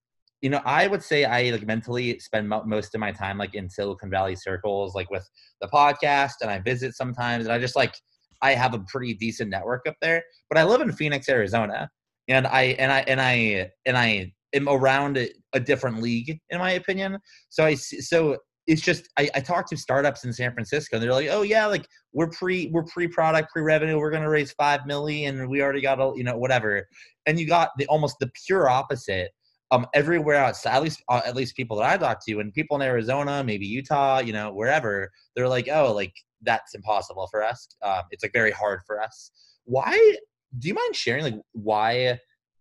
you 0.42 0.50
know, 0.50 0.62
I 0.66 0.88
would 0.88 1.02
say 1.02 1.26
I 1.26 1.50
like 1.50 1.66
mentally 1.66 2.20
spend 2.20 2.50
most 2.50 2.94
of 2.94 3.02
my 3.02 3.12
time 3.12 3.38
like 3.38 3.56
in 3.56 3.70
Silicon 3.70 4.10
Valley 4.10 4.36
circles, 4.36 4.94
like 4.94 5.10
with 5.10 5.28
the 5.62 5.68
podcast, 5.68 6.34
and 6.42 6.52
I 6.52 6.60
visit 6.60 6.96
sometimes, 6.96 7.46
and 7.46 7.54
I 7.54 7.60
just 7.60 7.76
like 7.76 7.96
I 8.42 8.54
have 8.54 8.74
a 8.74 8.84
pretty 8.88 9.14
decent 9.14 9.50
network 9.50 9.84
up 9.88 9.96
there. 10.02 10.24
But 10.50 10.58
I 10.58 10.64
live 10.64 10.82
in 10.82 10.92
Phoenix, 10.92 11.30
Arizona, 11.30 11.90
and 12.28 12.46
I 12.46 12.64
and 12.80 12.92
I 12.92 13.00
and 13.08 13.22
I 13.22 13.72
and 13.86 13.98
I 13.98 14.34
am 14.54 14.70
around 14.70 15.18
a, 15.18 15.30
a 15.54 15.60
different 15.60 16.02
league, 16.02 16.38
in 16.50 16.60
my 16.60 16.72
opinion. 16.72 17.18
So 17.50 17.66
I 17.66 17.76
so 17.76 18.38
it's 18.68 18.82
just 18.82 19.08
I, 19.18 19.30
I 19.36 19.40
talk 19.40 19.70
to 19.70 19.78
startups 19.78 20.26
in 20.26 20.34
San 20.34 20.54
Francisco 20.54 20.98
and 20.98 21.04
they're 21.04 21.14
like, 21.14 21.30
oh 21.30 21.44
yeah, 21.44 21.66
like 21.68 21.88
we're 22.14 22.30
pre 22.30 22.70
we're 22.72 22.84
pre 22.84 23.08
product 23.08 23.52
pre 23.52 23.62
revenue, 23.62 23.98
we're 23.98 24.12
gonna 24.12 24.30
raise 24.30 24.52
five 24.54 24.86
million, 24.86 25.40
and 25.40 25.50
we 25.50 25.62
already 25.62 25.82
got 25.82 26.00
a 26.00 26.14
you 26.16 26.24
know 26.24 26.38
whatever, 26.38 26.88
and 27.26 27.40
you 27.40 27.48
got 27.48 27.70
the 27.78 27.86
almost 27.88 28.18
the 28.20 28.30
pure 28.46 28.70
opposite 28.70 29.32
um, 29.76 29.88
everywhere 29.94 30.38
outside, 30.38 30.76
at 30.76 30.84
least 30.84 31.04
uh, 31.10 31.22
at 31.26 31.36
least 31.36 31.56
people 31.56 31.78
that 31.78 31.90
I 31.90 31.98
talk 31.98 32.26
to, 32.26 32.40
and 32.40 32.54
people 32.54 32.76
in 32.78 32.82
Arizona, 32.82 33.44
maybe 33.44 33.66
Utah, 33.66 34.20
you 34.20 34.34
know, 34.34 34.54
wherever, 34.54 35.12
they're 35.36 35.50
like, 35.50 35.68
oh, 35.72 35.94
like 35.94 36.14
that's 36.42 36.76
impossible 36.76 37.28
for 37.30 37.44
us. 37.44 37.68
Um, 37.84 38.04
it's 38.12 38.24
like 38.24 38.34
very 38.34 38.52
hard 38.52 38.82
for 38.88 39.02
us. 39.02 39.32
Why? 39.66 40.16
Do 40.58 40.68
you 40.68 40.74
mind 40.74 40.96
sharing 40.96 41.24
like 41.24 41.42
why? 41.52 42.20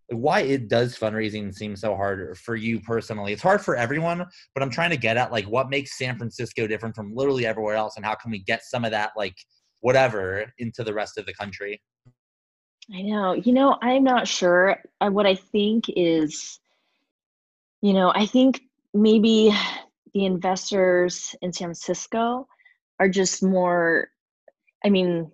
why 0.09 0.41
it 0.41 0.67
does 0.67 0.95
fundraising 0.95 1.51
seem 1.51 1.75
so 1.75 1.95
hard 1.95 2.37
for 2.37 2.55
you 2.55 2.79
personally 2.79 3.33
it's 3.33 3.41
hard 3.41 3.59
for 3.59 3.75
everyone 3.75 4.23
but 4.53 4.61
i'm 4.61 4.69
trying 4.69 4.91
to 4.91 4.97
get 4.97 5.17
at 5.17 5.31
like 5.31 5.45
what 5.45 5.67
makes 5.67 5.97
san 5.97 6.15
francisco 6.15 6.67
different 6.67 6.95
from 6.95 7.11
literally 7.15 7.47
everywhere 7.47 7.73
else 7.73 7.95
and 7.95 8.05
how 8.05 8.13
can 8.13 8.29
we 8.29 8.37
get 8.37 8.63
some 8.63 8.85
of 8.85 8.91
that 8.91 9.09
like 9.17 9.35
whatever 9.81 10.45
into 10.59 10.83
the 10.83 10.93
rest 10.93 11.17
of 11.17 11.25
the 11.25 11.33
country 11.33 11.81
i 12.93 13.01
know 13.01 13.33
you 13.33 13.51
know 13.51 13.79
i'm 13.81 14.03
not 14.03 14.27
sure 14.27 14.77
uh, 15.01 15.09
what 15.09 15.25
i 15.25 15.33
think 15.33 15.85
is 15.95 16.59
you 17.85 17.93
know, 17.93 18.11
I 18.15 18.25
think 18.25 18.61
maybe 18.95 19.53
the 20.15 20.25
investors 20.25 21.35
in 21.43 21.53
San 21.53 21.67
Francisco 21.67 22.47
are 22.99 23.07
just 23.07 23.43
more, 23.43 24.07
I 24.83 24.89
mean, 24.89 25.29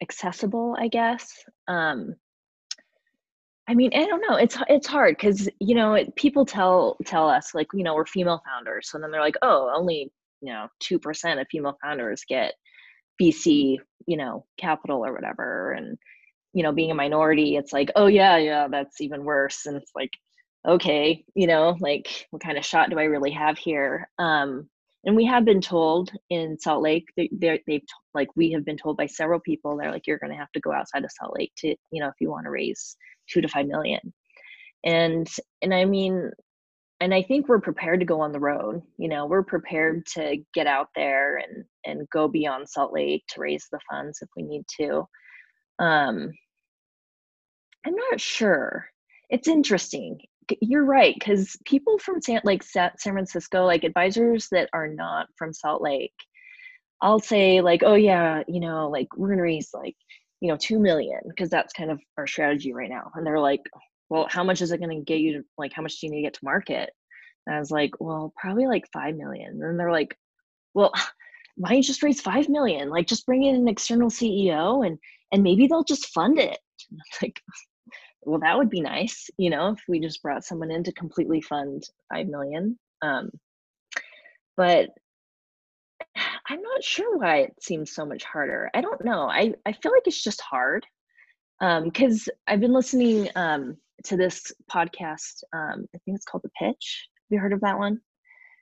accessible, 0.00 0.76
I 0.78 0.86
guess. 0.86 1.32
Um, 1.66 2.14
I 3.68 3.74
mean, 3.74 3.90
I 3.92 4.06
don't 4.06 4.20
know. 4.20 4.36
It's 4.36 4.56
it's 4.68 4.86
hard 4.86 5.16
because 5.16 5.48
you 5.58 5.74
know 5.74 5.94
it, 5.94 6.14
people 6.14 6.46
tell 6.46 6.96
tell 7.04 7.28
us 7.28 7.56
like 7.56 7.66
you 7.74 7.82
know 7.82 7.96
we're 7.96 8.06
female 8.06 8.40
founders, 8.46 8.88
so 8.88 9.00
then 9.00 9.10
they're 9.10 9.20
like, 9.20 9.38
oh, 9.42 9.72
only 9.74 10.12
you 10.40 10.52
know 10.52 10.68
two 10.78 11.00
percent 11.00 11.40
of 11.40 11.48
female 11.50 11.76
founders 11.82 12.22
get 12.28 12.54
VC, 13.20 13.78
you 14.06 14.16
know, 14.16 14.46
capital 14.58 15.04
or 15.04 15.12
whatever, 15.12 15.72
and 15.72 15.98
you 16.52 16.62
know, 16.62 16.70
being 16.70 16.92
a 16.92 16.94
minority, 16.94 17.56
it's 17.56 17.72
like, 17.72 17.90
oh 17.96 18.06
yeah, 18.06 18.36
yeah, 18.36 18.68
that's 18.68 19.00
even 19.00 19.24
worse, 19.24 19.66
and 19.66 19.76
it's 19.76 19.90
like, 19.96 20.12
okay, 20.66 21.24
you 21.34 21.46
know, 21.46 21.76
like 21.80 22.26
what 22.30 22.42
kind 22.42 22.58
of 22.58 22.64
shot 22.64 22.90
do 22.90 22.98
I 22.98 23.04
really 23.04 23.30
have 23.30 23.56
here? 23.56 24.08
Um, 24.18 24.68
and 25.04 25.14
we 25.14 25.24
have 25.26 25.44
been 25.44 25.60
told 25.60 26.10
in 26.30 26.58
Salt 26.58 26.82
Lake, 26.82 27.06
that 27.16 27.28
they, 27.30 27.62
they've 27.66 27.82
like 28.12 28.28
we 28.34 28.50
have 28.52 28.64
been 28.64 28.76
told 28.76 28.96
by 28.96 29.06
several 29.06 29.38
people, 29.38 29.76
they're 29.76 29.92
like, 29.92 30.06
you're 30.06 30.18
going 30.18 30.32
to 30.32 30.38
have 30.38 30.50
to 30.52 30.60
go 30.60 30.72
outside 30.72 31.04
of 31.04 31.10
Salt 31.12 31.36
Lake 31.38 31.52
to, 31.58 31.68
you 31.92 32.02
know, 32.02 32.08
if 32.08 32.14
you 32.20 32.30
want 32.30 32.44
to 32.44 32.50
raise 32.50 32.96
two 33.30 33.40
to 33.40 33.48
five 33.48 33.66
million. 33.66 34.12
And 34.84 35.28
and 35.62 35.72
I 35.72 35.84
mean, 35.84 36.32
and 37.00 37.14
I 37.14 37.22
think 37.22 37.48
we're 37.48 37.60
prepared 37.60 38.00
to 38.00 38.06
go 38.06 38.20
on 38.20 38.32
the 38.32 38.40
road. 38.40 38.82
You 38.98 39.08
know, 39.08 39.26
we're 39.26 39.44
prepared 39.44 40.06
to 40.14 40.38
get 40.54 40.66
out 40.66 40.88
there 40.96 41.36
and 41.36 41.64
and 41.84 42.08
go 42.10 42.26
beyond 42.26 42.68
Salt 42.68 42.92
Lake 42.92 43.22
to 43.30 43.40
raise 43.40 43.68
the 43.70 43.80
funds 43.88 44.18
if 44.22 44.28
we 44.36 44.42
need 44.42 44.64
to. 44.80 45.06
Um, 45.78 46.32
I'm 47.86 47.94
not 47.94 48.20
sure. 48.20 48.86
It's 49.30 49.46
interesting 49.46 50.18
you're 50.60 50.84
right 50.84 51.14
because 51.14 51.56
people 51.64 51.98
from 51.98 52.20
San 52.20 52.40
like 52.44 52.62
San 52.62 52.92
Francisco, 52.98 53.64
like 53.64 53.84
advisors 53.84 54.48
that 54.52 54.68
are 54.72 54.88
not 54.88 55.28
from 55.36 55.52
Salt 55.52 55.82
Lake, 55.82 56.14
I'll 57.00 57.20
say 57.20 57.60
like, 57.60 57.82
oh 57.84 57.94
yeah, 57.94 58.42
you 58.48 58.60
know, 58.60 58.88
like 58.88 59.08
we're 59.16 59.30
gonna 59.30 59.42
raise 59.42 59.70
like 59.74 59.96
you 60.40 60.48
know 60.48 60.56
two 60.56 60.78
million 60.78 61.20
because 61.28 61.50
that's 61.50 61.72
kind 61.72 61.90
of 61.90 62.00
our 62.18 62.26
strategy 62.26 62.72
right 62.72 62.90
now, 62.90 63.10
and 63.14 63.26
they're 63.26 63.40
like, 63.40 63.62
well, 64.10 64.26
how 64.30 64.44
much 64.44 64.62
is 64.62 64.72
it 64.72 64.80
gonna 64.80 65.00
get 65.00 65.20
you 65.20 65.38
to 65.38 65.44
like 65.58 65.72
how 65.72 65.82
much 65.82 66.00
do 66.00 66.06
you 66.06 66.12
need 66.12 66.18
to 66.18 66.26
get 66.26 66.34
to 66.34 66.44
market? 66.44 66.90
And 67.46 67.56
I 67.56 67.58
was 67.58 67.70
like, 67.70 67.92
well, 68.00 68.32
probably 68.36 68.66
like 68.66 68.90
five 68.92 69.16
million. 69.16 69.60
And 69.62 69.78
they're 69.78 69.92
like, 69.92 70.16
well, 70.74 70.92
why 71.56 71.70
don't 71.70 71.78
you 71.78 71.84
just 71.84 72.02
raise 72.02 72.20
five 72.20 72.48
million? 72.48 72.90
Like 72.90 73.06
just 73.06 73.26
bring 73.26 73.44
in 73.44 73.54
an 73.54 73.68
external 73.68 74.10
CEO 74.10 74.86
and 74.86 74.98
and 75.32 75.42
maybe 75.42 75.66
they'll 75.66 75.84
just 75.84 76.08
fund 76.08 76.38
it. 76.38 76.58
like, 77.22 77.40
well 78.26 78.40
that 78.40 78.58
would 78.58 78.68
be 78.68 78.80
nice 78.80 79.30
you 79.38 79.48
know 79.48 79.68
if 79.70 79.80
we 79.88 80.00
just 80.00 80.22
brought 80.22 80.44
someone 80.44 80.70
in 80.70 80.82
to 80.84 80.92
completely 80.92 81.40
fund 81.40 81.82
5 82.12 82.26
million 82.26 82.78
um, 83.00 83.30
but 84.56 84.90
i'm 86.48 86.60
not 86.60 86.82
sure 86.84 87.16
why 87.16 87.38
it 87.38 87.54
seems 87.60 87.92
so 87.92 88.04
much 88.04 88.24
harder. 88.24 88.70
I 88.74 88.80
don't 88.80 89.04
know. 89.04 89.22
I, 89.22 89.54
I 89.64 89.72
feel 89.72 89.92
like 89.92 90.02
it's 90.06 90.22
just 90.22 90.40
hard 90.40 90.84
Um, 91.60 91.84
because 91.84 92.28
um, 92.28 92.34
i've 92.48 92.60
been 92.60 92.74
listening 92.74 93.28
um, 93.36 93.76
to 94.04 94.16
this 94.16 94.52
podcast 94.70 95.42
um, 95.54 95.86
i 95.94 95.98
think 96.04 96.16
it's 96.16 96.26
called 96.26 96.42
the 96.44 96.50
pitch. 96.58 97.08
Have 97.30 97.34
you 97.34 97.40
heard 97.40 97.52
of 97.52 97.60
that 97.62 97.78
one? 97.78 98.00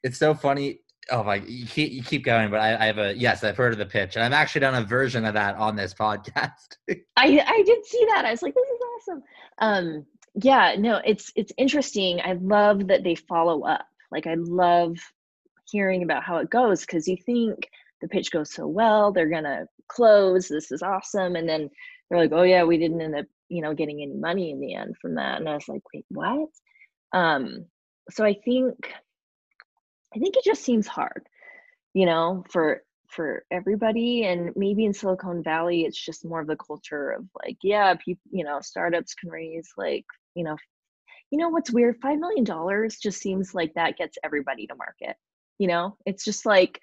It's 0.02 0.18
so 0.18 0.34
funny 0.34 0.80
oh 1.11 1.22
my 1.22 1.36
you 1.46 1.66
keep, 1.66 1.92
you 1.92 2.02
keep 2.02 2.24
going 2.24 2.50
but 2.50 2.61
I, 2.61 2.82
I, 2.82 2.86
have 2.86 2.98
a 2.98 3.14
yes 3.14 3.44
i've 3.44 3.57
heard 3.57 3.72
of 3.72 3.78
the 3.78 3.86
pitch 3.86 4.16
and 4.16 4.24
i've 4.24 4.32
actually 4.32 4.62
done 4.62 4.74
a 4.74 4.86
version 4.86 5.24
of 5.24 5.34
that 5.34 5.57
on 5.57 5.76
this 5.76 5.94
podcast. 5.94 6.76
I 7.16 7.44
i 7.46 7.62
did 7.64 7.84
see 7.84 8.07
that 8.11 8.24
i 8.24 8.30
was 8.30 8.42
like 8.42 8.55
this 8.55 8.68
is 8.68 8.80
awesome. 8.96 9.22
Um 9.59 10.07
yeah 10.42 10.74
no 10.76 11.00
it's 11.05 11.32
it's 11.36 11.52
interesting 11.59 12.20
i 12.24 12.32
love 12.40 12.88
that 12.88 13.05
they 13.05 13.14
follow 13.14 13.62
up 13.62 13.86
like 14.11 14.26
i 14.26 14.34
love 14.34 14.96
hearing 15.70 16.02
about 16.02 16.24
how 16.24 16.38
it 16.38 16.50
goes 16.50 16.80
because 16.80 17.07
you 17.07 17.16
think 17.24 17.68
the 18.00 18.09
pitch 18.09 18.32
goes 18.32 18.52
so 18.52 18.66
well 18.66 19.12
they're 19.12 19.30
gonna 19.30 19.64
close 19.88 20.48
this 20.48 20.72
is 20.72 20.82
awesome 20.82 21.36
and 21.36 21.48
then 21.48 21.70
they're 22.09 22.18
like 22.18 22.32
oh 22.32 22.42
yeah 22.42 22.64
we 22.64 22.76
didn't 22.76 23.00
end 23.00 23.14
up 23.14 23.26
you 23.48 23.62
know 23.62 23.74
getting 23.74 24.02
any 24.02 24.14
money 24.14 24.50
in 24.50 24.61
the 24.61 24.74
end 24.74 24.94
from 25.00 25.14
that 25.14 25.38
and 25.38 25.48
i 25.48 25.55
was 25.55 25.68
like 25.68 25.82
wait 25.92 26.05
what? 26.09 26.48
Um 27.12 27.66
so 28.11 28.24
i 28.24 28.34
think 28.44 28.74
i 30.14 30.18
think 30.18 30.36
it 30.36 30.44
just 30.44 30.62
seems 30.62 30.86
hard 30.86 31.26
you 31.92 32.06
know 32.06 32.44
for 32.50 32.82
for 33.08 33.44
everybody 33.52 34.24
and 34.24 34.50
maybe 34.56 34.84
in 34.84 34.92
silicon 34.92 35.42
valley 35.42 35.82
it's 35.82 36.02
just 36.02 36.24
more 36.24 36.40
of 36.40 36.46
the 36.46 36.56
culture 36.56 37.10
of 37.10 37.24
like 37.44 37.56
yeah 37.62 37.94
people 37.94 38.22
you 38.30 38.44
know 38.44 38.58
startups 38.60 39.14
can 39.14 39.30
raise 39.30 39.70
like 39.76 40.04
you 40.34 40.44
know 40.44 40.56
you 41.30 41.38
know 41.38 41.48
what's 41.48 41.72
weird? 41.72 41.96
Five 42.00 42.20
million 42.20 42.44
dollars 42.44 42.98
just 43.02 43.20
seems 43.20 43.54
like 43.54 43.74
that 43.74 43.96
gets 43.96 44.16
everybody 44.22 44.68
to 44.68 44.76
market 44.76 45.16
you 45.58 45.68
know? 45.68 45.96
It's 46.06 46.24
just 46.24 46.46
like 46.46 46.80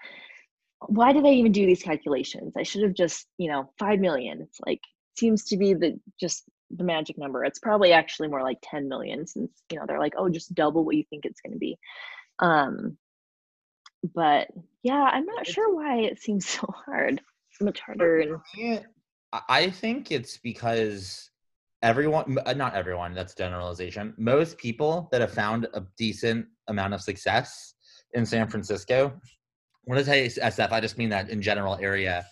why 0.88 1.13
did 1.13 1.25
i 1.25 1.29
even 1.29 1.51
do 1.51 1.65
these 1.67 1.84
calculations? 1.84 2.53
I 2.57 2.63
should 2.63 2.82
have 2.82 2.93
just 2.93 3.27
you 3.38 3.51
know 3.51 3.71
five 3.77 3.99
million. 3.99 4.41
It's 4.41 4.59
like 4.65 4.82
seems 5.17 5.43
to 5.45 5.57
be 5.57 5.73
the 5.73 5.99
just 6.19 6.43
the 6.71 6.84
magic 6.84 7.17
number. 7.17 7.43
It's 7.43 7.59
probably 7.59 7.91
actually 7.91 8.29
more 8.29 8.41
like 8.41 8.57
10 8.63 8.88
million 8.88 9.27
since 9.27 9.51
you 9.71 9.77
know 9.77 9.86
they're 9.88 9.99
like 9.99 10.13
oh 10.17 10.29
just 10.29 10.55
double 10.55 10.84
what 10.84 10.95
you 10.95 11.03
think 11.09 11.25
it's 11.25 11.41
going 11.41 11.53
to 11.53 11.59
be. 11.59 11.77
Um 12.39 12.97
but 14.14 14.47
yeah 14.84 15.10
i'm 15.12 15.26
not 15.26 15.41
it's, 15.41 15.52
sure 15.52 15.74
why 15.74 15.97
it 15.97 16.20
seems 16.20 16.47
so 16.58 16.68
hard 16.86 17.22
much 17.62 17.80
harder. 17.82 18.41
And 18.58 18.84
i 19.49 19.70
think 19.70 20.12
it's 20.12 20.38
because 20.38 21.30
everyone 21.84 22.38
uh, 22.45 22.54
not 22.54 22.74
everyone 22.74 23.14
that's 23.14 23.36
generalization. 23.36 24.16
Most 24.18 24.58
people 24.58 25.10
that 25.12 25.22
have 25.22 25.32
found 25.32 25.68
a 25.76 25.84
decent 25.97 26.47
amount 26.68 26.95
of 26.95 27.02
success 27.02 27.76
in 28.14 28.26
san 28.26 28.47
francisco 28.47 29.14
when 29.84 29.97
i 29.97 30.02
say 30.02 30.28
sf 30.28 30.72
i 30.72 30.80
just 30.80 30.97
mean 30.97 31.10
that 31.10 31.30
in 31.30 31.41
general 31.41 31.78
area 31.82 32.26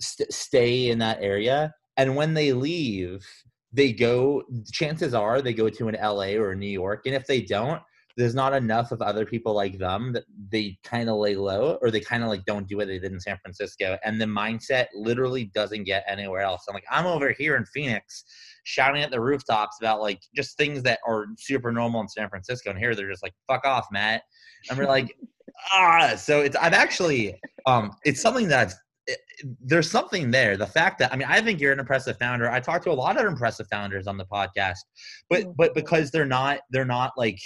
st- 0.00 0.32
stay 0.32 0.90
in 0.90 0.98
that 0.98 1.18
area 1.20 1.72
and 1.96 2.14
when 2.14 2.34
they 2.34 2.52
leave 2.52 3.26
they 3.72 3.92
go 3.92 4.42
chances 4.72 5.14
are 5.14 5.40
they 5.40 5.52
go 5.52 5.68
to 5.68 5.88
an 5.88 5.96
la 6.00 6.26
or 6.26 6.54
new 6.54 6.66
york 6.66 7.06
and 7.06 7.14
if 7.14 7.26
they 7.26 7.40
don't 7.40 7.80
there's 8.16 8.34
not 8.34 8.54
enough 8.54 8.92
of 8.92 9.02
other 9.02 9.26
people 9.26 9.52
like 9.52 9.78
them 9.78 10.12
that 10.12 10.24
they 10.50 10.78
kind 10.82 11.10
of 11.10 11.16
lay 11.16 11.36
low 11.36 11.78
or 11.82 11.90
they 11.90 12.00
kind 12.00 12.22
of 12.22 12.30
like 12.30 12.44
don't 12.46 12.66
do 12.66 12.78
what 12.78 12.86
they 12.86 12.98
did 12.98 13.12
in 13.12 13.20
San 13.20 13.36
Francisco. 13.42 13.98
And 14.04 14.18
the 14.18 14.24
mindset 14.24 14.86
literally 14.94 15.44
doesn't 15.54 15.84
get 15.84 16.04
anywhere 16.08 16.40
else. 16.40 16.64
I'm 16.66 16.74
like, 16.74 16.86
I'm 16.90 17.06
over 17.06 17.32
here 17.32 17.56
in 17.56 17.66
Phoenix 17.66 18.24
shouting 18.64 19.02
at 19.02 19.10
the 19.10 19.20
rooftops 19.20 19.76
about 19.80 20.00
like 20.00 20.20
just 20.34 20.56
things 20.56 20.82
that 20.84 20.98
are 21.06 21.26
super 21.38 21.70
normal 21.70 22.00
in 22.00 22.08
San 22.08 22.30
Francisco. 22.30 22.70
And 22.70 22.78
here 22.78 22.94
they're 22.94 23.10
just 23.10 23.22
like, 23.22 23.34
fuck 23.46 23.66
off, 23.66 23.86
Matt. 23.92 24.22
And 24.70 24.78
we're 24.78 24.86
like, 24.86 25.14
ah, 25.72 26.14
so 26.16 26.40
it's, 26.40 26.56
I've 26.56 26.72
actually, 26.72 27.38
um, 27.66 27.92
it's 28.06 28.22
something 28.22 28.48
that's, 28.48 28.76
it, 29.06 29.18
there's 29.60 29.90
something 29.90 30.30
there. 30.30 30.56
The 30.56 30.66
fact 30.66 30.98
that 30.98 31.12
I 31.12 31.16
mean, 31.16 31.28
I 31.28 31.40
think 31.40 31.60
you're 31.60 31.72
an 31.72 31.78
impressive 31.78 32.18
founder. 32.18 32.50
I 32.50 32.58
talk 32.58 32.82
to 32.84 32.90
a 32.90 32.92
lot 32.92 33.20
of 33.20 33.26
impressive 33.26 33.68
founders 33.70 34.08
on 34.08 34.16
the 34.16 34.24
podcast, 34.24 34.78
but 35.30 35.44
but 35.56 35.74
because 35.74 36.10
they're 36.10 36.26
not 36.26 36.58
they're 36.70 36.84
not 36.84 37.12
like 37.16 37.38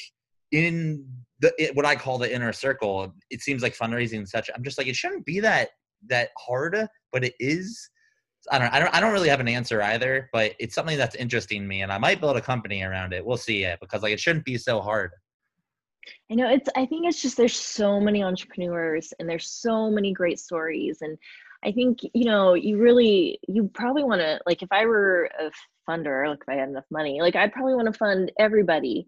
in 0.52 1.06
the 1.40 1.52
it, 1.58 1.74
what 1.74 1.86
I 1.86 1.96
call 1.96 2.18
the 2.18 2.32
inner 2.32 2.52
circle, 2.52 3.14
it 3.30 3.40
seems 3.40 3.62
like 3.62 3.76
fundraising 3.76 4.18
and 4.18 4.28
such. 4.28 4.50
I'm 4.54 4.62
just 4.62 4.78
like 4.78 4.86
it 4.86 4.96
shouldn't 4.96 5.24
be 5.24 5.40
that 5.40 5.70
that 6.08 6.30
hard, 6.38 6.86
but 7.12 7.24
it 7.24 7.34
is. 7.40 7.90
I 8.50 8.58
don't, 8.58 8.72
I 8.72 8.80
don't, 8.80 8.94
I 8.94 9.00
don't 9.00 9.12
really 9.12 9.28
have 9.28 9.40
an 9.40 9.48
answer 9.48 9.82
either, 9.82 10.30
but 10.32 10.54
it's 10.58 10.74
something 10.74 10.96
that's 10.96 11.14
interesting 11.14 11.68
me, 11.68 11.82
and 11.82 11.92
I 11.92 11.98
might 11.98 12.20
build 12.20 12.36
a 12.36 12.40
company 12.40 12.82
around 12.82 13.12
it. 13.12 13.24
We'll 13.24 13.36
see 13.36 13.64
it 13.64 13.78
because 13.80 14.02
like 14.02 14.12
it 14.12 14.20
shouldn't 14.20 14.46
be 14.46 14.56
so 14.56 14.80
hard. 14.80 15.10
I 16.30 16.34
know 16.34 16.50
it's. 16.50 16.68
I 16.76 16.86
think 16.86 17.06
it's 17.06 17.20
just 17.20 17.36
there's 17.36 17.56
so 17.56 18.00
many 18.00 18.22
entrepreneurs 18.22 19.12
and 19.18 19.28
there's 19.28 19.50
so 19.50 19.90
many 19.90 20.12
great 20.12 20.38
stories, 20.38 20.98
and 21.02 21.18
I 21.64 21.72
think 21.72 22.00
you 22.14 22.24
know 22.24 22.54
you 22.54 22.78
really 22.78 23.38
you 23.46 23.70
probably 23.74 24.04
want 24.04 24.20
to 24.20 24.40
like 24.46 24.62
if 24.62 24.68
I 24.72 24.86
were 24.86 25.30
a 25.38 25.50
funder, 25.88 26.28
like 26.28 26.40
if 26.40 26.48
I 26.48 26.54
had 26.54 26.68
enough 26.70 26.86
money, 26.90 27.20
like 27.20 27.36
I'd 27.36 27.52
probably 27.52 27.74
want 27.74 27.92
to 27.92 27.98
fund 27.98 28.32
everybody 28.38 29.06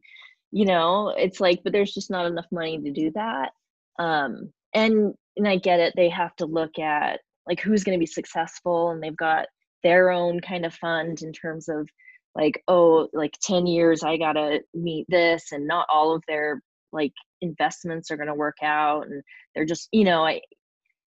you 0.53 0.65
know 0.65 1.15
it's 1.17 1.41
like 1.41 1.61
but 1.65 1.73
there's 1.73 1.93
just 1.93 2.11
not 2.11 2.27
enough 2.27 2.47
money 2.53 2.79
to 2.79 2.91
do 2.93 3.11
that. 3.13 3.51
Um 3.99 4.53
and 4.75 5.15
and 5.37 5.49
i 5.49 5.57
get 5.57 5.81
it 5.81 5.93
they 5.97 6.09
have 6.09 6.35
to 6.37 6.47
look 6.47 6.79
at 6.79 7.21
like 7.47 7.61
who's 7.61 7.85
going 7.85 7.97
to 7.97 8.03
be 8.03 8.07
successful 8.07 8.91
and 8.91 9.03
they've 9.03 9.17
got 9.17 9.47
their 9.83 10.11
own 10.11 10.41
kind 10.41 10.65
of 10.65 10.75
fund 10.75 11.23
in 11.23 11.33
terms 11.33 11.69
of 11.69 11.89
like 12.35 12.63
oh 12.69 13.09
like 13.13 13.37
10 13.43 13.67
years 13.67 14.03
i 14.03 14.17
gotta 14.17 14.61
meet 14.75 15.07
this 15.09 15.53
and 15.53 15.67
not 15.67 15.87
all 15.93 16.15
of 16.15 16.23
their 16.29 16.61
like 16.93 17.13
investments 17.41 18.11
are 18.11 18.17
going 18.17 18.29
to 18.29 18.35
work 18.35 18.59
out 18.63 19.07
and 19.07 19.23
they're 19.55 19.65
just 19.65 19.89
you 19.93 20.05
know 20.05 20.25
i 20.25 20.41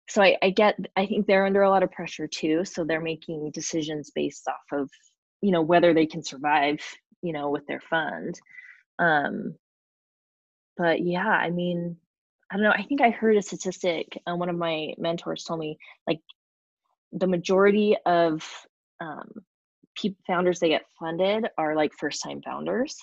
so 0.10 0.22
I, 0.22 0.38
I 0.42 0.50
get 0.50 0.76
i 0.96 1.06
think 1.06 1.26
they're 1.26 1.46
under 1.46 1.64
a 1.64 1.70
lot 1.70 1.84
of 1.84 1.92
pressure 1.92 2.28
too 2.28 2.66
so 2.66 2.84
they're 2.84 3.02
making 3.02 3.52
decisions 3.54 4.12
based 4.14 4.48
off 4.48 4.80
of 4.80 4.90
you 5.42 5.52
know 5.52 5.62
whether 5.62 5.94
they 5.94 6.06
can 6.06 6.24
survive 6.24 6.80
you 7.22 7.34
know 7.34 7.50
with 7.50 7.66
their 7.68 7.82
fund 7.82 8.40
um, 9.00 9.56
but 10.78 11.02
yeah, 11.02 11.28
I 11.28 11.50
mean, 11.50 11.98
I 12.52 12.56
don't 12.56 12.64
know. 12.64 12.72
I 12.72 12.84
think 12.84 13.02
I 13.02 13.10
heard 13.10 13.38
a 13.38 13.42
statistic. 13.42 14.22
Uh, 14.28 14.36
one 14.36 14.50
of 14.50 14.56
my 14.56 14.94
mentors 14.98 15.44
told 15.44 15.60
me 15.60 15.78
like 16.08 16.20
the 17.12 17.28
majority 17.28 17.98
of 18.06 18.44
um, 19.00 19.32
people, 19.96 20.22
founders 20.28 20.60
that 20.60 20.70
get 20.70 20.86
funded 21.00 21.48
are 21.58 21.76
like 21.76 21.92
first 21.98 22.24
time 22.24 22.42
founders 22.42 22.98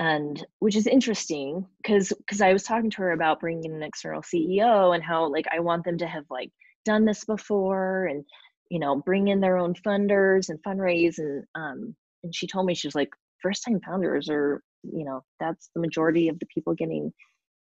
and 0.00 0.46
which 0.60 0.76
is 0.76 0.86
interesting 0.86 1.66
because 1.82 2.12
because 2.18 2.40
i 2.40 2.52
was 2.52 2.62
talking 2.62 2.90
to 2.90 3.02
her 3.02 3.12
about 3.12 3.38
bringing 3.38 3.72
an 3.72 3.82
external 3.82 4.22
ceo 4.22 4.94
and 4.94 5.04
how 5.04 5.30
like 5.30 5.46
i 5.52 5.60
want 5.60 5.84
them 5.84 5.98
to 5.98 6.06
have 6.06 6.24
like 6.30 6.50
done 6.86 7.04
this 7.04 7.24
before 7.24 8.06
and 8.06 8.24
you 8.70 8.78
know 8.78 8.96
bring 9.04 9.28
in 9.28 9.40
their 9.40 9.58
own 9.58 9.74
funders 9.74 10.48
and 10.48 10.62
fundraise 10.62 11.18
and 11.18 11.44
um 11.54 11.94
and 12.22 12.34
she 12.34 12.46
told 12.46 12.64
me 12.64 12.74
she 12.74 12.86
was 12.86 12.94
like 12.94 13.10
first 13.42 13.64
time 13.64 13.80
founders 13.84 14.28
are 14.28 14.62
you 14.82 15.04
know 15.04 15.22
that's 15.38 15.70
the 15.74 15.80
majority 15.80 16.28
of 16.28 16.38
the 16.38 16.46
people 16.46 16.74
getting 16.74 17.12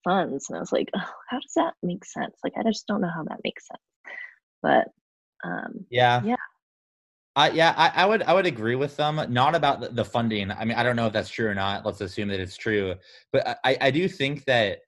funds 0.04 0.48
and 0.50 0.58
i 0.58 0.60
was 0.60 0.72
like 0.72 0.90
oh, 0.96 1.12
how 1.30 1.40
does 1.40 1.54
that 1.56 1.74
make 1.84 2.06
sense 2.06 2.36
like 2.44 2.54
i 2.58 2.64
just 2.64 2.86
don't 2.88 3.02
know 3.02 3.12
how 3.14 3.24
that 3.24 3.40
makes 3.44 3.68
sense 3.68 3.82
but 4.62 4.88
um 5.44 5.86
yeah 5.90 6.22
yeah 6.24 6.36
I, 7.36 7.52
yeah, 7.52 7.76
I, 7.78 8.04
I, 8.04 8.06
would 8.08 8.24
I 8.24 8.34
would 8.34 8.48
agree 8.48 8.74
with 8.74 8.98
them. 8.98 9.22
Not 9.30 9.54
about 9.54 9.80
the, 9.80 9.90
the, 9.90 10.04
funding. 10.04 10.50
I 10.50 10.66
mean, 10.66 10.76
I 10.76 10.82
don't 10.82 10.96
know 10.96 11.06
if 11.06 11.14
that's 11.14 11.30
true 11.30 11.48
or 11.48 11.54
not. 11.54 11.86
Let's 11.86 12.02
assume 12.02 12.30
that 12.30 12.40
it's 12.40 12.58
true. 12.58 12.96
But 13.32 13.60
I, 13.64 13.78
I 13.80 13.92
do 13.92 14.08
think 14.08 14.44
that 14.46 14.80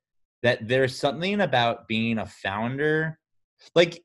that 0.41 0.67
there's 0.67 0.97
something 0.97 1.41
about 1.41 1.87
being 1.87 2.17
a 2.17 2.25
founder. 2.25 3.19
Like 3.75 4.01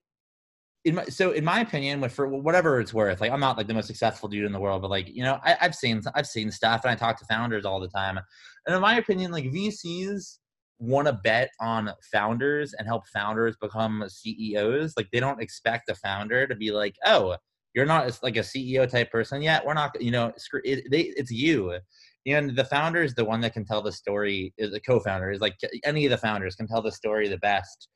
in 0.85 0.97
my, 0.97 1.05
so 1.07 1.31
in 1.31 1.45
my 1.45 1.61
opinion, 1.61 2.07
for 2.11 2.29
whatever 2.29 2.79
it's 2.79 2.93
worth, 2.93 3.21
like 3.21 3.31
I'm 3.31 3.41
not 3.41 3.57
like 3.57 3.67
the 3.67 3.75
most 3.75 3.87
successful 3.87 4.29
dude 4.29 4.45
in 4.45 4.53
the 4.53 4.61
world, 4.61 4.83
but 4.83 4.91
like 4.91 5.09
you 5.09 5.23
know, 5.23 5.39
I, 5.43 5.57
have 5.61 5.75
seen 5.75 6.03
I've 6.15 6.27
seen 6.27 6.51
stuff, 6.51 6.83
and 6.85 6.91
I 6.91 6.95
talk 6.95 7.19
to 7.19 7.27
founders 7.27 7.65
all 7.65 7.81
the 7.81 7.89
time. 7.89 8.19
And 8.67 8.77
in 8.77 8.83
my 8.83 8.97
opinion, 8.97 9.33
like 9.33 9.45
VCs 9.47 10.39
want 10.79 11.07
to 11.07 11.13
bet 11.13 11.51
on 11.61 11.91
founders 12.13 12.75
and 12.75 12.87
help 12.87 13.07
founders 13.09 13.57
become 13.61 14.05
CEOs. 14.09 14.95
Like 14.97 15.09
they 15.13 15.21
don't 15.21 15.41
expect 15.41 15.89
a 15.89 15.95
founder 15.95 16.47
to 16.47 16.55
be 16.55 16.71
like, 16.71 16.95
oh, 17.07 17.37
you're 17.75 17.87
not 17.87 18.19
like 18.23 18.37
a 18.37 18.41
CEO 18.41 18.89
type 18.89 19.11
person 19.11 19.43
yet. 19.43 19.65
We're 19.65 19.75
not, 19.75 20.01
you 20.01 20.11
know, 20.11 20.33
screw 20.37 20.61
it, 20.65 20.85
they, 20.91 21.13
it's 21.17 21.31
you. 21.31 21.79
And 22.27 22.57
the 22.57 22.65
founder 22.65 23.03
is 23.03 23.15
the 23.15 23.25
one 23.25 23.41
that 23.43 23.53
can 23.53 23.65
tell 23.65 23.83
the 23.83 23.93
story. 23.93 24.55
The 24.59 24.81
co-founder 24.81 25.31
is 25.31 25.41
like 25.41 25.57
any 25.85 26.07
of 26.07 26.11
the 26.11 26.19
founders 26.19 26.55
can 26.55 26.67
tell 26.67 26.83
the 26.83 26.93
story 26.93 27.29
the 27.29 27.39
best. 27.39 27.89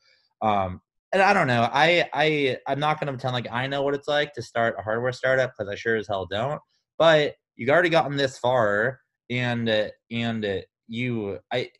Um, 0.42 0.80
and 1.12 1.22
I 1.22 1.32
don't 1.32 1.46
know. 1.46 1.68
I 1.72 2.08
I 2.12 2.58
I'm 2.66 2.80
not 2.80 3.00
gonna 3.00 3.12
pretend 3.12 3.34
like 3.34 3.48
I 3.50 3.66
know 3.66 3.82
what 3.82 3.94
it's 3.94 4.08
like 4.08 4.32
to 4.34 4.42
start 4.42 4.76
a 4.78 4.82
hardware 4.82 5.12
startup 5.12 5.52
because 5.56 5.70
I 5.70 5.74
sure 5.74 5.96
as 5.96 6.08
hell 6.08 6.26
don't. 6.30 6.60
But 6.98 7.34
you've 7.56 7.70
already 7.70 7.88
gotten 7.88 8.16
this 8.16 8.38
far, 8.38 9.00
and 9.30 9.68
uh, 9.68 9.88
and 10.10 10.44
uh, 10.44 10.58
you 10.88 11.38
I, 11.52 11.70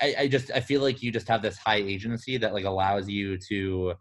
I 0.00 0.14
I 0.20 0.28
just 0.28 0.50
I 0.52 0.60
feel 0.60 0.82
like 0.82 1.02
you 1.02 1.10
just 1.10 1.28
have 1.28 1.42
this 1.42 1.56
high 1.56 1.76
agency 1.76 2.36
that 2.38 2.52
like 2.52 2.64
allows 2.64 3.08
you 3.08 3.38
to 3.48 3.94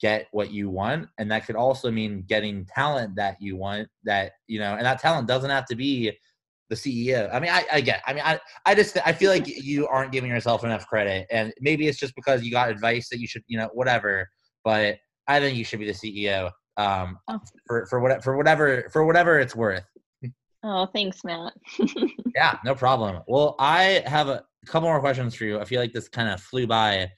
get 0.00 0.26
what 0.32 0.52
you 0.52 0.68
want, 0.68 1.08
and 1.18 1.30
that 1.30 1.46
could 1.46 1.56
also 1.56 1.90
mean 1.90 2.24
getting 2.28 2.66
talent 2.66 3.16
that 3.16 3.36
you 3.40 3.56
want. 3.56 3.88
That 4.04 4.32
you 4.46 4.58
know, 4.58 4.74
and 4.74 4.84
that 4.84 5.00
talent 5.00 5.28
doesn't 5.28 5.50
have 5.50 5.66
to 5.66 5.76
be 5.76 6.12
the 6.70 6.76
CEO. 6.76 7.32
I 7.32 7.40
mean, 7.40 7.50
I, 7.50 7.64
I 7.72 7.80
get. 7.80 8.02
I 8.06 8.12
mean, 8.14 8.22
I, 8.24 8.40
I 8.66 8.74
just 8.74 8.96
I 9.04 9.12
feel 9.12 9.30
like 9.30 9.46
you 9.46 9.86
aren't 9.86 10.12
giving 10.12 10.30
yourself 10.30 10.64
enough 10.64 10.86
credit, 10.86 11.26
and 11.30 11.52
maybe 11.60 11.88
it's 11.88 11.98
just 11.98 12.14
because 12.14 12.42
you 12.42 12.50
got 12.50 12.70
advice 12.70 13.08
that 13.10 13.20
you 13.20 13.26
should, 13.26 13.42
you 13.46 13.58
know, 13.58 13.70
whatever. 13.72 14.28
But 14.64 14.96
I 15.28 15.40
think 15.40 15.56
you 15.56 15.64
should 15.64 15.78
be 15.78 15.86
the 15.86 15.92
CEO 15.92 16.50
um, 16.76 17.18
oh. 17.28 17.40
for 17.66 17.86
for 17.86 18.00
what 18.00 18.22
for 18.22 18.36
whatever 18.36 18.88
for 18.92 19.04
whatever 19.04 19.38
it's 19.38 19.54
worth. 19.54 19.84
Oh, 20.62 20.86
thanks, 20.86 21.22
Matt. 21.24 21.52
yeah, 22.34 22.56
no 22.64 22.74
problem. 22.74 23.22
Well, 23.28 23.54
I 23.58 24.02
have 24.06 24.28
a 24.28 24.42
couple 24.64 24.88
more 24.88 25.00
questions 25.00 25.34
for 25.34 25.44
you. 25.44 25.60
I 25.60 25.64
feel 25.66 25.78
like 25.78 25.92
this 25.92 26.08
kind 26.08 26.30
of 26.30 26.40
flew 26.40 26.66
by, 26.66 27.10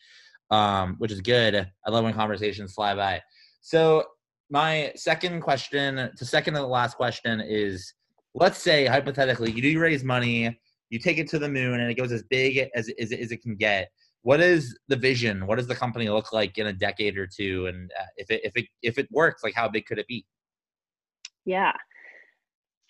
um, 0.50 0.96
which 0.98 1.12
is 1.12 1.20
good. 1.20 1.54
I 1.54 1.90
love 1.90 2.02
when 2.02 2.12
conversations 2.12 2.74
fly 2.74 2.96
by. 2.96 3.22
So 3.60 4.04
my 4.50 4.92
second 4.96 5.42
question, 5.42 6.10
to 6.16 6.24
second 6.24 6.54
to 6.54 6.60
the 6.60 6.66
last 6.66 6.96
question 6.96 7.40
is 7.40 7.94
let's 8.36 8.58
say 8.62 8.86
hypothetically 8.86 9.50
you 9.50 9.62
do 9.62 9.78
raise 9.80 10.04
money, 10.04 10.56
you 10.90 10.98
take 10.98 11.18
it 11.18 11.28
to 11.30 11.38
the 11.38 11.48
moon, 11.48 11.80
and 11.80 11.90
it 11.90 11.94
goes 11.94 12.12
as 12.12 12.22
big 12.22 12.68
as, 12.74 12.88
as, 13.00 13.10
as 13.10 13.32
it 13.32 13.42
can 13.42 13.56
get. 13.56 13.88
What 14.22 14.40
is 14.40 14.76
the 14.88 14.96
vision? 14.96 15.46
What 15.46 15.56
does 15.56 15.66
the 15.66 15.74
company 15.74 16.08
look 16.08 16.32
like 16.32 16.58
in 16.58 16.66
a 16.68 16.72
decade 16.72 17.16
or 17.16 17.26
two? 17.26 17.66
And 17.66 17.90
uh, 17.98 18.06
if 18.16 18.30
it 18.30 18.40
if 18.44 18.52
it 18.56 18.66
if 18.82 18.98
it 18.98 19.08
works, 19.10 19.42
like 19.42 19.54
how 19.54 19.68
big 19.68 19.86
could 19.86 19.98
it 19.98 20.06
be? 20.06 20.24
Yeah. 21.44 21.72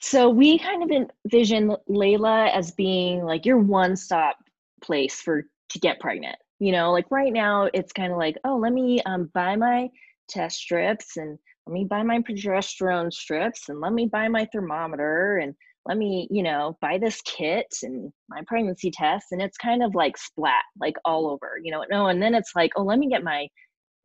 so 0.00 0.28
we 0.30 0.58
kind 0.58 0.82
of 0.82 1.08
envision 1.24 1.76
Layla 1.88 2.50
as 2.52 2.72
being 2.72 3.24
like 3.24 3.44
your 3.46 3.58
one-stop 3.58 4.36
place 4.82 5.20
for 5.20 5.44
to 5.70 5.78
get 5.78 6.00
pregnant. 6.00 6.36
You 6.58 6.72
know, 6.72 6.92
like 6.92 7.06
right 7.10 7.32
now 7.32 7.68
it's 7.74 7.92
kind 7.92 8.12
of 8.12 8.18
like, 8.18 8.36
oh, 8.44 8.56
let 8.56 8.72
me 8.72 9.00
um, 9.04 9.30
buy 9.34 9.56
my 9.56 9.88
test 10.28 10.58
strips 10.58 11.16
and 11.18 11.38
let 11.66 11.72
me 11.72 11.84
buy 11.84 12.02
my 12.02 12.20
progesterone 12.20 13.12
strips 13.12 13.68
and 13.68 13.80
let 13.80 13.92
me 13.92 14.06
buy 14.06 14.28
my 14.28 14.46
thermometer 14.52 15.38
and 15.38 15.54
let 15.84 15.98
me, 15.98 16.28
you 16.30 16.42
know, 16.42 16.76
buy 16.80 16.98
this 16.98 17.20
kit 17.22 17.66
and 17.82 18.12
my 18.28 18.40
pregnancy 18.46 18.90
test. 18.90 19.26
And 19.32 19.42
it's 19.42 19.56
kind 19.56 19.82
of 19.82 19.94
like 19.94 20.16
splat, 20.16 20.62
like 20.80 20.96
all 21.04 21.28
over, 21.28 21.58
you 21.62 21.72
know. 21.72 21.84
No, 21.90 22.06
and 22.08 22.22
then 22.22 22.34
it's 22.34 22.52
like, 22.54 22.72
oh, 22.76 22.82
let 22.82 22.98
me 22.98 23.08
get 23.08 23.24
my 23.24 23.48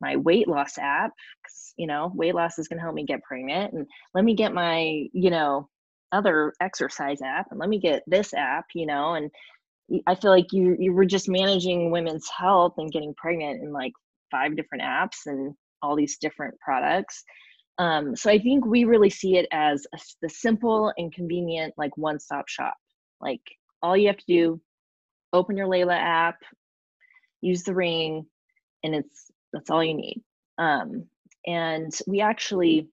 my 0.00 0.16
weight 0.16 0.48
loss 0.48 0.76
app 0.78 1.12
because 1.42 1.72
you 1.76 1.86
know 1.86 2.10
weight 2.14 2.34
loss 2.34 2.58
is 2.58 2.68
going 2.68 2.76
to 2.76 2.82
help 2.82 2.94
me 2.94 3.04
get 3.04 3.22
pregnant 3.22 3.72
and 3.72 3.86
let 4.14 4.24
me 4.24 4.34
get 4.34 4.52
my 4.52 5.06
you 5.12 5.30
know 5.30 5.68
other 6.10 6.52
exercise 6.60 7.22
app 7.22 7.46
and 7.50 7.60
let 7.60 7.68
me 7.68 7.78
get 7.78 8.02
this 8.08 8.34
app 8.34 8.64
you 8.74 8.84
know 8.84 9.14
and 9.14 9.30
i 10.06 10.14
feel 10.14 10.32
like 10.32 10.52
you 10.52 10.76
you 10.78 10.92
were 10.92 11.04
just 11.04 11.28
managing 11.28 11.90
women's 11.90 12.28
health 12.36 12.74
and 12.78 12.92
getting 12.92 13.14
pregnant 13.14 13.62
in 13.62 13.72
like 13.72 13.92
five 14.30 14.56
different 14.56 14.82
apps 14.82 15.26
and 15.26 15.54
all 15.82 15.96
these 15.96 16.18
different 16.18 16.54
products 16.58 17.22
um, 17.78 18.14
so 18.14 18.30
i 18.30 18.38
think 18.38 18.64
we 18.64 18.84
really 18.84 19.10
see 19.10 19.36
it 19.36 19.46
as 19.52 19.86
a, 19.94 19.98
the 20.22 20.28
simple 20.28 20.92
and 20.96 21.12
convenient 21.12 21.74
like 21.76 21.96
one-stop 21.96 22.48
shop. 22.48 22.76
Like 23.20 23.40
all 23.82 23.96
you 23.96 24.08
have 24.08 24.18
to 24.18 24.26
do 24.26 24.60
open 25.32 25.56
your 25.56 25.66
layla 25.66 25.96
app 25.96 26.36
use 27.40 27.62
the 27.64 27.74
ring 27.74 28.26
and 28.82 28.94
it's 28.94 29.30
that's 29.52 29.70
all 29.70 29.84
you 29.84 29.94
need. 29.94 30.22
Um, 30.58 31.06
and 31.46 31.92
we 32.06 32.20
actually 32.20 32.88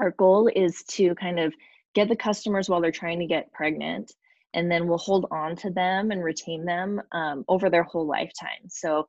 our 0.00 0.10
goal 0.10 0.50
is 0.54 0.82
to 0.88 1.14
kind 1.14 1.38
of 1.38 1.54
get 1.94 2.08
the 2.08 2.16
customers 2.16 2.68
while 2.68 2.80
they're 2.80 2.90
trying 2.90 3.20
to 3.20 3.26
get 3.26 3.52
pregnant 3.52 4.12
and 4.54 4.70
then 4.70 4.86
we'll 4.86 4.98
hold 4.98 5.26
on 5.30 5.56
to 5.56 5.70
them 5.70 6.10
and 6.10 6.22
retain 6.22 6.64
them 6.64 7.00
um, 7.12 7.44
over 7.48 7.70
their 7.70 7.84
whole 7.84 8.06
lifetime. 8.06 8.68
So 8.68 9.08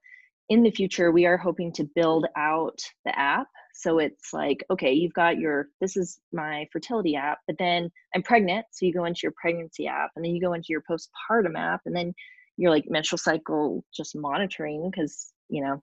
in 0.49 0.63
the 0.63 0.71
future 0.71 1.11
we 1.11 1.25
are 1.25 1.37
hoping 1.37 1.73
to 1.73 1.89
build 1.95 2.27
out 2.37 2.79
the 3.05 3.17
app 3.17 3.47
so 3.73 3.99
it's 3.99 4.33
like 4.33 4.63
okay 4.71 4.93
you've 4.93 5.13
got 5.13 5.37
your 5.37 5.67
this 5.81 5.97
is 5.97 6.19
my 6.31 6.65
fertility 6.71 7.15
app 7.15 7.39
but 7.47 7.57
then 7.57 7.89
i'm 8.15 8.23
pregnant 8.23 8.65
so 8.71 8.85
you 8.85 8.93
go 8.93 9.05
into 9.05 9.21
your 9.23 9.33
pregnancy 9.39 9.87
app 9.87 10.11
and 10.15 10.23
then 10.23 10.33
you 10.33 10.41
go 10.41 10.53
into 10.53 10.67
your 10.69 10.83
postpartum 10.89 11.57
app 11.57 11.81
and 11.85 11.95
then 11.95 12.13
you're 12.57 12.71
like 12.71 12.85
menstrual 12.87 13.17
cycle 13.17 13.83
just 13.95 14.15
monitoring 14.15 14.89
because 14.89 15.31
you 15.49 15.63
know 15.63 15.81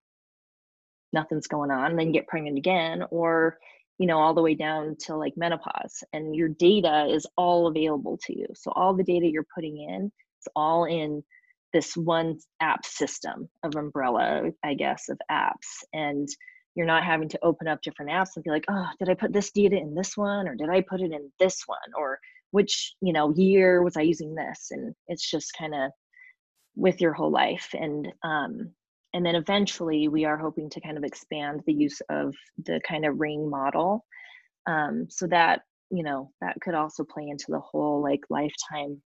nothing's 1.12 1.48
going 1.48 1.70
on 1.70 1.96
then 1.96 2.12
get 2.12 2.28
pregnant 2.28 2.56
again 2.56 3.02
or 3.10 3.58
you 3.98 4.06
know 4.06 4.18
all 4.18 4.34
the 4.34 4.42
way 4.42 4.54
down 4.54 4.96
to 4.98 5.14
like 5.14 5.34
menopause 5.36 6.02
and 6.12 6.34
your 6.34 6.48
data 6.48 7.06
is 7.10 7.26
all 7.36 7.66
available 7.66 8.18
to 8.24 8.36
you. 8.36 8.46
So 8.54 8.72
all 8.74 8.94
the 8.94 9.04
data 9.04 9.26
you're 9.26 9.46
putting 9.54 9.76
in 9.76 10.10
it's 10.38 10.48
all 10.56 10.84
in 10.86 11.22
this 11.72 11.96
one 11.96 12.38
app 12.60 12.84
system 12.84 13.48
of 13.62 13.76
umbrella 13.76 14.50
i 14.64 14.74
guess 14.74 15.08
of 15.08 15.18
apps 15.30 15.84
and 15.92 16.28
you're 16.74 16.86
not 16.86 17.04
having 17.04 17.28
to 17.28 17.38
open 17.42 17.66
up 17.66 17.82
different 17.82 18.10
apps 18.10 18.30
and 18.36 18.44
be 18.44 18.50
like 18.50 18.64
oh 18.68 18.86
did 18.98 19.08
i 19.08 19.14
put 19.14 19.32
this 19.32 19.50
data 19.50 19.76
in 19.76 19.94
this 19.94 20.16
one 20.16 20.46
or 20.48 20.54
did 20.54 20.68
i 20.70 20.80
put 20.80 21.00
it 21.00 21.12
in 21.12 21.30
this 21.38 21.62
one 21.66 21.78
or 21.96 22.18
which 22.52 22.94
you 23.00 23.12
know 23.12 23.32
year 23.34 23.82
was 23.82 23.96
i 23.96 24.00
using 24.00 24.34
this? 24.34 24.68
And 24.70 24.94
it's 25.08 25.28
just 25.28 25.52
kind 25.58 25.74
of 25.74 25.90
with 26.76 27.00
your 27.00 27.12
whole 27.12 27.30
life 27.30 27.68
and 27.74 28.08
um 28.22 28.70
and 29.12 29.26
then 29.26 29.34
eventually 29.34 30.08
we 30.08 30.24
are 30.24 30.38
hoping 30.38 30.70
to 30.70 30.80
kind 30.80 30.96
of 30.96 31.04
expand 31.04 31.62
the 31.66 31.72
use 31.72 32.00
of 32.10 32.34
the 32.64 32.80
kind 32.86 33.04
of 33.04 33.18
ring 33.18 33.50
model 33.50 34.04
um, 34.66 35.06
so 35.10 35.26
that 35.26 35.62
you 35.90 36.04
know 36.04 36.30
that 36.40 36.56
could 36.62 36.74
also 36.74 37.04
play 37.04 37.26
into 37.28 37.46
the 37.48 37.60
whole 37.60 38.02
like 38.02 38.20
lifetime 38.30 39.02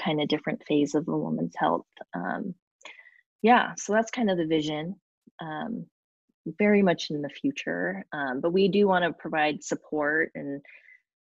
kind 0.00 0.20
of 0.20 0.28
different 0.28 0.62
phase 0.66 0.94
of 0.94 1.08
a 1.08 1.16
woman's 1.16 1.54
health 1.56 1.86
um, 2.14 2.54
yeah 3.42 3.72
so 3.76 3.92
that's 3.92 4.10
kind 4.10 4.30
of 4.30 4.38
the 4.38 4.46
vision 4.46 4.94
um, 5.40 5.86
very 6.58 6.82
much 6.82 7.10
in 7.10 7.22
the 7.22 7.28
future 7.28 8.04
um, 8.12 8.40
but 8.40 8.52
we 8.52 8.68
do 8.68 8.86
want 8.86 9.04
to 9.04 9.12
provide 9.12 9.62
support 9.62 10.30
and 10.34 10.60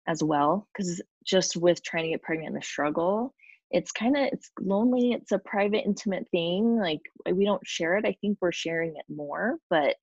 as 0.07 0.21
well 0.21 0.67
because 0.74 1.01
just 1.26 1.55
with 1.55 1.82
trying 1.84 2.03
to 2.03 2.09
get 2.09 2.21
pregnant 2.21 2.49
in 2.49 2.55
the 2.55 2.61
struggle 2.61 3.34
it's 3.71 3.91
kind 3.91 4.15
of 4.15 4.24
it's 4.32 4.51
lonely 4.59 5.13
it's 5.13 5.32
a 5.32 5.39
private 5.39 5.84
intimate 5.86 6.28
thing 6.30 6.78
like 6.78 7.01
we 7.32 7.45
don't 7.45 7.65
share 7.65 7.97
it 7.97 8.05
i 8.05 8.15
think 8.21 8.38
we're 8.41 8.51
sharing 8.51 8.89
it 8.91 9.05
more 9.13 9.57
but 9.69 9.95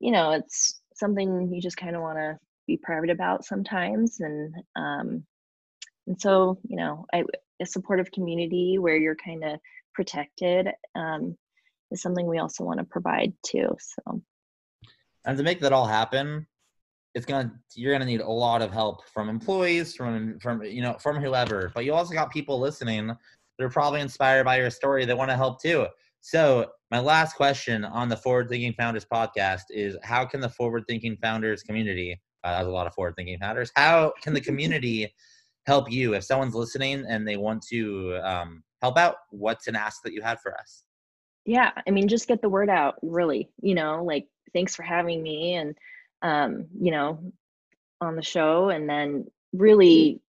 you 0.00 0.10
know 0.10 0.32
it's 0.32 0.80
something 0.94 1.52
you 1.52 1.60
just 1.60 1.76
kind 1.76 1.94
of 1.94 2.02
want 2.02 2.18
to 2.18 2.38
be 2.66 2.76
private 2.76 3.10
about 3.10 3.44
sometimes 3.44 4.20
and 4.20 4.54
um 4.74 5.24
and 6.06 6.20
so 6.20 6.58
you 6.66 6.76
know 6.76 7.06
I, 7.12 7.24
a 7.60 7.66
supportive 7.66 8.10
community 8.10 8.78
where 8.78 8.96
you're 8.96 9.16
kind 9.16 9.44
of 9.44 9.60
protected 9.94 10.68
um 10.94 11.36
is 11.90 12.02
something 12.02 12.26
we 12.26 12.38
also 12.38 12.64
want 12.64 12.80
to 12.80 12.84
provide 12.84 13.32
too 13.44 13.76
so 13.78 14.20
and 15.26 15.36
to 15.36 15.44
make 15.44 15.60
that 15.60 15.72
all 15.72 15.86
happen 15.86 16.46
it's 17.16 17.24
gonna 17.24 17.50
you're 17.74 17.94
gonna 17.94 18.04
need 18.04 18.20
a 18.20 18.30
lot 18.30 18.60
of 18.60 18.70
help 18.70 19.08
from 19.08 19.30
employees, 19.30 19.96
from 19.96 20.38
from 20.38 20.62
you 20.62 20.82
know 20.82 20.96
from 21.00 21.16
whoever. 21.16 21.72
But 21.74 21.86
you 21.86 21.94
also 21.94 22.12
got 22.12 22.30
people 22.30 22.60
listening 22.60 23.06
that 23.06 23.64
are 23.64 23.70
probably 23.70 24.02
inspired 24.02 24.44
by 24.44 24.58
your 24.58 24.68
story 24.68 25.06
They 25.06 25.14
want 25.14 25.30
to 25.30 25.36
help 25.36 25.60
too. 25.62 25.86
So 26.20 26.66
my 26.90 27.00
last 27.00 27.34
question 27.34 27.86
on 27.86 28.10
the 28.10 28.18
Forward 28.18 28.50
Thinking 28.50 28.74
Founders 28.74 29.06
podcast 29.10 29.62
is: 29.70 29.96
How 30.02 30.26
can 30.26 30.40
the 30.40 30.50
Forward 30.50 30.84
Thinking 30.86 31.16
Founders 31.22 31.62
community? 31.62 32.20
Uh, 32.44 32.58
has 32.58 32.66
a 32.66 32.70
lot 32.70 32.86
of 32.86 32.94
forward 32.94 33.14
thinking 33.16 33.38
founders. 33.40 33.72
How 33.74 34.12
can 34.22 34.32
the 34.32 34.40
community 34.40 35.12
help 35.66 35.90
you 35.90 36.14
if 36.14 36.22
someone's 36.22 36.54
listening 36.54 37.04
and 37.08 37.26
they 37.26 37.36
want 37.36 37.60
to 37.70 38.20
um, 38.22 38.62
help 38.82 38.98
out? 38.98 39.16
What's 39.30 39.66
an 39.66 39.74
ask 39.74 40.02
that 40.04 40.12
you 40.12 40.22
had 40.22 40.38
for 40.38 40.54
us? 40.56 40.84
Yeah, 41.44 41.72
I 41.88 41.90
mean, 41.90 42.06
just 42.06 42.28
get 42.28 42.42
the 42.42 42.48
word 42.48 42.68
out. 42.68 42.96
Really, 43.02 43.48
you 43.62 43.74
know, 43.74 44.04
like 44.04 44.28
thanks 44.52 44.74
for 44.74 44.82
having 44.82 45.22
me 45.22 45.54
and 45.54 45.76
um, 46.22 46.66
you 46.78 46.90
know, 46.90 47.32
on 48.00 48.16
the 48.16 48.22
show. 48.22 48.68
And 48.68 48.88
then 48.88 49.26
really, 49.52 50.20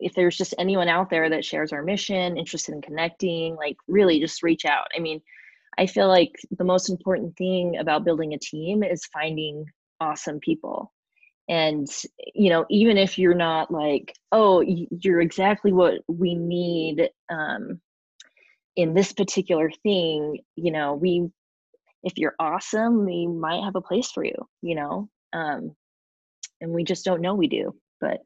if 0.00 0.14
there's 0.14 0.36
just 0.36 0.54
anyone 0.58 0.88
out 0.88 1.10
there 1.10 1.30
that 1.30 1.44
shares 1.44 1.72
our 1.72 1.82
mission, 1.82 2.36
interested 2.36 2.74
in 2.74 2.82
connecting, 2.82 3.56
like 3.56 3.76
really 3.88 4.20
just 4.20 4.42
reach 4.42 4.64
out. 4.64 4.88
I 4.96 5.00
mean, 5.00 5.20
I 5.76 5.86
feel 5.86 6.08
like 6.08 6.32
the 6.56 6.64
most 6.64 6.88
important 6.88 7.36
thing 7.36 7.78
about 7.78 8.04
building 8.04 8.34
a 8.34 8.38
team 8.38 8.82
is 8.82 9.06
finding 9.06 9.66
awesome 10.00 10.40
people. 10.40 10.92
And, 11.48 11.88
you 12.34 12.50
know, 12.50 12.66
even 12.68 12.98
if 12.98 13.18
you're 13.18 13.34
not 13.34 13.70
like, 13.70 14.14
oh, 14.32 14.60
you're 14.60 15.20
exactly 15.20 15.72
what 15.72 15.94
we 16.06 16.34
need 16.34 17.08
um, 17.30 17.80
in 18.76 18.92
this 18.92 19.12
particular 19.12 19.70
thing, 19.82 20.40
you 20.56 20.70
know, 20.70 20.94
we, 20.94 21.30
if 22.02 22.14
you're 22.16 22.34
awesome, 22.38 23.04
we 23.04 23.26
might 23.26 23.64
have 23.64 23.76
a 23.76 23.80
place 23.80 24.10
for 24.10 24.24
you, 24.24 24.36
you 24.62 24.74
know? 24.74 25.08
um, 25.32 25.74
and 26.60 26.72
we 26.72 26.84
just 26.84 27.04
don't 27.04 27.20
know 27.20 27.34
we 27.34 27.48
do. 27.48 27.74
But 28.00 28.20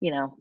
you 0.00 0.10
know, 0.10 0.36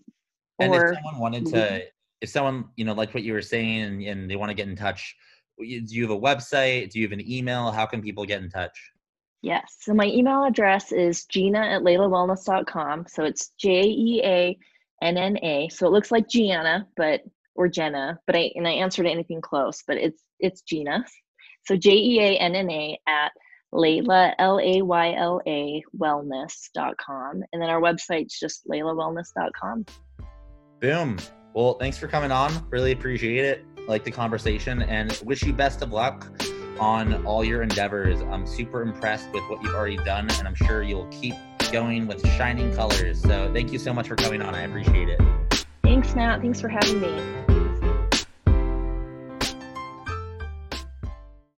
and 0.60 0.74
or, 0.74 0.92
if 0.92 0.96
someone 0.96 1.20
wanted 1.20 1.46
to, 1.48 1.84
if 2.22 2.30
someone 2.30 2.66
you 2.76 2.86
know, 2.86 2.94
like 2.94 3.14
what 3.14 3.24
you 3.24 3.34
were 3.34 3.42
saying, 3.42 3.82
and, 3.82 4.04
and 4.04 4.30
they 4.30 4.36
want 4.36 4.50
to 4.50 4.56
get 4.56 4.68
in 4.68 4.76
touch, 4.76 5.16
do 5.60 5.66
you 5.66 6.02
have 6.04 6.12
a 6.12 6.20
website? 6.20 6.92
Do 6.92 7.00
you 7.00 7.06
have 7.08 7.18
an 7.18 7.30
email? 7.30 7.72
How 7.72 7.86
can 7.86 8.02
people 8.02 8.26
get 8.26 8.42
in 8.42 8.50
touch? 8.50 8.78
Yes. 9.42 9.76
So 9.82 9.94
my 9.94 10.06
email 10.06 10.46
address 10.46 10.92
is 10.92 11.26
jeanna 11.26 11.60
at 11.60 11.82
LaylaWellness.com. 11.82 13.06
So 13.10 13.26
it's 13.26 13.50
J 13.60 13.84
E 13.84 14.22
A 14.24 14.58
N 15.02 15.18
N 15.18 15.38
A. 15.44 15.70
So 15.70 15.86
it 15.88 15.92
looks 15.92 16.12
like 16.12 16.30
Gianna, 16.30 16.88
but 16.96 17.22
or 17.56 17.68
Jenna, 17.68 18.20
but 18.26 18.36
I 18.36 18.52
and 18.56 18.68
I 18.68 18.72
answered 18.72 19.06
anything 19.06 19.42
close, 19.42 19.84
but 19.86 19.98
it's 19.98 20.22
it's 20.40 20.62
Gina. 20.62 21.06
So 21.66 21.76
J 21.76 21.92
E 21.92 22.20
A 22.20 22.38
N 22.38 22.56
N 22.56 22.70
A 22.70 23.00
at 23.08 23.32
Layla, 23.74 24.34
L 24.40 24.60
A 24.60 24.82
Y 24.82 25.14
L 25.16 25.42
A 25.48 25.84
wellness.com. 25.98 27.44
And 27.52 27.62
then 27.62 27.70
our 27.70 27.82
website's 27.82 28.40
just 28.40 28.68
laylawellness.com. 28.68 29.86
Boom. 30.80 31.18
Well, 31.54 31.76
thanks 31.80 31.98
for 31.98 32.08
coming 32.08 32.32
on. 32.32 32.68
Really 32.70 32.92
appreciate 32.92 33.46
it. 33.46 33.66
Like 33.88 34.04
the 34.04 34.12
conversation 34.12 34.82
and 34.84 35.20
wish 35.24 35.44
you 35.44 35.54
best 35.54 35.82
of 35.82 35.92
luck 35.92 36.28
on 36.80 37.26
all 37.26 37.44
your 37.44 37.62
endeavors. 37.62 38.22
I'm 38.22 38.48
super 38.48 38.82
impressed 38.82 39.32
with 39.32 39.44
what 39.50 39.62
you've 39.62 39.76
already 39.76 39.98
done, 39.98 40.30
and 40.32 40.48
I'm 40.48 40.56
sure 40.56 40.82
you'll 40.82 41.08
keep 41.08 41.36
going 41.72 42.08
with 42.08 42.26
shining 42.36 42.74
colors. 42.74 43.22
So, 43.22 43.52
thank 43.54 43.72
you 43.72 43.80
so 43.80 43.94
much 43.94 44.08
for 44.08 44.16
coming 44.16 44.42
on. 44.42 44.56
I 44.56 44.62
appreciate 44.62 45.10
it. 45.10 45.22
Thanks, 45.84 46.16
Matt. 46.16 46.42
Thanks 46.42 46.62
for 46.62 46.70
having 46.70 47.02
me. 47.02 47.53